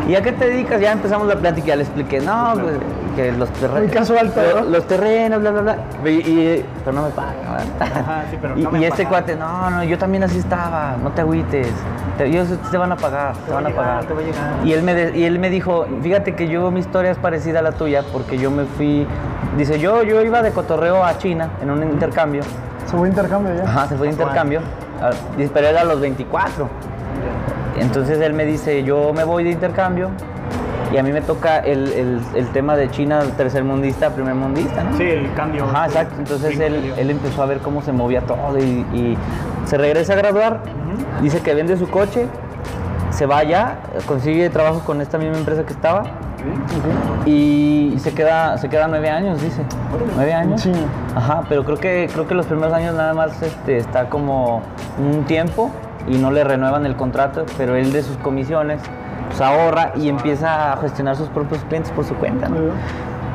¿Y 0.09 0.15
a 0.15 0.23
qué 0.23 0.33
te 0.33 0.49
dedicas? 0.49 0.81
Ya 0.81 0.93
empezamos 0.93 1.27
la 1.27 1.35
plática, 1.37 1.69
ya 1.69 1.77
le 1.77 1.83
expliqué, 1.83 2.21
no, 2.21 2.53
pues, 2.55 2.75
que 3.17 3.33
los 3.33 3.49
terrenos. 3.51 3.91
Casual 3.93 4.31
todo. 4.33 4.61
Los, 4.61 4.67
los 4.69 4.87
terrenos, 4.87 5.41
bla, 5.41 5.51
bla, 5.51 5.61
bla. 5.63 5.77
Y, 6.05 6.09
y- 6.11 6.65
pero 6.85 6.97
no 6.97 7.03
me 7.03 7.11
pagan, 7.11 7.35
¿verdad? 7.41 7.67
Ajá, 7.81 8.25
sí, 8.31 8.39
pero 8.41 8.57
y, 8.57 8.63
no 8.63 8.71
me 8.71 8.79
y 8.81 8.85
este 8.85 9.05
pagan. 9.05 9.11
cuate, 9.25 9.37
no, 9.37 9.71
no, 9.71 9.85
yo 9.85 9.99
también 9.99 10.23
así 10.23 10.39
estaba, 10.39 10.95
no 11.03 11.11
te 11.11 11.23
agüites. 11.23 11.69
Te, 12.19 12.27
ellos 12.27 12.49
te 12.71 12.79
van 12.79 12.93
a 12.93 12.97
pagar, 12.97 13.35
te, 13.37 13.51
va 13.51 13.57
van 13.57 13.67
a 13.67 13.69
llegar, 13.71 13.85
pagar. 13.85 14.05
te 14.05 14.15
va 14.15 14.21
a 14.21 14.23
llegar. 14.23 14.51
Y 14.65 14.73
él, 14.73 14.83
me 14.83 14.95
de- 14.95 15.19
y 15.19 15.25
él 15.25 15.39
me 15.41 15.51
dijo, 15.51 15.87
fíjate 16.03 16.35
que 16.35 16.49
yo, 16.49 16.71
mi 16.71 16.81
historia 16.81 17.11
es 17.11 17.19
parecida 17.19 17.59
a 17.59 17.63
la 17.63 17.73
tuya, 17.73 18.03
porque 18.13 18.39
yo 18.39 18.51
me 18.51 18.65
fui, 18.65 19.07
dice, 19.59 19.79
yo, 19.81 20.03
yo 20.05 20.23
iba 20.23 20.41
de 20.43 20.53
cotorreo 20.53 21.05
a 21.05 21.19
China 21.19 21.51
en 21.61 21.71
un 21.71 21.83
intercambio. 21.83 22.43
Se 22.87 22.97
fue 22.97 23.09
intercambio 23.09 23.55
ya. 23.57 23.65
Ajá, 23.65 23.89
se 23.89 23.97
fue 23.97 24.07
de 24.07 24.13
intercambio, 24.13 24.61
y- 24.61 24.86
pero 25.53 25.67
era 25.69 25.81
a 25.83 25.85
los 25.85 26.01
24. 26.01 26.69
Entonces 27.79 28.21
él 28.21 28.33
me 28.33 28.45
dice, 28.45 28.83
yo 28.85 29.13
me 29.15 29.25
voy 29.25 29.45
de 29.45 29.51
intercambio 29.51 30.11
y 30.93 30.97
a 30.99 31.03
mí 31.03 31.13
me 31.13 31.21
toca 31.21 31.59
el, 31.59 31.93
el- 31.93 32.21
el 32.35 32.49
tema 32.53 32.77
de 32.77 32.91
China 32.91 33.21
tercermundista, 33.37 34.11
primermundista, 34.11 34.85
¿no? 34.85 34.97
Sí, 34.97 35.03
el 35.05 35.33
cambio. 35.35 35.65
Ajá, 35.65 35.87
exacto. 35.87 36.15
Entonces 36.19 36.59
él, 36.61 36.95
él 36.97 37.11
empezó 37.11 37.43
a 37.43 37.47
ver 37.47 37.59
cómo 37.59 37.83
se 37.83 37.93
movía 37.93 38.23
todo 38.23 38.57
y, 38.59 38.63
y 38.95 39.19
se 39.67 39.77
regresa 39.77 40.15
a 40.15 40.17
graduar. 40.17 40.61
Dice 41.21 41.41
que 41.41 41.55
vende 41.55 41.77
su 41.77 41.89
coche, 41.89 42.27
se 43.11 43.27
va 43.27 43.39
allá, 43.39 43.79
consigue 44.07 44.49
trabajo 44.51 44.81
con 44.87 45.01
esta 45.01 45.19
misma 45.19 45.37
empresa 45.37 45.65
que 45.65 45.73
estaba 45.73 46.05
y 47.25 47.95
se 47.99 48.13
queda, 48.15 48.57
se 48.59 48.69
queda 48.69 48.89
nueve 48.89 49.11
años, 49.11 49.41
dice. 49.43 49.63
Nueve 50.15 50.33
años. 50.35 50.61
Sí. 50.61 50.73
Ajá, 51.15 51.43
pero 51.49 51.65
creo 51.65 51.79
que, 51.79 52.09
creo 52.13 52.27
que 52.27 52.35
los 52.35 52.47
primeros 52.47 52.73
años 52.73 52.95
nada 52.95 53.15
más 53.15 53.41
este, 53.43 53.77
está 53.79 54.09
como 54.09 54.63
un 54.99 55.25
tiempo 55.25 55.71
y 56.09 56.19
no 56.19 56.31
le 56.31 56.45
renuevan 56.45 56.87
el 56.87 56.97
contrato, 56.97 57.45
pero 57.59 57.75
él 57.75 57.93
de 57.93 58.03
sus 58.03 58.17
comisiones 58.19 58.81
pues 59.29 59.41
ahorra 59.41 59.93
y 59.97 60.09
empieza 60.09 60.73
a 60.73 60.77
gestionar 60.77 61.17
sus 61.17 61.29
propios 61.29 61.61
clientes 61.65 61.91
por 61.93 62.05
su 62.05 62.15
cuenta. 62.15 62.49
¿no? 62.49 62.57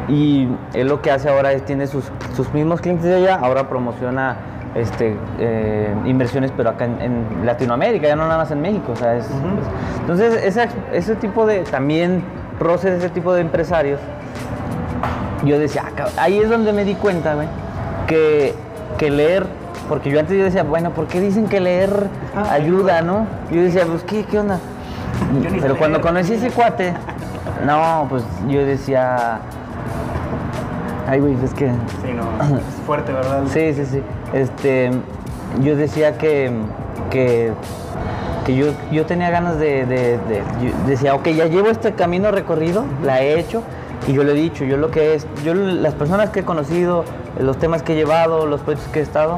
Y 0.07 0.47
él 0.73 0.87
lo 0.87 1.01
que 1.01 1.11
hace 1.11 1.29
ahora 1.29 1.51
es 1.51 1.63
tiene 1.65 1.87
sus, 1.87 2.05
sus 2.35 2.53
mismos 2.53 2.81
clientes 2.81 3.05
de 3.05 3.15
allá, 3.15 3.35
ahora 3.35 3.67
promociona 3.67 4.35
este, 4.73 5.17
eh, 5.37 5.93
inversiones, 6.05 6.51
pero 6.55 6.69
acá 6.69 6.85
en, 6.85 7.01
en 7.01 7.45
Latinoamérica, 7.45 8.07
ya 8.07 8.15
no 8.15 8.23
nada 8.23 8.37
más 8.37 8.51
en 8.51 8.61
México. 8.61 8.93
o 8.93 8.95
sea, 8.95 9.15
es- 9.17 9.29
entonces, 9.99 10.41
esa- 10.45 10.67
ese 10.93 11.15
tipo 11.15 11.45
de, 11.45 11.59
también 11.63 12.23
roces 12.61 12.91
de 12.91 12.97
ese 12.99 13.09
tipo 13.09 13.33
de 13.33 13.41
empresarios, 13.41 13.99
yo 15.43 15.57
decía, 15.59 15.83
"Ah, 15.97 16.05
ahí 16.17 16.39
es 16.39 16.49
donde 16.49 16.71
me 16.71 16.85
di 16.85 16.95
cuenta, 16.95 17.33
güey, 17.35 17.47
que, 18.07 18.53
que 18.97 19.09
leer, 19.09 19.45
porque 19.89 20.09
yo 20.11 20.19
antes 20.19 20.37
yo 20.37 20.43
decía, 20.45 20.63
bueno, 20.63 20.91
¿por 20.91 21.07
qué 21.07 21.19
dicen 21.19 21.47
que 21.47 21.59
leer 21.59 22.07
Ah, 22.35 22.53
ayuda, 22.53 23.01
no? 23.01 23.25
Yo 23.51 23.61
decía, 23.61 23.85
pues, 23.85 24.03
¿qué, 24.03 24.23
qué 24.23 24.39
onda? 24.39 24.59
Pero 25.61 25.77
cuando 25.77 25.99
conocí 25.99 26.33
ese 26.33 26.49
cuate, 26.51 26.93
no, 27.65 28.05
pues 28.09 28.23
yo 28.47 28.65
decía, 28.65 29.39
ay, 31.07 31.19
güey, 31.19 31.35
es 31.43 31.53
que, 31.53 31.67
Sí, 31.67 32.13
no, 32.15 32.57
es 32.57 32.63
fuerte, 32.85 33.11
¿verdad? 33.11 33.41
sí, 33.47 33.73
sí, 33.73 33.85
sí, 33.85 34.03
este, 34.33 34.91
yo 35.61 35.75
decía 35.75 36.17
que, 36.17 36.51
que, 37.09 37.51
que 38.45 38.55
yo, 38.55 38.67
yo 38.91 39.05
tenía 39.05 39.29
ganas 39.29 39.57
de, 39.59 39.85
de- 39.85 40.19
decía, 40.87 41.13
ok, 41.15 41.27
ya 41.29 41.45
llevo 41.45 41.69
este 41.69 41.93
camino 41.93 42.31
recorrido, 42.31 42.85
la 43.03 43.21
he 43.21 43.39
hecho, 43.39 43.61
y 44.07 44.13
yo 44.13 44.23
le 44.23 44.31
he 44.31 44.35
dicho, 44.35 44.63
yo 44.65 44.77
lo 44.77 44.89
que 44.91 45.15
es, 45.15 45.27
yo 45.43 45.53
las 45.53 45.93
personas 45.93 46.29
que 46.31 46.39
he 46.39 46.43
conocido, 46.43 47.03
los 47.39 47.57
temas 47.57 47.83
que 47.83 47.93
he 47.93 47.95
llevado, 47.95 48.45
los 48.47 48.61
proyectos 48.61 48.91
que 48.91 48.99
he 48.99 49.03
estado, 49.03 49.37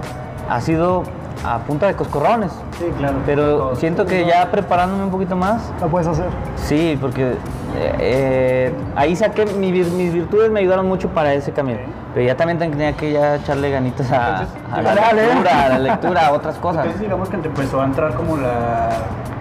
ha 0.50 0.62
sido 0.62 1.04
a 1.46 1.60
punta 1.60 1.88
de 1.88 1.96
coscorrones. 1.96 2.52
Sí, 2.80 2.86
claro. 2.98 3.18
Pero 3.26 3.76
siento 3.76 4.06
que 4.06 4.26
ya 4.26 4.50
preparándome 4.52 5.04
un 5.04 5.12
poquito 5.12 5.36
más, 5.36 5.62
La 5.82 5.88
puedes 5.88 6.08
hacer. 6.08 6.28
Sí, 6.56 6.98
porque 7.02 7.34
eh, 7.76 8.74
ahí 8.96 9.16
saqué 9.16 9.46
mi 9.46 9.72
mis 9.72 10.14
virtudes 10.14 10.52
me 10.52 10.60
ayudaron 10.60 10.88
mucho 10.88 11.10
para 11.10 11.34
ese 11.34 11.52
camino. 11.52 11.80
Pero 12.14 12.28
ya 12.28 12.38
también 12.38 12.60
tenía 12.60 12.94
que 12.94 13.12
ya 13.12 13.36
echarle 13.36 13.72
ganitas 13.72 14.12
a, 14.12 14.42
Entonces, 14.42 14.62
a 14.72 14.82
la 14.82 15.14
lectura, 15.14 15.66
a 15.66 15.70
la 15.70 15.80
lectura, 15.80 16.28
a 16.28 16.32
otras 16.34 16.58
cosas. 16.58 16.86
Entonces 16.86 17.02
digamos 17.02 17.30
que 17.30 17.38
te 17.38 17.48
empezó 17.48 17.82
a 17.82 17.86
entrar 17.86 18.14
como 18.14 18.38
la, 18.38 18.90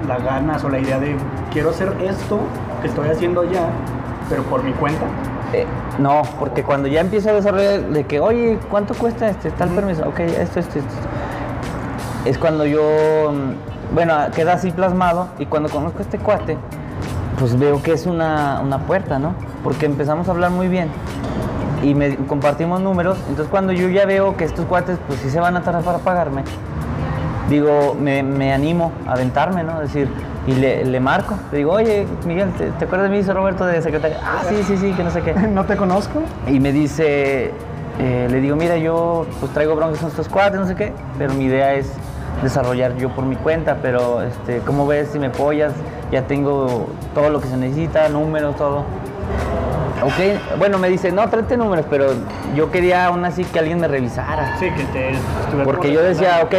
la 0.09 0.19
ganas 0.19 0.65
o 0.65 0.71
la 0.71 0.79
idea 0.79 0.99
de 0.99 1.15
quiero 1.53 1.71
hacer 1.71 1.93
esto 2.03 2.39
que 2.81 2.89
estoy 2.89 3.11
haciendo 3.11 3.45
ya, 3.45 3.67
pero 4.29 4.43
por 4.45 4.63
mi 4.63 4.73
cuenta. 4.73 5.05
Eh, 5.53 5.67
no, 5.99 6.23
porque 6.39 6.63
cuando 6.63 6.89
ya 6.89 7.01
empiezo 7.01 7.29
a 7.29 7.35
desarrollar 7.35 7.83
de 7.83 8.05
que, 8.05 8.21
oye, 8.21 8.59
¿cuánto 8.71 8.95
cuesta 8.95 9.29
este 9.29 9.51
tal 9.51 9.69
permiso? 9.71 10.09
Ok, 10.09 10.21
esto, 10.21 10.61
esto, 10.61 10.79
esto. 10.79 10.95
Es 12.25 12.39
cuando 12.39 12.65
yo, 12.65 13.33
mm, 13.33 13.95
bueno, 13.95 14.15
queda 14.35 14.55
así 14.55 14.71
plasmado 14.71 15.29
y 15.39 15.45
cuando 15.45 15.69
conozco 15.69 15.99
a 15.99 16.03
este 16.03 16.19
cuate, 16.19 16.57
pues 17.39 17.59
veo 17.59 17.83
que 17.83 17.93
es 17.93 18.07
una, 18.07 18.61
una 18.63 18.79
puerta, 18.79 19.19
¿no? 19.19 19.35
Porque 19.65 19.87
empezamos 19.87 20.29
a 20.29 20.33
hablar 20.33 20.51
muy 20.51 20.69
bien 20.69 20.89
y 21.83 21.95
me 21.95 22.17
compartimos 22.17 22.81
números. 22.81 23.19
Entonces 23.29 23.49
cuando 23.51 23.73
yo 23.73 23.89
ya 23.89 24.07
veo 24.07 24.37
que 24.37 24.45
estos 24.45 24.67
cuates, 24.67 24.99
pues 25.07 25.21
sí 25.21 25.31
se 25.31 25.41
van 25.41 25.57
a 25.57 25.63
tardar 25.63 25.83
para 25.83 25.99
pagarme, 25.99 26.45
digo, 27.49 27.97
me, 28.01 28.23
me 28.23 28.53
animo 28.53 28.93
a 29.07 29.13
aventarme, 29.13 29.63
¿no? 29.63 29.83
Es 29.83 29.93
decir, 29.93 30.09
y 30.47 30.55
le, 30.55 30.85
le 30.85 31.01
marco, 31.01 31.37
le 31.53 31.59
digo, 31.59 31.73
oye, 31.73 32.07
Miguel, 32.27 32.51
¿te, 32.53 32.71
te 32.71 32.85
acuerdas 32.85 33.11
de 33.11 33.17
mí? 33.17 33.23
Soy 33.23 33.35
Roberto 33.35 33.65
de 33.65 33.81
secretaria. 33.83 34.19
Ah, 34.25 34.43
sí, 34.49 34.63
sí, 34.67 34.77
sí, 34.77 34.93
que 34.93 35.05
no 35.05 35.11
sé 35.11 35.23
qué. 35.23 35.33
No 35.49 35.65
te 35.65 35.77
conozco. 35.77 36.23
Y 36.49 36.61
me 36.61 36.73
dice, 36.73 37.53
eh, 37.99 38.29
le 38.31 38.41
digo, 38.41 38.57
mira, 38.57 38.77
yo 38.77 39.27
pues 39.41 39.53
traigo 39.53 39.77
broncas 39.77 40.01
con 40.01 40.11
estos 40.11 40.29
cuates, 40.29 40.59
no 40.59 40.67
sé 40.67 40.75
qué, 40.75 40.93
pero 41.19 41.35
mi 41.35 41.45
idea 41.45 41.75
es 41.75 41.93
desarrollar 42.43 42.97
yo 42.97 43.11
por 43.11 43.25
mi 43.25 43.37
cuenta, 43.37 43.79
pero 43.83 44.23
este, 44.23 44.59
¿cómo 44.59 44.87
ves 44.87 45.11
si 45.13 45.19
me 45.19 45.27
apoyas? 45.27 45.73
Ya 46.13 46.27
tengo 46.27 46.89
todo 47.15 47.31
lo 47.31 47.41
que 47.41 47.49
se 47.49 47.57
necesita, 47.57 48.09
números, 48.11 48.55
todo. 48.57 48.85
Ok, 50.05 50.59
bueno, 50.59 50.79
me 50.79 50.89
dice, 50.91 51.11
no, 51.11 51.27
tráete 51.29 51.57
números, 51.57 51.87
pero 51.89 52.07
yo 52.55 52.71
quería 52.71 53.07
aún 53.07 53.25
así 53.25 53.45
que 53.45 53.59
alguien 53.59 53.81
me 53.81 53.89
revisara. 53.89 54.57
Sí, 54.59 54.67
que 54.71 54.85
te 54.85 55.11
estuviera 55.13 55.65
Porque 55.65 55.89
por 55.89 55.97
yo 55.97 56.03
decía, 56.03 56.41
ok, 56.45 56.55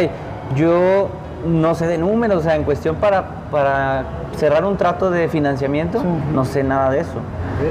yo 0.56 1.08
no 1.46 1.74
sé 1.74 1.86
de 1.86 1.98
números, 1.98 2.38
o 2.38 2.42
sea, 2.42 2.56
en 2.56 2.64
cuestión 2.64 2.96
para, 2.96 3.26
para 3.52 4.04
cerrar 4.36 4.64
un 4.64 4.76
trato 4.76 5.10
de 5.10 5.28
financiamiento, 5.28 6.00
Sí. 6.00 6.06
no 6.32 6.44
sé 6.44 6.64
nada 6.64 6.90
de 6.90 7.00
eso. 7.00 7.20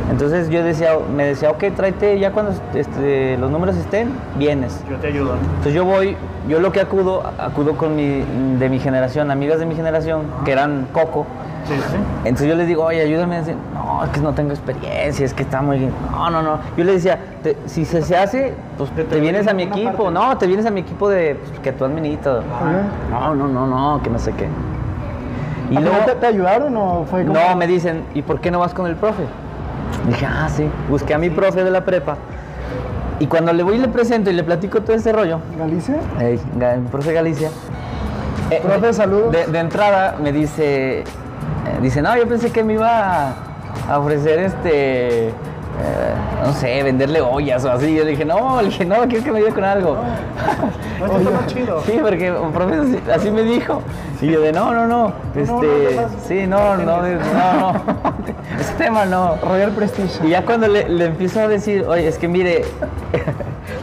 Entonces 0.09 0.49
yo 0.49 0.63
decía, 0.63 0.91
me 1.13 1.25
decía, 1.25 1.51
ok, 1.51 1.65
tráete, 1.75 2.17
ya 2.17 2.31
cuando 2.31 2.53
este, 2.73 3.35
los 3.37 3.51
números 3.51 3.75
estén, 3.75 4.09
vienes. 4.37 4.81
Yo 4.89 4.95
te 4.97 5.07
ayudo. 5.07 5.33
Entonces 5.35 5.73
yo 5.73 5.83
voy, 5.83 6.15
yo 6.47 6.59
lo 6.61 6.71
que 6.71 6.79
acudo, 6.79 7.23
acudo 7.37 7.75
con 7.75 7.95
mi, 7.95 8.23
de 8.59 8.69
mi 8.69 8.79
generación, 8.79 9.31
amigas 9.31 9.59
de 9.59 9.65
mi 9.65 9.75
generación, 9.75 10.21
que 10.45 10.53
eran 10.53 10.87
coco. 10.93 11.25
Sí, 11.67 11.73
sí. 11.75 11.97
Entonces 12.25 12.47
yo 12.47 12.55
les 12.55 12.67
digo, 12.67 12.83
oye, 12.83 13.01
ayúdame. 13.01 13.39
Dicen, 13.39 13.57
no, 13.73 14.03
es 14.03 14.09
que 14.11 14.19
no 14.19 14.33
tengo 14.33 14.51
experiencia, 14.51 15.25
es 15.25 15.33
que 15.33 15.43
está 15.43 15.61
muy... 15.61 15.89
No, 16.11 16.29
no, 16.29 16.41
no. 16.41 16.57
Yo 16.77 16.83
les 16.83 16.95
decía, 16.95 17.17
"Te- 17.41 17.57
si 17.67 17.85
se, 17.85 18.01
se 18.01 18.17
hace, 18.17 18.53
pues 18.77 18.89
Te- 18.91 19.19
vienes 19.19 19.47
a 19.47 19.53
mi 19.53 19.63
equipo. 19.63 19.91
parte. 20.05 20.11
No, 20.11 20.37
te 20.37 20.47
vienes 20.47 20.65
a 20.65 20.71
mi 20.71 20.81
equipo 20.81 21.07
de 21.09 21.35
pues, 21.35 21.59
que 21.61 21.71
tú 21.71 21.85
administras. 21.85 22.43
No, 23.09 23.33
no, 23.33 23.47
no, 23.47 23.65
no, 23.67 24.01
que 24.03 24.09
no 24.09 24.19
sé 24.19 24.33
qué. 24.33 24.47
Y 25.71 25.77
¿Al 25.77 25.83
final 25.83 25.83
luego, 25.83 26.05
te, 26.05 26.15
te 26.15 26.25
ayudaron 26.27 26.75
o 26.75 27.05
fue 27.09 27.25
como.? 27.25 27.39
no, 27.39 27.55
me 27.55 27.65
dicen, 27.65 28.03
¿y 28.13 28.21
por 28.21 28.41
qué 28.41 28.51
no 28.51 28.59
vas 28.59 28.73
con 28.73 28.85
el 28.85 28.95
profe? 28.95 29.23
Dije, 30.07 30.25
ah, 30.25 30.49
sí. 30.49 30.69
Busqué 30.89 31.13
a 31.13 31.17
mi 31.17 31.29
profe 31.29 31.63
de 31.63 31.71
la 31.71 31.85
prepa. 31.85 32.17
Y 33.19 33.27
cuando 33.27 33.53
le 33.53 33.63
voy 33.63 33.75
y 33.75 33.79
le 33.79 33.87
presento 33.87 34.29
y 34.29 34.33
le 34.33 34.43
platico 34.43 34.81
todo 34.81 34.95
este 34.95 35.13
rollo, 35.13 35.39
¿Galicia? 35.57 35.95
El 36.19 36.81
profe 36.91 37.13
Galicia. 37.13 37.49
eh, 38.49 38.59
Profe, 38.61 38.91
saludos. 38.91 39.31
De, 39.31 39.45
de 39.47 39.59
entrada 39.59 40.15
me 40.21 40.33
dice, 40.33 41.03
dice, 41.81 42.01
no, 42.01 42.15
yo 42.17 42.27
pensé 42.27 42.51
que 42.51 42.63
me 42.63 42.73
iba 42.73 43.29
a, 43.29 43.33
a 43.89 43.99
ofrecer 43.99 44.39
este, 44.39 45.29
eh, 45.29 46.13
no 46.45 46.53
sé, 46.53 46.83
venderle 46.83 47.21
ollas 47.21 47.65
o 47.65 47.71
así. 47.71 47.95
Yo 47.95 48.03
le 48.03 48.11
dije, 48.11 48.25
no, 48.25 48.61
le 48.61 48.67
dije, 48.69 48.85
no, 48.85 49.07
quiero 49.07 49.23
que 49.23 49.31
me 49.31 49.39
ayude 49.39 49.53
con 49.53 49.63
algo. 49.63 49.97
No, 50.99 51.47
chido. 51.47 51.81
Sí, 51.85 51.99
porque 52.01 52.31
profe 52.53 53.01
así, 53.11 53.31
me 53.31 53.41
dijo. 53.43 53.81
Y 54.21 54.27
yo 54.27 54.41
de, 54.41 54.51
no, 54.51 54.73
no, 54.73 54.87
no, 54.87 55.13
este, 55.35 55.51
no, 55.51 56.09
sí, 56.25 56.47
no, 56.47 56.77
no, 56.77 57.01
no, 57.01 57.01
no, 57.01 57.73
ese 58.59 58.73
tema 58.77 59.05
no. 59.05 59.35
Royal 59.43 59.71
Prestige. 59.71 60.25
Y 60.25 60.29
ya 60.29 60.45
cuando 60.45 60.67
le, 60.67 60.87
le 60.87 61.05
empiezo 61.05 61.41
a 61.41 61.47
decir, 61.47 61.85
oye, 61.87 62.07
es 62.07 62.17
que 62.17 62.27
mire, 62.27 62.63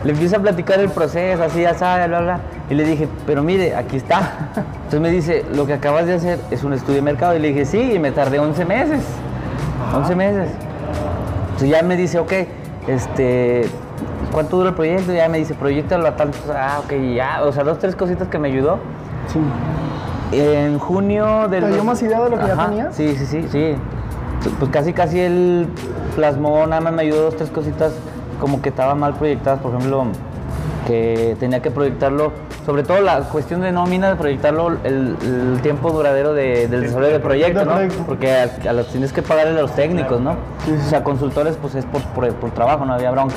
le 0.05 0.13
empiezo 0.13 0.37
a 0.37 0.39
platicar 0.41 0.81
el 0.81 0.89
proceso, 0.89 1.43
así, 1.43 1.63
ya 1.63 1.75
sabe, 1.75 2.09
bla, 2.09 2.21
bla. 2.21 2.41
Y 2.71 2.75
le 2.75 2.85
dije, 2.85 3.09
pero 3.27 3.43
mire, 3.43 3.75
aquí 3.75 3.97
está. 3.97 4.51
Entonces 4.57 5.01
me 5.01 5.11
dice, 5.11 5.45
lo 5.55 5.67
que 5.67 5.75
acabas 5.75 6.07
de 6.07 6.15
hacer 6.15 6.39
es 6.51 6.65
un 6.65 6.73
estudio 6.73 6.97
de 6.97 7.03
mercado. 7.03 7.37
Y 7.37 7.39
le 7.39 7.49
dije, 7.49 7.65
sí, 7.65 7.93
y 7.95 7.99
me 7.99 8.13
tardé 8.13 8.39
11 8.39 8.65
meses. 8.65 9.03
11 9.95 10.17
meses. 10.17 10.49
Entonces 11.45 11.69
ya 11.69 11.83
me 11.83 11.97
dice, 11.97 12.19
ok, 12.19 12.33
este, 12.89 13.63
¿cuánto 14.33 14.57
dura 14.57 14.71
el 14.71 14.75
proyecto? 14.75 15.13
Ya 15.13 15.29
me 15.29 15.39
dice, 15.39 15.55
proyectalo 15.55 16.07
a 16.07 16.17
tanto. 16.17 16.39
Ah, 16.55 16.81
ok, 16.85 16.93
ya. 17.15 17.43
O 17.43 17.53
sea, 17.53 17.65
dos, 17.65 17.79
tres 17.79 17.97
cositas 17.97 18.29
que 18.29 18.39
me 18.39 18.49
ayudó. 18.49 18.79
Sí. 19.29 19.39
En 20.33 20.79
junio 20.79 21.49
del... 21.49 21.65
¿Te 21.65 21.73
dio 21.73 21.85
más 21.85 22.01
idea 22.03 22.23
de 22.23 22.31
lo 22.31 22.39
que 22.39 22.47
ya 22.47 22.53
Ajá, 22.53 22.69
tenías? 22.69 22.95
Sí, 22.95 23.17
sí, 23.17 23.27
sí, 23.27 23.47
sí. 23.51 23.75
Pues 24.59 24.71
casi, 24.71 24.93
casi 24.93 25.21
él 25.21 25.67
plasmó, 26.15 26.67
nada 26.67 26.81
más 26.81 26.93
me 26.93 27.03
ayudó 27.03 27.25
dos, 27.25 27.37
tres 27.37 27.51
cositas 27.51 27.93
como 28.41 28.61
que 28.63 28.71
estaban 28.71 28.99
mal 28.99 29.15
proyectadas, 29.15 29.61
por 29.61 29.75
ejemplo, 29.75 30.05
que 30.87 31.37
tenía 31.39 31.61
que 31.61 31.71
proyectarlo, 31.71 32.33
sobre 32.67 32.83
todo 32.83 33.01
la 33.01 33.21
cuestión 33.21 33.61
de 33.61 33.71
nómina, 33.71 34.09
de 34.11 34.17
proyectarlo 34.17 34.69
el, 34.85 35.17
el 35.23 35.61
tiempo 35.63 35.91
duradero 35.91 36.33
de- 36.33 36.67
del 36.69 36.83
desarrollo 36.83 37.13
del 37.13 37.21
proyecto, 37.23 37.65
¿no? 37.65 37.73
Porque 38.07 38.33
a, 38.33 38.51
a 38.69 38.73
los 38.73 38.89
tienes 38.89 39.13
que 39.13 39.23
pagarle 39.23 39.59
a 39.59 39.63
los 39.63 39.73
técnicos, 39.75 40.21
¿no? 40.21 40.33
O 40.33 40.89
sea, 40.89 41.05
consultores, 41.05 41.57
pues 41.61 41.75
es 41.77 41.85
por, 41.85 42.03
por- 42.03 42.33
por 42.35 42.51
trabajo, 42.51 42.85
no 42.85 42.95
había 42.95 43.11
bronca. 43.11 43.35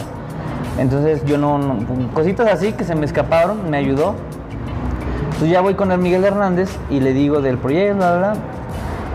Entonces 0.80 1.24
yo 1.26 1.38
no, 1.38 1.60
no- 1.60 1.78
cositas 2.14 2.48
así 2.48 2.72
que 2.74 2.84
se 2.84 2.96
me 2.96 3.06
escaparon, 3.06 3.70
me 3.70 3.78
ayudó. 3.78 4.16
Entonces 5.26 5.50
ya 5.50 5.62
voy 5.62 5.76
con 5.76 5.92
el 5.92 6.00
Miguel 6.00 6.24
Hernández 6.24 6.70
y 6.90 7.00
le 7.02 7.14
digo 7.14 7.42
del 7.42 7.58
proyecto, 7.58 7.98
bla, 7.98 8.18
bla, 8.18 8.32
bla. 8.34 8.42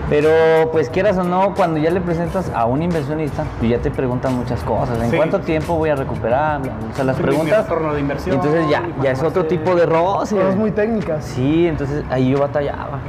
Pero 0.09 0.31
pues 0.73 0.89
quieras 0.89 1.19
o 1.19 1.23
no, 1.25 1.55
cuando 1.55 1.79
ya 1.79 1.91
le 1.91 2.01
presentas 2.01 2.51
a 2.55 2.65
un 2.65 2.81
inversionista, 2.83 3.45
pues 3.59 3.71
ya 3.71 3.79
te 3.79 3.91
preguntan 3.91 4.35
muchas 4.37 4.63
cosas. 4.63 4.99
¿En 5.03 5.11
Sí. 5.11 5.17
cuánto 5.17 5.41
tiempo 5.41 5.75
voy 5.75 5.91
a 5.91 5.97
recuperar? 5.97 6.63
O 6.63 6.95
sea, 6.97 7.05
las 7.05 7.17
Sí, 7.17 7.23
preguntas. 7.23 7.67
de 7.69 8.01
inversión, 8.01 8.37
Entonces 8.37 8.69
ya, 8.71 8.83
ya 9.03 9.11
es 9.11 9.23
otro 9.23 9.45
tipo 9.45 9.75
de 9.75 9.85
roce. 9.85 10.35
Cosas 10.37 10.57
muy 10.57 10.71
técnicas. 10.71 11.25
Sí, 11.25 11.67
entonces 11.69 12.05
ahí 12.11 12.31
yo 12.31 12.39
batallaba. 12.39 13.01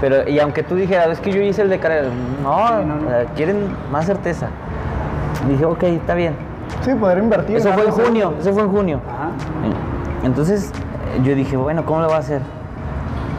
Pero, 0.00 0.28
y 0.28 0.40
aunque 0.40 0.64
tú 0.64 0.74
dijeras, 0.74 1.08
es 1.08 1.20
que 1.20 1.30
yo 1.30 1.40
hice 1.40 1.62
el 1.62 1.68
de 1.70 1.78
carrera, 1.78 2.08
no, 2.42 2.66
Sí, 2.66 2.72
no, 2.84 2.96
no. 2.96 3.10
eh, 3.16 3.26
quieren 3.36 3.68
más 3.92 4.04
certeza. 4.06 4.48
Dije, 5.48 5.64
ok, 5.64 5.82
está 5.84 6.14
bien. 6.14 6.34
Sí, 6.82 6.92
poder 6.94 7.18
invertir. 7.18 7.56
Eso 7.58 7.72
fue 7.72 7.84
en 7.84 7.90
junio, 7.92 8.34
eso 8.40 8.52
fue 8.52 8.62
en 8.62 8.70
junio. 8.70 9.00
Ajá. 9.08 9.30
Entonces 10.24 10.72
yo 11.22 11.34
dije, 11.36 11.56
bueno, 11.56 11.84
¿cómo 11.86 12.00
lo 12.00 12.08
va 12.08 12.16
a 12.16 12.20
hacer? 12.20 12.40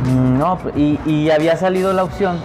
Mm, 0.05 0.37
No, 0.39 0.57
y, 0.75 0.99
y 1.05 1.29
había 1.29 1.57
salido 1.57 1.91
la 1.93 2.03
opción 2.03 2.37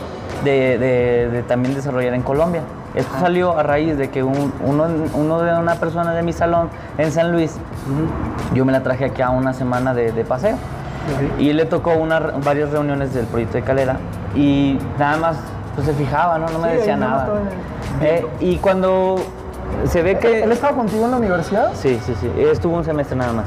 de, 0.44 0.78
de- 0.78 1.28
de 1.30 1.42
también 1.42 1.74
desarrollar 1.74 2.14
en 2.14 2.22
Colombia. 2.22 2.62
Esto 2.94 3.12
salió 3.20 3.56
a 3.56 3.62
raíz 3.62 3.96
de 3.96 4.10
que 4.10 4.22
un- 4.22 4.52
uno, 4.64 4.86
uno 5.14 5.40
de 5.42 5.56
una 5.58 5.74
persona 5.76 6.12
de 6.12 6.22
mi 6.22 6.32
salón 6.32 6.68
en 6.98 7.12
San 7.12 7.30
Luis, 7.32 7.56
yo 8.54 8.64
me 8.64 8.72
la 8.72 8.82
traje 8.82 9.04
aquí 9.06 9.22
a 9.22 9.30
una 9.30 9.52
semana 9.52 9.94
de, 9.94 10.12
de 10.12 10.24
paseo. 10.24 10.56
Y 11.38 11.52
le 11.52 11.64
tocó 11.64 11.92
una, 11.94 12.20
varias 12.44 12.70
reuniones 12.70 13.14
del 13.14 13.26
proyecto 13.26 13.56
de 13.56 13.62
Calera 13.64 13.96
y 14.34 14.78
nada 14.98 15.16
más 15.16 15.36
pues, 15.74 15.86
se 15.86 15.94
fijaba, 15.94 16.38
¿no? 16.38 16.46
No 16.48 16.58
me 16.58 16.70
Sí, 16.72 16.76
decía 16.78 16.96
nada 16.96 17.26
Eh, 18.02 18.26
y 18.40 18.56
cuando 18.56 19.16
se 19.86 20.02
ve 20.02 20.18
que... 20.18 20.42
¿Él 20.44 20.52
estaba 20.52 20.76
contigo 20.76 21.04
en 21.06 21.10
la 21.12 21.16
universidad? 21.16 21.70
Sí, 21.74 21.98
sí, 22.04 22.14
sí. 22.20 22.30
Estuvo 22.38 22.76
un 22.76 22.84
semestre 22.84 23.16
nada 23.16 23.32
más. 23.32 23.46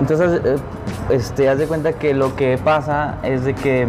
Entonces, 0.00 0.40
eh, 0.44 0.56
este, 1.10 1.48
haz 1.48 1.58
de 1.58 1.66
cuenta 1.66 1.92
que 1.94 2.12
lo 2.14 2.36
que 2.36 2.58
pasa 2.58 3.14
es 3.22 3.44
de 3.44 3.54
que 3.54 3.86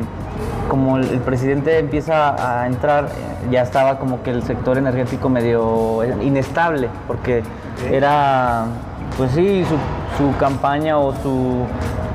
como 0.67 0.97
el, 0.97 1.19
presidente 1.21 1.79
empieza 1.79 2.61
a 2.61 2.67
entrar, 2.67 3.05
eh, 3.05 3.47
ya 3.51 3.61
estaba 3.61 3.99
como 3.99 4.23
que 4.23 4.31
el 4.31 4.43
sector 4.43 4.77
energético 4.77 5.29
medio 5.29 6.03
inestable, 6.21 6.89
porque 7.07 7.43
era, 7.91 8.65
pues 9.17 9.31
sí, 9.31 9.65
su, 9.65 10.23
su 10.23 10.37
campaña 10.37 10.97
o 10.97 11.13
su, 11.15 11.65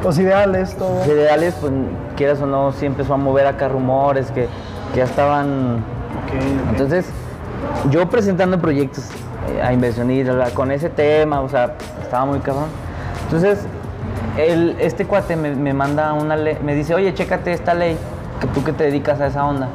Los 0.03 0.18
ideales, 0.18 0.76
todo. 0.76 1.05
sus 1.05 1.12
ideales, 1.12 1.55
pues 1.61 1.72
quieras 2.16 2.40
o 2.40 2.46
no, 2.46 2.72
sí 2.72 2.86
empezó 2.86 3.14
a 3.14 3.16
mover 3.16 3.46
acá 3.46 3.68
rumores 3.68 4.30
que, 4.30 4.48
que 4.92 4.98
ya 4.98 5.05
estaban 5.05 5.82
entonces, 6.70 7.07
yo 7.90 8.09
presentando 8.09 8.59
proyectos 8.59 9.05
eh, 9.50 9.62
a 9.62 9.72
inversionistas, 9.72 10.53
con 10.53 10.70
ese 10.70 10.88
tema, 10.88 11.40
o 11.40 11.48
sea, 11.48 11.74
estaba 12.03 12.24
muy 12.24 12.38
cabrón. 12.40 12.68
Entonces, 13.24 13.61
el, 14.38 14.76
este 14.80 15.05
cuate 15.05 15.36
me, 15.36 15.55
me 15.55 15.74
manda 15.74 16.12
una 16.12 16.36
ley, 16.36 16.59
me 16.62 16.74
dice, 16.74 16.94
oye, 16.94 17.12
chécate 17.12 17.53
esta 17.53 17.74
ley, 17.74 17.96
que 18.43 18.47
tú 18.49 18.62
que 18.64 18.72
te 18.72 18.84
dedicas 18.84 19.20
a 19.20 19.28
esa 19.28 19.45
onda. 19.47 19.68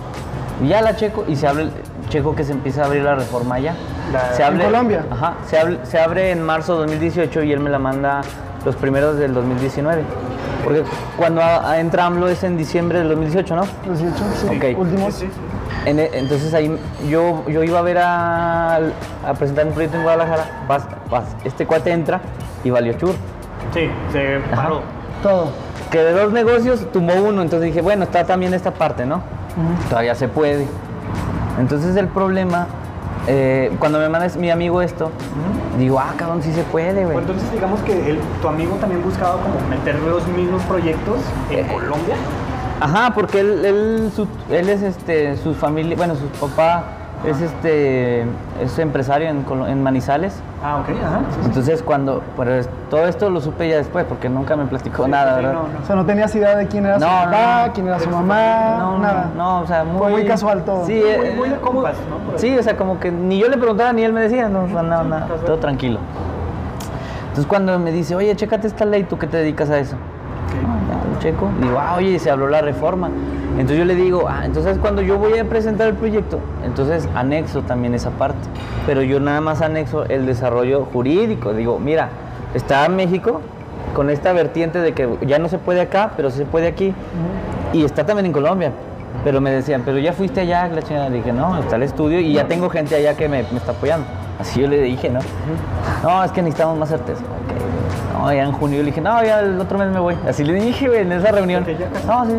Y 0.63 0.67
ya 0.67 0.81
la 0.81 0.95
checo 0.95 1.23
y 1.27 1.35
se 1.35 1.47
abre, 1.47 1.63
el- 1.63 1.71
checo 2.09 2.35
que 2.35 2.43
se 2.43 2.51
empieza 2.53 2.83
a 2.83 2.85
abrir 2.85 3.03
la 3.03 3.15
reforma 3.15 3.59
ya. 3.59 3.75
La- 4.13 4.33
se 4.33 4.41
¿En 4.43 4.53
abre, 4.53 4.65
Colombia? 4.65 5.05
Ajá, 5.11 5.33
se 5.45 5.59
abre, 5.59 5.79
se 5.83 5.99
abre 5.99 6.31
en 6.31 6.41
marzo 6.43 6.73
de 6.73 6.79
2018 6.79 7.43
y 7.43 7.51
él 7.51 7.59
me 7.59 7.69
la 7.69 7.79
manda 7.79 8.21
los 8.65 8.75
primeros 8.75 9.17
del 9.17 9.33
2019. 9.33 10.03
Porque 10.63 10.83
cuando 11.17 11.41
a- 11.41 11.71
a 11.71 11.79
entra 11.79 12.05
AMLO 12.05 12.27
es 12.29 12.43
en 12.43 12.57
diciembre 12.57 12.99
del 12.99 13.09
2018, 13.09 13.55
¿no? 13.55 13.63
18, 13.85 14.13
sí. 14.35 14.47
Ok. 14.73 14.79
Últimos. 14.79 15.13
Sí, 15.15 15.25
sí. 15.27 15.31
En 15.85 15.99
e- 15.99 16.09
entonces 16.13 16.53
ahí 16.53 16.77
yo, 17.09 17.43
yo 17.47 17.63
iba 17.63 17.79
a 17.79 17.81
ver 17.81 17.97
a, 17.99 18.75
a 18.75 19.33
presentar 19.37 19.65
un 19.67 19.73
proyecto 19.73 19.97
en 19.97 20.03
Guadalajara, 20.03 20.45
vas, 20.67 20.83
vas, 21.09 21.23
este 21.45 21.65
cuate 21.65 21.91
entra 21.91 22.19
y 22.63 22.69
valió 22.69 22.93
chur. 22.93 23.15
Sí, 23.73 23.89
se 24.11 24.39
paró. 24.55 24.81
Todo. 25.23 25.51
Que 25.91 25.99
de 25.99 26.11
dos 26.11 26.33
negocios 26.33 26.85
tumbó 26.91 27.13
uno, 27.13 27.41
entonces 27.41 27.67
dije, 27.67 27.81
bueno, 27.81 28.03
está 28.03 28.25
también 28.25 28.53
esta 28.53 28.71
parte, 28.73 29.05
¿no? 29.05 29.21
Todavía 29.89 30.15
se 30.15 30.27
puede. 30.27 30.67
Entonces 31.59 31.95
el 31.95 32.07
problema, 32.09 32.67
eh, 33.27 33.71
cuando 33.79 33.97
me 33.99 34.09
manda 34.09 34.27
mi 34.37 34.51
amigo 34.51 34.81
esto, 34.81 35.11
digo, 35.79 35.99
ah, 35.99 36.13
cabrón, 36.17 36.43
sí 36.43 36.51
se 36.53 36.63
puede, 36.63 37.03
güey. 37.05 37.13
Pues 37.13 37.25
entonces 37.27 37.51
digamos 37.51 37.79
que 37.81 38.09
el- 38.11 38.19
tu 38.41 38.47
amigo 38.47 38.75
también 38.75 39.01
buscaba 39.03 39.33
como 39.41 39.55
meter 39.69 39.95
los 40.01 40.27
mismos 40.27 40.61
proyectos 40.63 41.17
en 41.49 41.59
Eh, 41.65 41.67
Colombia. 41.71 42.15
Ajá, 42.79 43.11
porque 43.15 43.39
él, 43.39 43.65
él, 43.65 44.11
su- 44.15 44.27
él 44.51 44.69
es 44.69 44.81
este, 44.83 45.35
su 45.37 45.55
familia, 45.55 45.95
bueno, 45.97 46.15
su 46.15 46.27
papá 46.47 46.83
es 47.25 47.41
este, 47.41 48.21
es 48.61 48.77
empresario 48.79 49.27
en, 49.29 49.43
en 49.67 49.83
Manizales. 49.83 50.39
Ah, 50.63 50.77
ok, 50.77 50.89
ajá. 51.03 51.19
sí, 51.29 51.35
sí. 51.39 51.45
Entonces 51.45 51.83
cuando, 51.83 52.21
pues 52.35 52.69
todo 52.89 53.05
esto 53.07 53.29
lo 53.29 53.41
supe 53.41 53.67
ya 53.69 53.77
después, 53.77 54.05
porque 54.05 54.29
nunca 54.29 54.55
me 54.55 54.65
platicó 54.65 55.05
Sí, 55.05 55.11
nada, 55.11 55.35
¿verdad? 55.35 55.53
no, 55.53 55.63
no. 55.67 55.79
O 55.81 55.85
sea, 55.85 55.95
no 55.95 56.05
tenías 56.05 56.33
idea 56.35 56.55
de 56.55 56.67
quién 56.67 56.85
era 56.85 56.99
su 56.99 57.05
No, 57.05 57.11
papá, 57.11 57.71
quién 57.73 57.87
era 57.87 57.99
su 57.99 58.09
mamá, 58.09 58.97
nada. 59.01 59.29
no, 59.35 59.43
no, 59.43 59.59
o 59.61 59.67
sea, 59.67 59.83
muy, 59.83 59.97
Fue 59.97 60.09
muy 60.11 60.25
casual 60.25 60.63
todo. 60.63 60.85
Sí, 60.85 60.93
Muy- 60.93 61.27
eh, 61.27 61.33
muy 61.35 61.49
de 61.49 61.55
como- 61.57 61.81
compas, 61.81 61.95
¿no? 62.31 62.37
Sí, 62.37 62.57
o 62.57 62.63
sea, 62.63 62.77
como 62.77 62.99
que 62.99 63.11
ni 63.11 63.39
yo 63.39 63.47
le 63.49 63.57
preguntaba 63.57 63.91
ni 63.93 64.03
él 64.03 64.13
me 64.13 64.21
decía, 64.21 64.47
no, 64.49 64.67
nada, 64.67 65.03
nada, 65.03 65.27
todo 65.45 65.57
tranquilo. 65.57 65.99
Entonces 67.29 67.45
cuando 67.47 67.77
me 67.79 67.91
dice, 67.91 68.15
oye, 68.15 68.35
chécate 68.35 68.67
esta 68.67 68.85
ley, 68.85 69.03
¿tú 69.03 69.17
qué 69.17 69.27
te 69.27 69.37
dedicas 69.37 69.69
a 69.69 69.77
eso? 69.79 69.95
Checo. 71.19 71.49
Digo, 71.61 71.77
ah, 71.79 71.95
oye, 71.97 72.19
se 72.19 72.29
habló 72.29 72.47
la 72.47 72.61
reforma. 72.61 73.09
Entonces 73.51 73.79
yo 73.79 73.85
le 73.85 73.95
digo, 73.95 74.27
ah, 74.29 74.41
entonces 74.45 74.77
cuando 74.77 75.01
yo 75.01 75.17
voy 75.17 75.37
a 75.37 75.45
presentar 75.45 75.87
el 75.87 75.95
proyecto, 75.95 76.39
entonces 76.63 77.07
anexo 77.15 77.61
también 77.63 77.93
esa 77.95 78.11
parte. 78.11 78.47
Pero 78.85 79.01
yo 79.01 79.19
nada 79.19 79.41
más 79.41 79.61
anexo 79.61 80.05
el 80.05 80.25
desarrollo 80.25 80.85
jurídico. 80.93 81.53
Digo, 81.53 81.79
mira, 81.79 82.09
está 82.53 82.87
México 82.89 83.41
con 83.95 84.09
esta 84.09 84.33
vertiente 84.33 84.79
de 84.79 84.93
que 84.93 85.09
ya 85.25 85.39
no 85.39 85.49
se 85.49 85.57
puede 85.57 85.81
acá, 85.81 86.11
pero 86.15 86.29
se 86.29 86.45
puede 86.45 86.67
aquí. 86.67 86.93
Y 87.73 87.83
está 87.83 88.05
también 88.05 88.27
en 88.27 88.33
Colombia. 88.33 88.71
Pero 89.23 89.41
me 89.41 89.49
decían, 89.49 89.81
pero 89.83 89.97
ya 89.97 90.13
fuiste 90.13 90.41
allá, 90.41 90.67
la 90.67 90.81
chingada. 90.81 91.09
Dije, 91.09 91.33
no, 91.33 91.57
está 91.57 91.77
el 91.77 91.83
estudio 91.83 92.19
y 92.19 92.33
ya 92.33 92.47
tengo 92.47 92.69
gente 92.69 92.95
allá 92.95 93.15
que 93.15 93.27
me, 93.27 93.43
me 93.51 93.57
está 93.57 93.71
apoyando. 93.71 94.05
Así 94.39 94.61
yo 94.61 94.67
le 94.67 94.81
dije, 94.81 95.09
¿no? 95.09 95.19
No, 96.03 96.23
es 96.23 96.31
que 96.31 96.41
necesitamos 96.41 96.77
más 96.77 96.89
certeza. 96.89 97.23
No, 98.17 98.33
ya 98.33 98.43
en 98.43 98.51
junio 98.51 98.79
le 98.79 98.85
dije, 98.85 99.01
no, 99.01 99.23
ya 99.23 99.39
el 99.41 99.59
otro 99.59 99.77
mes 99.77 99.89
me 99.89 99.99
voy. 99.99 100.15
Así 100.27 100.43
le 100.43 100.53
dije, 100.53 100.87
güey, 100.87 101.01
en 101.01 101.11
esa 101.11 101.31
reunión. 101.31 101.65
No, 102.07 102.25
sí. 102.25 102.33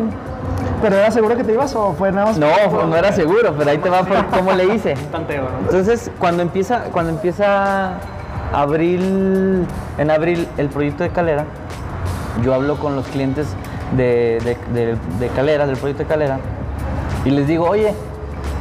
¿Pero 0.81 0.95
era 0.95 1.11
seguro 1.11 1.35
que 1.35 1.43
te 1.43 1.51
ibas 1.53 1.75
o 1.75 1.93
fue 1.93 2.11
nada 2.11 2.27
más? 2.27 2.37
No, 2.37 2.47
no 2.87 2.95
era 2.95 3.11
seguro, 3.11 3.53
pero 3.57 3.69
ahí 3.69 3.77
te 3.77 3.89
va 3.89 4.03
por 4.03 4.25
cómo 4.27 4.51
le 4.53 4.73
hice. 4.75 4.93
Tanteo, 5.11 5.43
¿no? 5.43 5.49
Entonces, 5.65 6.09
cuando 6.19 6.41
empieza, 6.41 6.83
cuando 6.91 7.11
empieza 7.11 7.93
abril, 8.53 9.65
en 9.97 10.11
abril 10.11 10.47
el 10.57 10.69
proyecto 10.69 11.03
de 11.03 11.09
Calera, 11.09 11.45
yo 12.43 12.53
hablo 12.53 12.77
con 12.77 12.95
los 12.95 13.05
clientes 13.07 13.47
de, 13.97 14.39
de- 14.43 14.57
de- 14.73 14.95
de 15.19 15.27
Calera, 15.35 15.65
del 15.67 15.77
proyecto 15.77 16.03
de 16.03 16.09
Calera, 16.09 16.37
y 17.25 17.31
les 17.31 17.47
digo, 17.47 17.65
oye, 17.69 17.93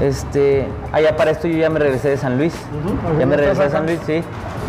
este, 0.00 0.66
allá 0.92 1.16
para 1.16 1.30
esto 1.30 1.46
yo 1.48 1.56
ya 1.58 1.70
me 1.70 1.78
regresé 1.78 2.08
de 2.10 2.16
San 2.16 2.36
Luis, 2.38 2.54
ya 3.18 3.26
me 3.26 3.36
regresé 3.36 3.62
de 3.64 3.70
San 3.70 3.86
Luis, 3.86 4.00
sí, 4.06 4.22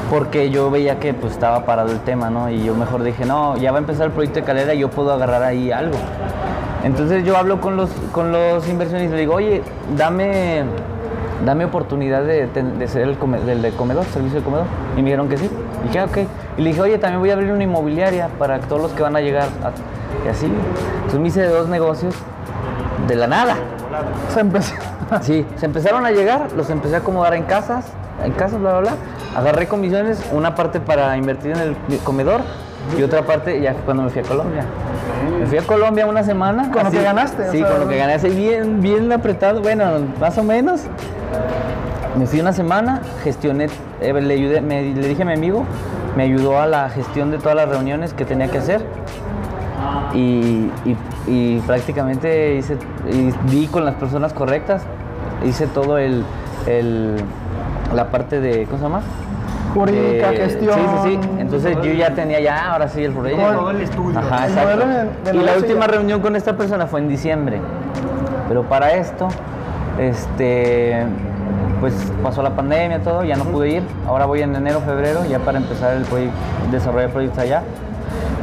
porque 0.10 0.50
yo 0.50 0.72
veía 0.72 1.00
que 1.00 1.14
pues 1.14 1.34
estaba 1.34 1.66
parado 1.66 1.92
el 1.92 2.00
tema, 2.00 2.30
¿no? 2.30 2.50
Y 2.50 2.64
yo 2.64 2.74
mejor 2.76 3.04
dije, 3.04 3.26
no, 3.26 3.58
ya 3.58 3.72
va 3.72 3.78
a 3.78 3.82
empezar 3.82 4.08
el 4.08 4.12
proyecto 4.12 4.40
de 4.40 4.46
Calera 4.46 4.74
y 4.74 4.80
yo 4.80 4.90
puedo 4.90 5.12
agarrar 5.14 5.44
ahí 5.44 5.72
algo. 5.72 5.96
Entonces 6.84 7.24
yo 7.26 7.38
hablo 7.38 7.60
con 7.62 7.76
los, 7.78 7.90
con 8.12 8.32
los 8.32 8.68
inversionistas 8.68 9.12
y 9.14 9.16
le 9.16 9.22
digo, 9.22 9.36
oye, 9.36 9.62
dame, 9.98 10.64
dame 11.46 11.66
oportunidad 11.66 12.24
de, 12.24 12.48
de 12.48 12.88
ser 12.88 13.04
el, 13.04 13.18
come- 13.18 13.40
del 13.42 13.62
de 13.62 13.72
comedor, 13.72 14.06
servicio 14.06 14.40
de 14.40 14.46
comedor. 14.46 14.66
Y 14.96 15.02
me 15.02 15.06
dijeron 15.10 15.28
que 15.30 15.38
sí. 15.38 15.50
Y 15.84 15.88
dije, 15.88 16.00
"Ah, 16.00 16.06
ok. 16.06 16.18
Y 16.58 16.62
le 16.62 16.70
dije, 16.70 16.82
oye, 16.82 16.98
también 16.98 17.20
voy 17.20 17.30
a 17.30 17.34
abrir 17.34 17.52
una 17.52 17.64
inmobiliaria 17.64 18.30
para 18.40 18.60
todos 18.62 18.82
los 18.82 18.92
que 18.94 19.04
van 19.04 19.16
a 19.16 19.22
llegar. 19.22 19.44
a-". 19.64 20.26
Y 20.26 20.30
así. 20.30 20.46
Entonces 20.98 21.20
me 21.20 21.28
hice 21.28 21.46
dos 21.48 21.68
negocios 21.68 22.16
de 23.08 23.16
la 23.16 23.28
nada. 23.28 23.56
Se 24.34 24.40
empezó. 24.40 24.74
Sí, 25.22 25.44
se 25.56 25.66
empezaron 25.66 26.06
a 26.06 26.12
llegar, 26.12 26.52
los 26.56 26.70
empecé 26.70 26.94
a 26.96 27.00
acomodar 27.00 27.34
en 27.34 27.42
casas, 27.42 27.86
en 28.24 28.32
casas, 28.34 28.60
bla, 28.60 28.72
bla, 28.80 28.80
bla. 28.82 28.92
Agarré 29.36 29.68
comisiones, 29.68 30.20
una 30.32 30.56
parte 30.56 30.80
para 30.80 31.16
invertir 31.18 31.52
en 31.52 31.60
el 31.60 32.00
comedor 32.04 32.42
y 32.98 33.04
otra 33.04 33.22
parte 33.24 33.60
ya 33.62 33.74
cuando 33.86 34.04
me 34.04 34.10
fui 34.10 34.22
a 34.22 34.26
Colombia. 34.26 34.64
Me 35.40 35.46
fui 35.46 35.58
a 35.58 35.62
Colombia 35.62 36.06
una 36.08 36.24
semana. 36.24 36.72
¿Con 36.72 36.84
lo 36.84 36.92
que 36.92 37.02
ganaste? 37.04 37.50
O 37.50 37.52
Sí, 37.52 37.60
sea, 37.60 37.70
con 37.70 37.80
lo 37.82 37.88
que 37.88 37.98
gané, 37.98 38.14
así 38.14 38.30
bien, 38.30 38.82
bien 38.82 39.12
apretado, 39.12 39.62
bueno, 39.62 39.86
más 40.20 40.38
o 40.38 40.44
menos. 40.44 40.82
Me 42.18 42.26
fui 42.26 42.40
una 42.40 42.54
semana, 42.54 43.02
gestioné, 43.24 43.68
eh, 44.02 44.14
le, 44.14 44.34
ayudé, 44.34 44.62
me- 44.62 44.82
le 44.94 45.08
dije 45.08 45.22
a 45.22 45.26
mi 45.26 45.34
amigo, 45.34 45.64
me 46.18 46.24
ayudó 46.24 46.60
a 46.60 46.66
la 46.66 46.90
gestión 46.90 47.30
de 47.32 47.38
todas 47.38 47.56
las 47.56 47.70
reuniones 47.70 48.14
que 48.14 48.26
tenía 48.26 48.48
que 48.50 48.58
hacer 48.58 48.84
y, 50.14 50.70
y- 50.86 50.98
y 51.28 51.60
prácticamente 51.68 52.56
hice, 52.56 52.78
y 53.12 53.32
di 53.52 53.68
con 53.68 53.86
las 53.86 53.96
personas 53.96 54.34
correctas, 54.34 54.82
hice 55.46 55.68
todo 55.68 55.98
el, 56.00 56.24
el- 56.66 57.16
la 57.94 58.10
parte 58.10 58.40
de, 58.40 58.66
¿cómo 58.66 58.78
se 58.78 58.84
llama? 58.84 59.02
Jurídica, 59.74 60.34
Eh, 60.34 60.38
gestión. 60.38 60.74
Sí, 60.76 60.82
sí, 61.04 61.20
sí. 61.22 61.30
Entonces 61.40 61.78
yo 61.84 61.92
ya 61.94 62.14
tenía 62.16 62.40
ya, 62.40 62.72
ahora 62.72 62.88
sí, 62.90 63.04
el 63.04 63.12
proyecto. 63.14 63.52
Todo 63.54 63.70
el 63.72 63.82
estudio. 63.82 64.18
Ajá, 64.20 64.46
El 64.46 64.52
exacto. 64.52 64.76
modelo 64.78 64.88
de- 65.24 65.32
de 65.32 65.38
y 65.38 65.44
la 65.46 65.54
última 65.58 65.82
ya- 65.86 65.92
reunión 65.92 66.22
con 66.22 66.36
esta 66.36 66.58
persona 66.58 66.88
fue 66.88 67.00
en 67.02 67.08
diciembre. 67.08 67.60
Pero 68.48 68.64
para 68.64 68.94
esto, 68.94 69.28
este, 70.00 71.06
pues 71.80 71.94
pasó 72.24 72.42
la 72.42 72.52
pandemia, 72.56 73.00
todo, 73.04 73.24
ya 73.24 73.36
no 73.36 73.44
pude 73.46 73.70
ir. 73.70 73.84
Ahora 74.08 74.26
voy 74.26 74.42
en 74.42 74.56
enero, 74.56 74.82
febrero, 74.82 75.22
ya 75.30 75.40
para 75.40 75.58
empezar 75.60 75.94
el 75.96 76.04
proyecto, 76.04 76.36
desarrollar 76.72 77.10
proyectos 77.12 77.40
allá. 77.44 77.62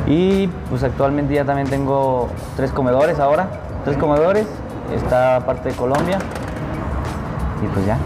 Y 0.06 0.46
pues 0.70 0.84
actualmente 0.84 1.34
ya 1.34 1.44
también 1.44 1.68
tengo 1.68 2.28
tres 2.56 2.70
comedores 2.70 3.18
ahora, 3.18 3.48
tres 3.84 3.96
comedores, 3.96 4.46
está 4.94 5.40
parte 5.44 5.70
de 5.70 5.74
Colombia. 5.74 6.18
Y 7.66 7.68
pues 7.74 7.86
ya. 7.86 7.98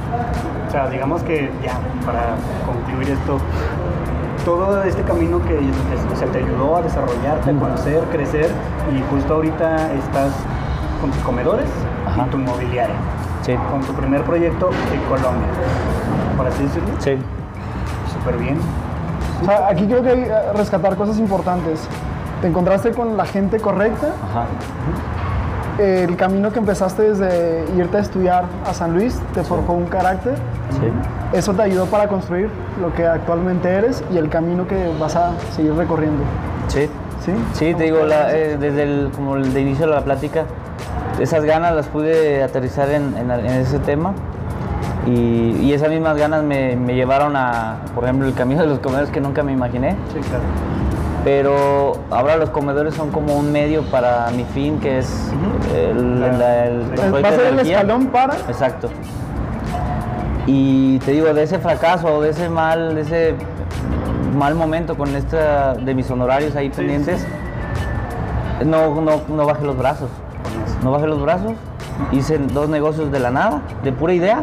O 0.68 0.70
sea, 0.70 0.88
digamos 0.88 1.22
que 1.22 1.50
ya, 1.64 1.72
para 2.06 2.34
concluir 2.66 3.10
esto, 3.10 3.38
todo 4.44 4.82
este 4.84 5.02
camino 5.02 5.40
que 5.44 5.58
o 5.58 6.16
sea, 6.16 6.28
te 6.28 6.38
ayudó 6.38 6.76
a 6.76 6.82
desarrollarte, 6.82 7.50
a 7.50 7.54
conocer, 7.54 8.00
crecer, 8.12 8.50
y 8.94 9.02
justo 9.12 9.34
ahorita 9.34 9.92
estás 9.92 10.32
con 11.00 11.10
tus 11.10 11.20
comedores 11.22 11.66
Ajá. 12.06 12.24
y 12.26 12.30
tu 12.30 12.38
mobiliaria, 12.38 12.94
Sí. 13.42 13.54
con 13.70 13.80
tu 13.82 13.92
primer 13.92 14.22
proyecto 14.22 14.70
en 14.92 15.00
Colombia, 15.08 15.48
por 16.36 16.46
así 16.46 16.62
decirlo. 16.62 16.88
Sí. 16.98 17.18
Súper 18.12 18.36
bien. 18.38 18.58
O 19.42 19.44
sea, 19.44 19.68
aquí 19.68 19.86
creo 19.86 20.02
que 20.02 20.10
hay 20.10 20.22
que 20.24 20.52
rescatar 20.56 20.96
cosas 20.96 21.18
importantes. 21.18 21.86
Te 22.42 22.48
encontraste 22.48 22.92
con 22.92 23.16
la 23.16 23.24
gente 23.26 23.58
correcta, 23.60 24.08
Ajá. 24.30 24.46
El 25.80 26.16
camino 26.16 26.52
que 26.52 26.58
empezaste 26.58 27.02
desde 27.10 27.64
irte 27.76 27.96
a 27.96 28.00
estudiar 28.00 28.44
a 28.66 28.74
San 28.74 28.92
Luis 28.94 29.18
te 29.34 29.42
forjó 29.42 29.72
un 29.72 29.86
carácter, 29.86 30.34
Sí. 30.70 31.36
eso 31.38 31.52
te 31.54 31.62
ayudó 31.62 31.86
para 31.86 32.06
construir 32.08 32.50
lo 32.80 32.92
que 32.92 33.06
actualmente 33.06 33.68
eres 33.70 34.04
y 34.12 34.18
el 34.18 34.28
camino 34.28 34.66
que 34.66 34.90
vas 35.00 35.16
a 35.16 35.32
seguir 35.56 35.74
recorriendo. 35.74 36.22
Sí. 36.68 36.88
¿Sí? 37.24 37.32
Sí, 37.52 37.74
te 37.74 37.84
digo, 37.84 38.04
la- 38.06 38.34
eh, 38.34 38.56
desde 38.58 38.82
el, 38.84 39.10
como 39.14 39.36
el 39.36 39.52
de 39.52 39.60
inicio 39.60 39.86
de 39.86 39.92
la 39.94 40.00
plática, 40.02 40.44
esas 41.18 41.44
ganas 41.44 41.74
las 41.74 41.86
pude 41.88 42.42
aterrizar 42.42 42.88
en, 42.90 43.14
en- 43.18 43.30
en 43.30 43.46
ese 43.46 43.78
tema 43.78 44.12
y, 45.06 45.56
y 45.60 45.72
esas 45.74 45.90
mismas 45.90 46.16
ganas 46.16 46.42
me, 46.44 46.76
me 46.76 46.94
llevaron 46.94 47.36
a, 47.36 47.76
por 47.94 48.04
ejemplo, 48.04 48.26
el 48.26 48.34
camino 48.34 48.62
de 48.62 48.68
los 48.68 48.78
comedores 48.78 49.10
que 49.10 49.20
nunca 49.20 49.42
me 49.42 49.52
imaginé, 49.52 49.96
Sí, 50.14 50.20
claro. 50.20 50.44
Pero 51.24 51.92
ahora 52.10 52.36
los 52.36 52.50
comedores 52.50 52.94
son 52.94 53.10
como 53.10 53.34
un 53.36 53.52
medio 53.52 53.82
para 53.84 54.30
mi 54.30 54.44
fin, 54.44 54.78
que 54.80 54.98
es 54.98 55.30
el, 55.74 56.20
la- 56.20 56.66
el 56.66 56.82
Va 57.24 57.28
a 57.28 57.32
ser 57.32 57.46
el 57.46 57.60
escalón 57.60 58.06
para... 58.06 58.34
Exacto. 58.48 58.88
Y 60.46 60.98
te 61.00 61.12
digo, 61.12 61.32
de 61.32 61.42
ese 61.42 61.58
fracaso 61.58 62.20
de 62.22 62.30
ese 62.30 62.48
mal, 62.48 62.94
de 62.94 63.00
ese 63.02 63.34
mal 64.36 64.54
momento 64.54 64.96
con 64.96 65.14
esta 65.14 65.74
de 65.74 65.94
mis 65.94 66.10
honorarios 66.10 66.56
ahí 66.56 66.70
pendientes, 66.70 67.26
No, 68.64 69.00
no, 69.00 69.20
no 69.28 69.46
bajé 69.46 69.64
los 69.64 69.76
brazos. 69.76 70.08
No 70.82 70.92
bajé 70.92 71.06
los 71.06 71.20
brazos. 71.22 71.52
Hice 72.12 72.38
dos 72.38 72.68
negocios 72.68 73.12
de 73.12 73.18
la 73.20 73.30
nada, 73.30 73.60
de 73.84 73.92
pura 73.92 74.14
idea. 74.14 74.42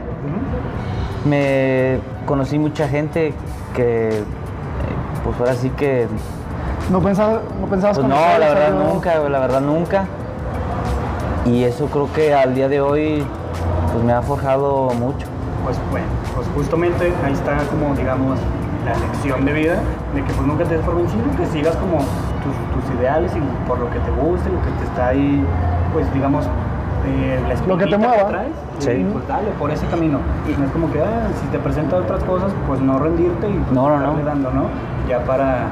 Me 1.26 2.00
conocí 2.26 2.58
mucha 2.60 2.88
gente 2.88 3.34
que, 3.76 4.24
pues 5.24 5.40
ahora 5.40 5.56
sí 5.56 5.70
que 5.72 6.08
No 6.92 7.02
pensabas, 7.02 7.40
no 7.60 7.68
pensabas 7.68 7.98
pues 7.98 8.08
no, 8.10 8.16
la 8.16 8.38
verdad 8.50 8.68
algo- 8.68 8.94
nunca, 8.94 9.20
la 9.30 9.40
verdad 9.40 9.62
nunca. 9.62 10.06
Y 11.46 11.64
eso 11.64 11.88
creo 11.88 12.12
que 12.14 12.34
al 12.34 12.56
día 12.56 12.68
de 12.70 12.82
hoy 12.82 13.24
pues 13.92 14.04
me 14.04 14.14
ha 14.14 14.22
forjado 14.22 14.90
mucho. 15.00 15.26
Pues 15.66 15.78
bueno, 15.92 16.06
pues 16.36 16.48
justamente 16.56 17.12
ahí 17.26 17.34
está 17.34 17.58
como 17.70 17.94
digamos 17.96 18.40
la 18.86 18.94
lección 18.96 19.44
de 19.46 19.52
vida 19.54 19.76
de 20.16 20.24
que 20.24 20.34
pues 20.34 20.48
nunca 20.48 20.64
te 20.64 20.76
des 20.78 20.86
por 20.86 20.96
vencido, 20.96 21.24
que 21.38 21.46
sigas 21.48 21.76
como 21.76 21.98
tus, 21.98 22.84
tus 22.84 23.00
ideales 23.00 23.34
y 23.36 23.68
por 23.68 23.80
lo 23.80 23.90
que 23.90 24.00
te 24.00 24.12
guste, 24.12 24.50
lo 24.50 24.62
que 24.62 24.72
te 24.80 24.84
está 24.86 25.08
ahí, 25.10 25.44
pues 25.92 26.12
digamos, 26.14 26.46
eh, 27.06 27.40
la 27.50 27.68
Lo 27.68 27.78
que 27.78 27.86
te 27.88 27.98
mueva. 27.98 28.28
traes, 28.28 28.52
Sí. 28.80 28.92
y, 28.92 29.04
pues 29.12 29.28
dale 29.28 29.50
por 29.60 29.72
ese 29.72 29.86
camino. 29.88 30.20
No 30.58 30.66
es 30.66 30.72
como 30.72 30.90
que 30.92 31.02
ah, 31.02 31.28
si 31.42 31.48
te 31.48 31.60
presentan 31.60 32.04
otras 32.04 32.24
cosas, 32.24 32.52
pues 32.66 32.80
no 32.80 32.98
rendirte 33.00 33.50
y 33.50 33.54
pues, 33.54 33.72
No, 33.74 33.90
no, 33.98 34.14
dando, 34.24 34.52
¿no? 34.52 34.64
Ya 35.10 35.20
para, 35.26 35.68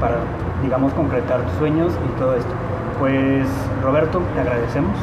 para, 0.00 0.16
digamos, 0.62 0.92
concretar 0.94 1.40
tus 1.42 1.52
sueños 1.58 1.92
y 1.92 2.18
todo 2.18 2.34
esto. 2.34 2.50
Pues 2.98 3.46
Roberto, 3.82 4.20
te 4.34 4.40
agradecemos 4.40 4.96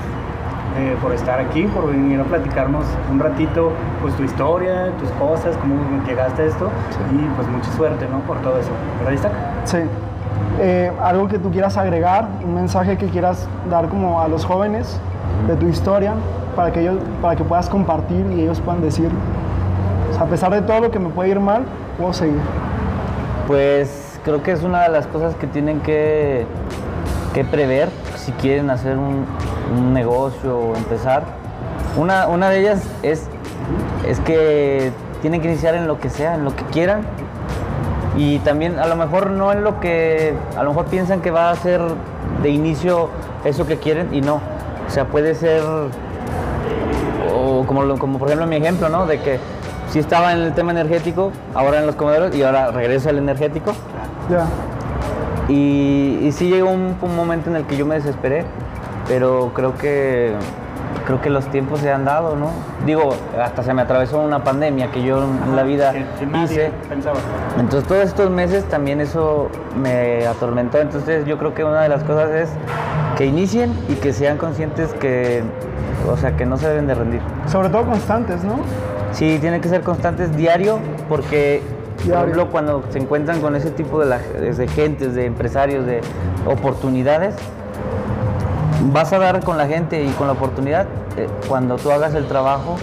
eh, 0.77 0.95
por 1.01 1.11
estar 1.11 1.39
aquí, 1.39 1.63
por 1.63 1.87
venir 1.87 2.19
a 2.21 2.23
platicarnos 2.23 2.85
un 3.11 3.19
ratito, 3.19 3.71
pues 4.01 4.15
tu 4.15 4.23
historia, 4.23 4.91
tus 4.99 5.09
cosas, 5.11 5.57
cómo 5.57 5.75
llegaste 6.07 6.43
a 6.43 6.45
esto 6.45 6.69
y 7.11 7.25
pues 7.35 7.47
mucha 7.49 7.71
suerte, 7.73 8.07
¿no? 8.09 8.19
Por 8.21 8.37
todo 8.41 8.57
eso. 8.57 8.69
¿Verdad, 8.99 9.11
Isaac? 9.11 9.31
Sí. 9.65 9.77
Eh, 10.59 10.91
algo 11.01 11.27
que 11.27 11.39
tú 11.39 11.51
quieras 11.51 11.75
agregar, 11.77 12.27
un 12.43 12.55
mensaje 12.55 12.97
que 12.97 13.07
quieras 13.07 13.47
dar 13.69 13.89
como 13.89 14.21
a 14.21 14.27
los 14.27 14.45
jóvenes 14.45 14.99
de 15.47 15.55
tu 15.55 15.67
historia, 15.67 16.13
para 16.55 16.71
que 16.71 16.81
ellos, 16.81 16.97
para 17.21 17.35
que 17.35 17.43
puedas 17.43 17.69
compartir 17.69 18.25
y 18.31 18.41
ellos 18.41 18.61
puedan 18.61 18.81
decir, 18.81 19.09
o 20.09 20.13
sea, 20.13 20.23
a 20.23 20.27
pesar 20.27 20.51
de 20.51 20.61
todo 20.61 20.79
lo 20.79 20.91
que 20.91 20.99
me 20.99 21.09
puede 21.09 21.29
ir 21.29 21.39
mal, 21.39 21.63
puedo 21.97 22.13
seguir. 22.13 22.39
Pues 23.47 24.00
creo 24.23 24.43
que 24.43 24.51
es 24.51 24.63
una 24.63 24.83
de 24.83 24.89
las 24.89 25.07
cosas 25.07 25.35
que 25.35 25.47
tienen 25.47 25.79
que, 25.81 26.45
que 27.33 27.43
prever 27.43 27.89
si 28.15 28.31
quieren 28.33 28.69
hacer 28.69 28.97
un, 28.97 29.25
negocio 29.93 30.57
o 30.57 30.75
empezar. 30.75 31.23
Una, 31.97 32.27
una 32.27 32.49
de 32.49 32.59
ellas 32.59 32.83
es, 33.03 33.27
es 34.05 34.19
que 34.19 34.91
tienen 35.21 35.41
que 35.41 35.47
iniciar 35.47 35.75
en 35.75 35.87
lo 35.87 35.99
que 35.99 36.09
sea, 36.09 36.35
en 36.35 36.43
lo 36.43 36.55
que 36.55 36.63
quieran, 36.65 37.03
Y 38.17 38.39
también 38.39 38.77
a 38.79 38.87
lo 38.87 38.97
mejor 38.97 39.29
no 39.29 39.53
en 39.53 39.63
lo 39.63 39.79
que, 39.79 40.33
a 40.57 40.63
lo 40.63 40.71
mejor 40.71 40.87
piensan 40.87 41.21
que 41.21 41.31
va 41.31 41.51
a 41.51 41.55
ser 41.55 41.79
de 42.43 42.49
inicio 42.49 43.09
eso 43.45 43.65
que 43.65 43.77
quieren 43.77 44.13
y 44.13 44.19
no. 44.19 44.41
O 44.87 44.89
sea, 44.89 45.05
puede 45.05 45.35
ser, 45.35 45.63
o 47.33 47.63
como, 47.65 47.97
como 47.97 48.19
por 48.19 48.27
ejemplo 48.27 48.45
mi 48.47 48.57
ejemplo, 48.57 48.89
¿no? 48.89 49.05
De 49.05 49.21
que 49.21 49.39
si 49.89 49.99
estaba 49.99 50.33
en 50.33 50.39
el 50.39 50.53
tema 50.53 50.71
energético, 50.71 51.31
ahora 51.53 51.79
en 51.79 51.85
los 51.85 51.95
comedores 51.95 52.35
y 52.35 52.43
ahora 52.43 52.71
regreso 52.71 53.09
al 53.09 53.17
energético. 53.17 53.73
Ya. 54.29 54.45
Y, 55.49 56.19
y 56.21 56.31
sí 56.31 56.49
llegó 56.49 56.69
un, 56.69 56.95
un 57.01 57.15
momento 57.15 57.49
en 57.49 57.55
el 57.57 57.65
que 57.65 57.75
yo 57.75 57.85
me 57.85 57.95
desesperé, 57.95 58.45
pero 59.07 59.51
creo 59.53 59.75
que 59.77 60.33
creo 61.05 61.19
que 61.19 61.29
los 61.31 61.45
tiempos 61.47 61.79
se 61.79 61.91
han 61.91 62.05
dado, 62.05 62.35
¿no? 62.35 62.51
Digo, 62.85 63.09
hasta 63.41 63.63
se 63.63 63.73
me 63.73 63.81
atravesó 63.81 64.19
una 64.19 64.43
pandemia 64.43 64.91
que 64.91 65.01
yo 65.03 65.23
en 65.23 65.55
la 65.55 65.63
vida 65.63 65.91
Que- 65.91 66.05
que 66.19 66.25
nadie 66.27 66.45
hice. 66.45 66.71
pensaba. 66.87 67.17
Entonces 67.59 67.87
todos 67.87 68.03
estos 68.03 68.29
meses 68.29 68.63
también 68.65 69.01
eso 69.01 69.49
me 69.81 70.25
atormentó. 70.27 70.77
Entonces 70.79 71.25
yo 71.25 71.37
creo 71.37 71.53
que 71.53 71.63
una 71.63 71.81
de 71.81 71.89
las 71.89 72.03
cosas 72.03 72.29
es 72.31 72.49
que 73.17 73.25
inicien 73.25 73.73
y 73.89 73.95
que 73.95 74.13
sean 74.13 74.37
conscientes 74.37 74.93
que, 74.93 75.41
o 76.09 76.15
sea, 76.17 76.37
que 76.37 76.45
no 76.45 76.57
se 76.57 76.67
deben 76.69 76.87
de 76.87 76.93
rendir. 76.93 77.21
Sobre 77.47 77.69
todo 77.69 77.83
constantes, 77.85 78.43
¿no? 78.43 78.57
Sí, 79.11 79.37
tienen 79.41 79.59
que 79.59 79.69
ser 79.69 79.81
constantes 79.81 80.35
diario 80.37 80.77
porque, 81.09 81.61
por 82.09 82.17
ejemplo, 82.19 82.47
cuando 82.49 82.83
se 82.89 82.99
encuentran 82.99 83.41
con 83.41 83.55
ese 83.55 83.71
tipo 83.71 83.99
de, 83.99 84.05
la- 84.07 84.17
de 84.19 84.67
gentes, 84.67 85.13
de 85.15 85.25
empresarios, 85.25 85.85
de 85.85 86.01
oportunidades, 86.45 87.35
vas 88.91 89.13
a 89.13 89.19
dar 89.19 89.43
con 89.43 89.57
la 89.57 89.67
gente 89.67 90.03
y 90.03 90.09
con 90.11 90.27
la 90.27 90.33
oportunidad 90.33 90.85
eh, 91.17 91.27
cuando 91.47 91.75
tú 91.75 91.91
hagas 91.91 92.13
el 92.15 92.25
trabajo, 92.25 92.75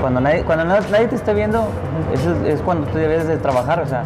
cuando 0.00 0.20
nadie, 0.20 0.44
cuando 0.44 0.64
na- 0.64 0.80
nadie 0.90 1.08
te 1.08 1.16
está 1.16 1.32
viendo, 1.32 1.64
es, 2.12 2.24
es 2.46 2.60
cuando 2.60 2.86
tú 2.88 2.98
debes 2.98 3.26
de 3.26 3.36
trabajar, 3.38 3.80
o 3.80 3.86
sea, 3.86 4.04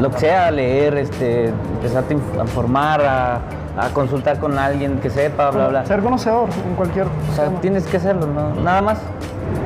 lo 0.00 0.10
que 0.10 0.18
sea, 0.18 0.50
leer, 0.50 0.96
este, 0.96 1.48
empezarte 1.48 2.14
a 2.14 2.16
inf- 2.16 2.40
a 2.40 2.42
informar, 2.42 3.00
a, 3.02 3.34
a 3.78 3.88
consultar 3.94 4.38
con 4.38 4.58
alguien 4.58 4.98
que 5.00 5.10
sepa, 5.10 5.50
bla, 5.50 5.68
bla. 5.68 5.86
Ser 5.86 6.00
conocedor 6.00 6.48
en 6.68 6.74
cualquier 6.74 7.06
O 7.06 7.34
sea, 7.34 7.44
tema. 7.46 7.60
tienes 7.60 7.86
que 7.86 7.96
hacerlo, 7.98 8.26
¿no? 8.26 8.54
nada 8.62 8.82
más. 8.82 8.98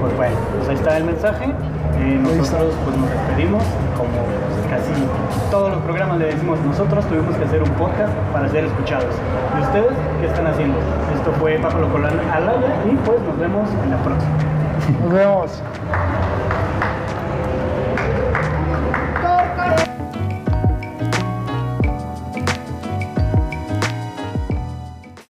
Pues 0.01 0.17
bueno, 0.17 0.35
pues 0.59 0.69
ahí 0.69 0.75
está 0.77 0.97
el 0.97 1.05
mensaje. 1.05 1.47
Eh, 2.01 2.19
nosotros 2.23 2.75
pues 2.85 2.97
nos 2.97 3.11
despedimos, 3.11 3.63
como 3.97 4.13
casi 4.69 4.93
todos 5.51 5.71
los 5.71 5.81
programas 5.83 6.19
le 6.19 6.27
decimos 6.27 6.59
nosotros 6.61 7.05
tuvimos 7.07 7.37
que 7.37 7.45
hacer 7.45 7.63
un 7.63 7.71
podcast 7.71 8.13
para 8.33 8.49
ser 8.49 8.65
escuchados. 8.65 9.15
¿Y 9.59 9.63
ustedes 9.63 9.93
qué 10.21 10.27
están 10.27 10.47
haciendo? 10.47 10.79
Esto 11.15 11.33
fue 11.39 11.59
Pablo 11.59 11.89
Colán 11.91 12.19
Alaya 12.33 12.75
y 12.85 12.95
pues 13.07 13.21
nos 13.23 13.39
vemos 13.39 13.69
en 13.85 13.91
la 13.91 13.99
próxima. 13.99 14.33
Nos 15.03 15.13
vemos. 15.13 15.63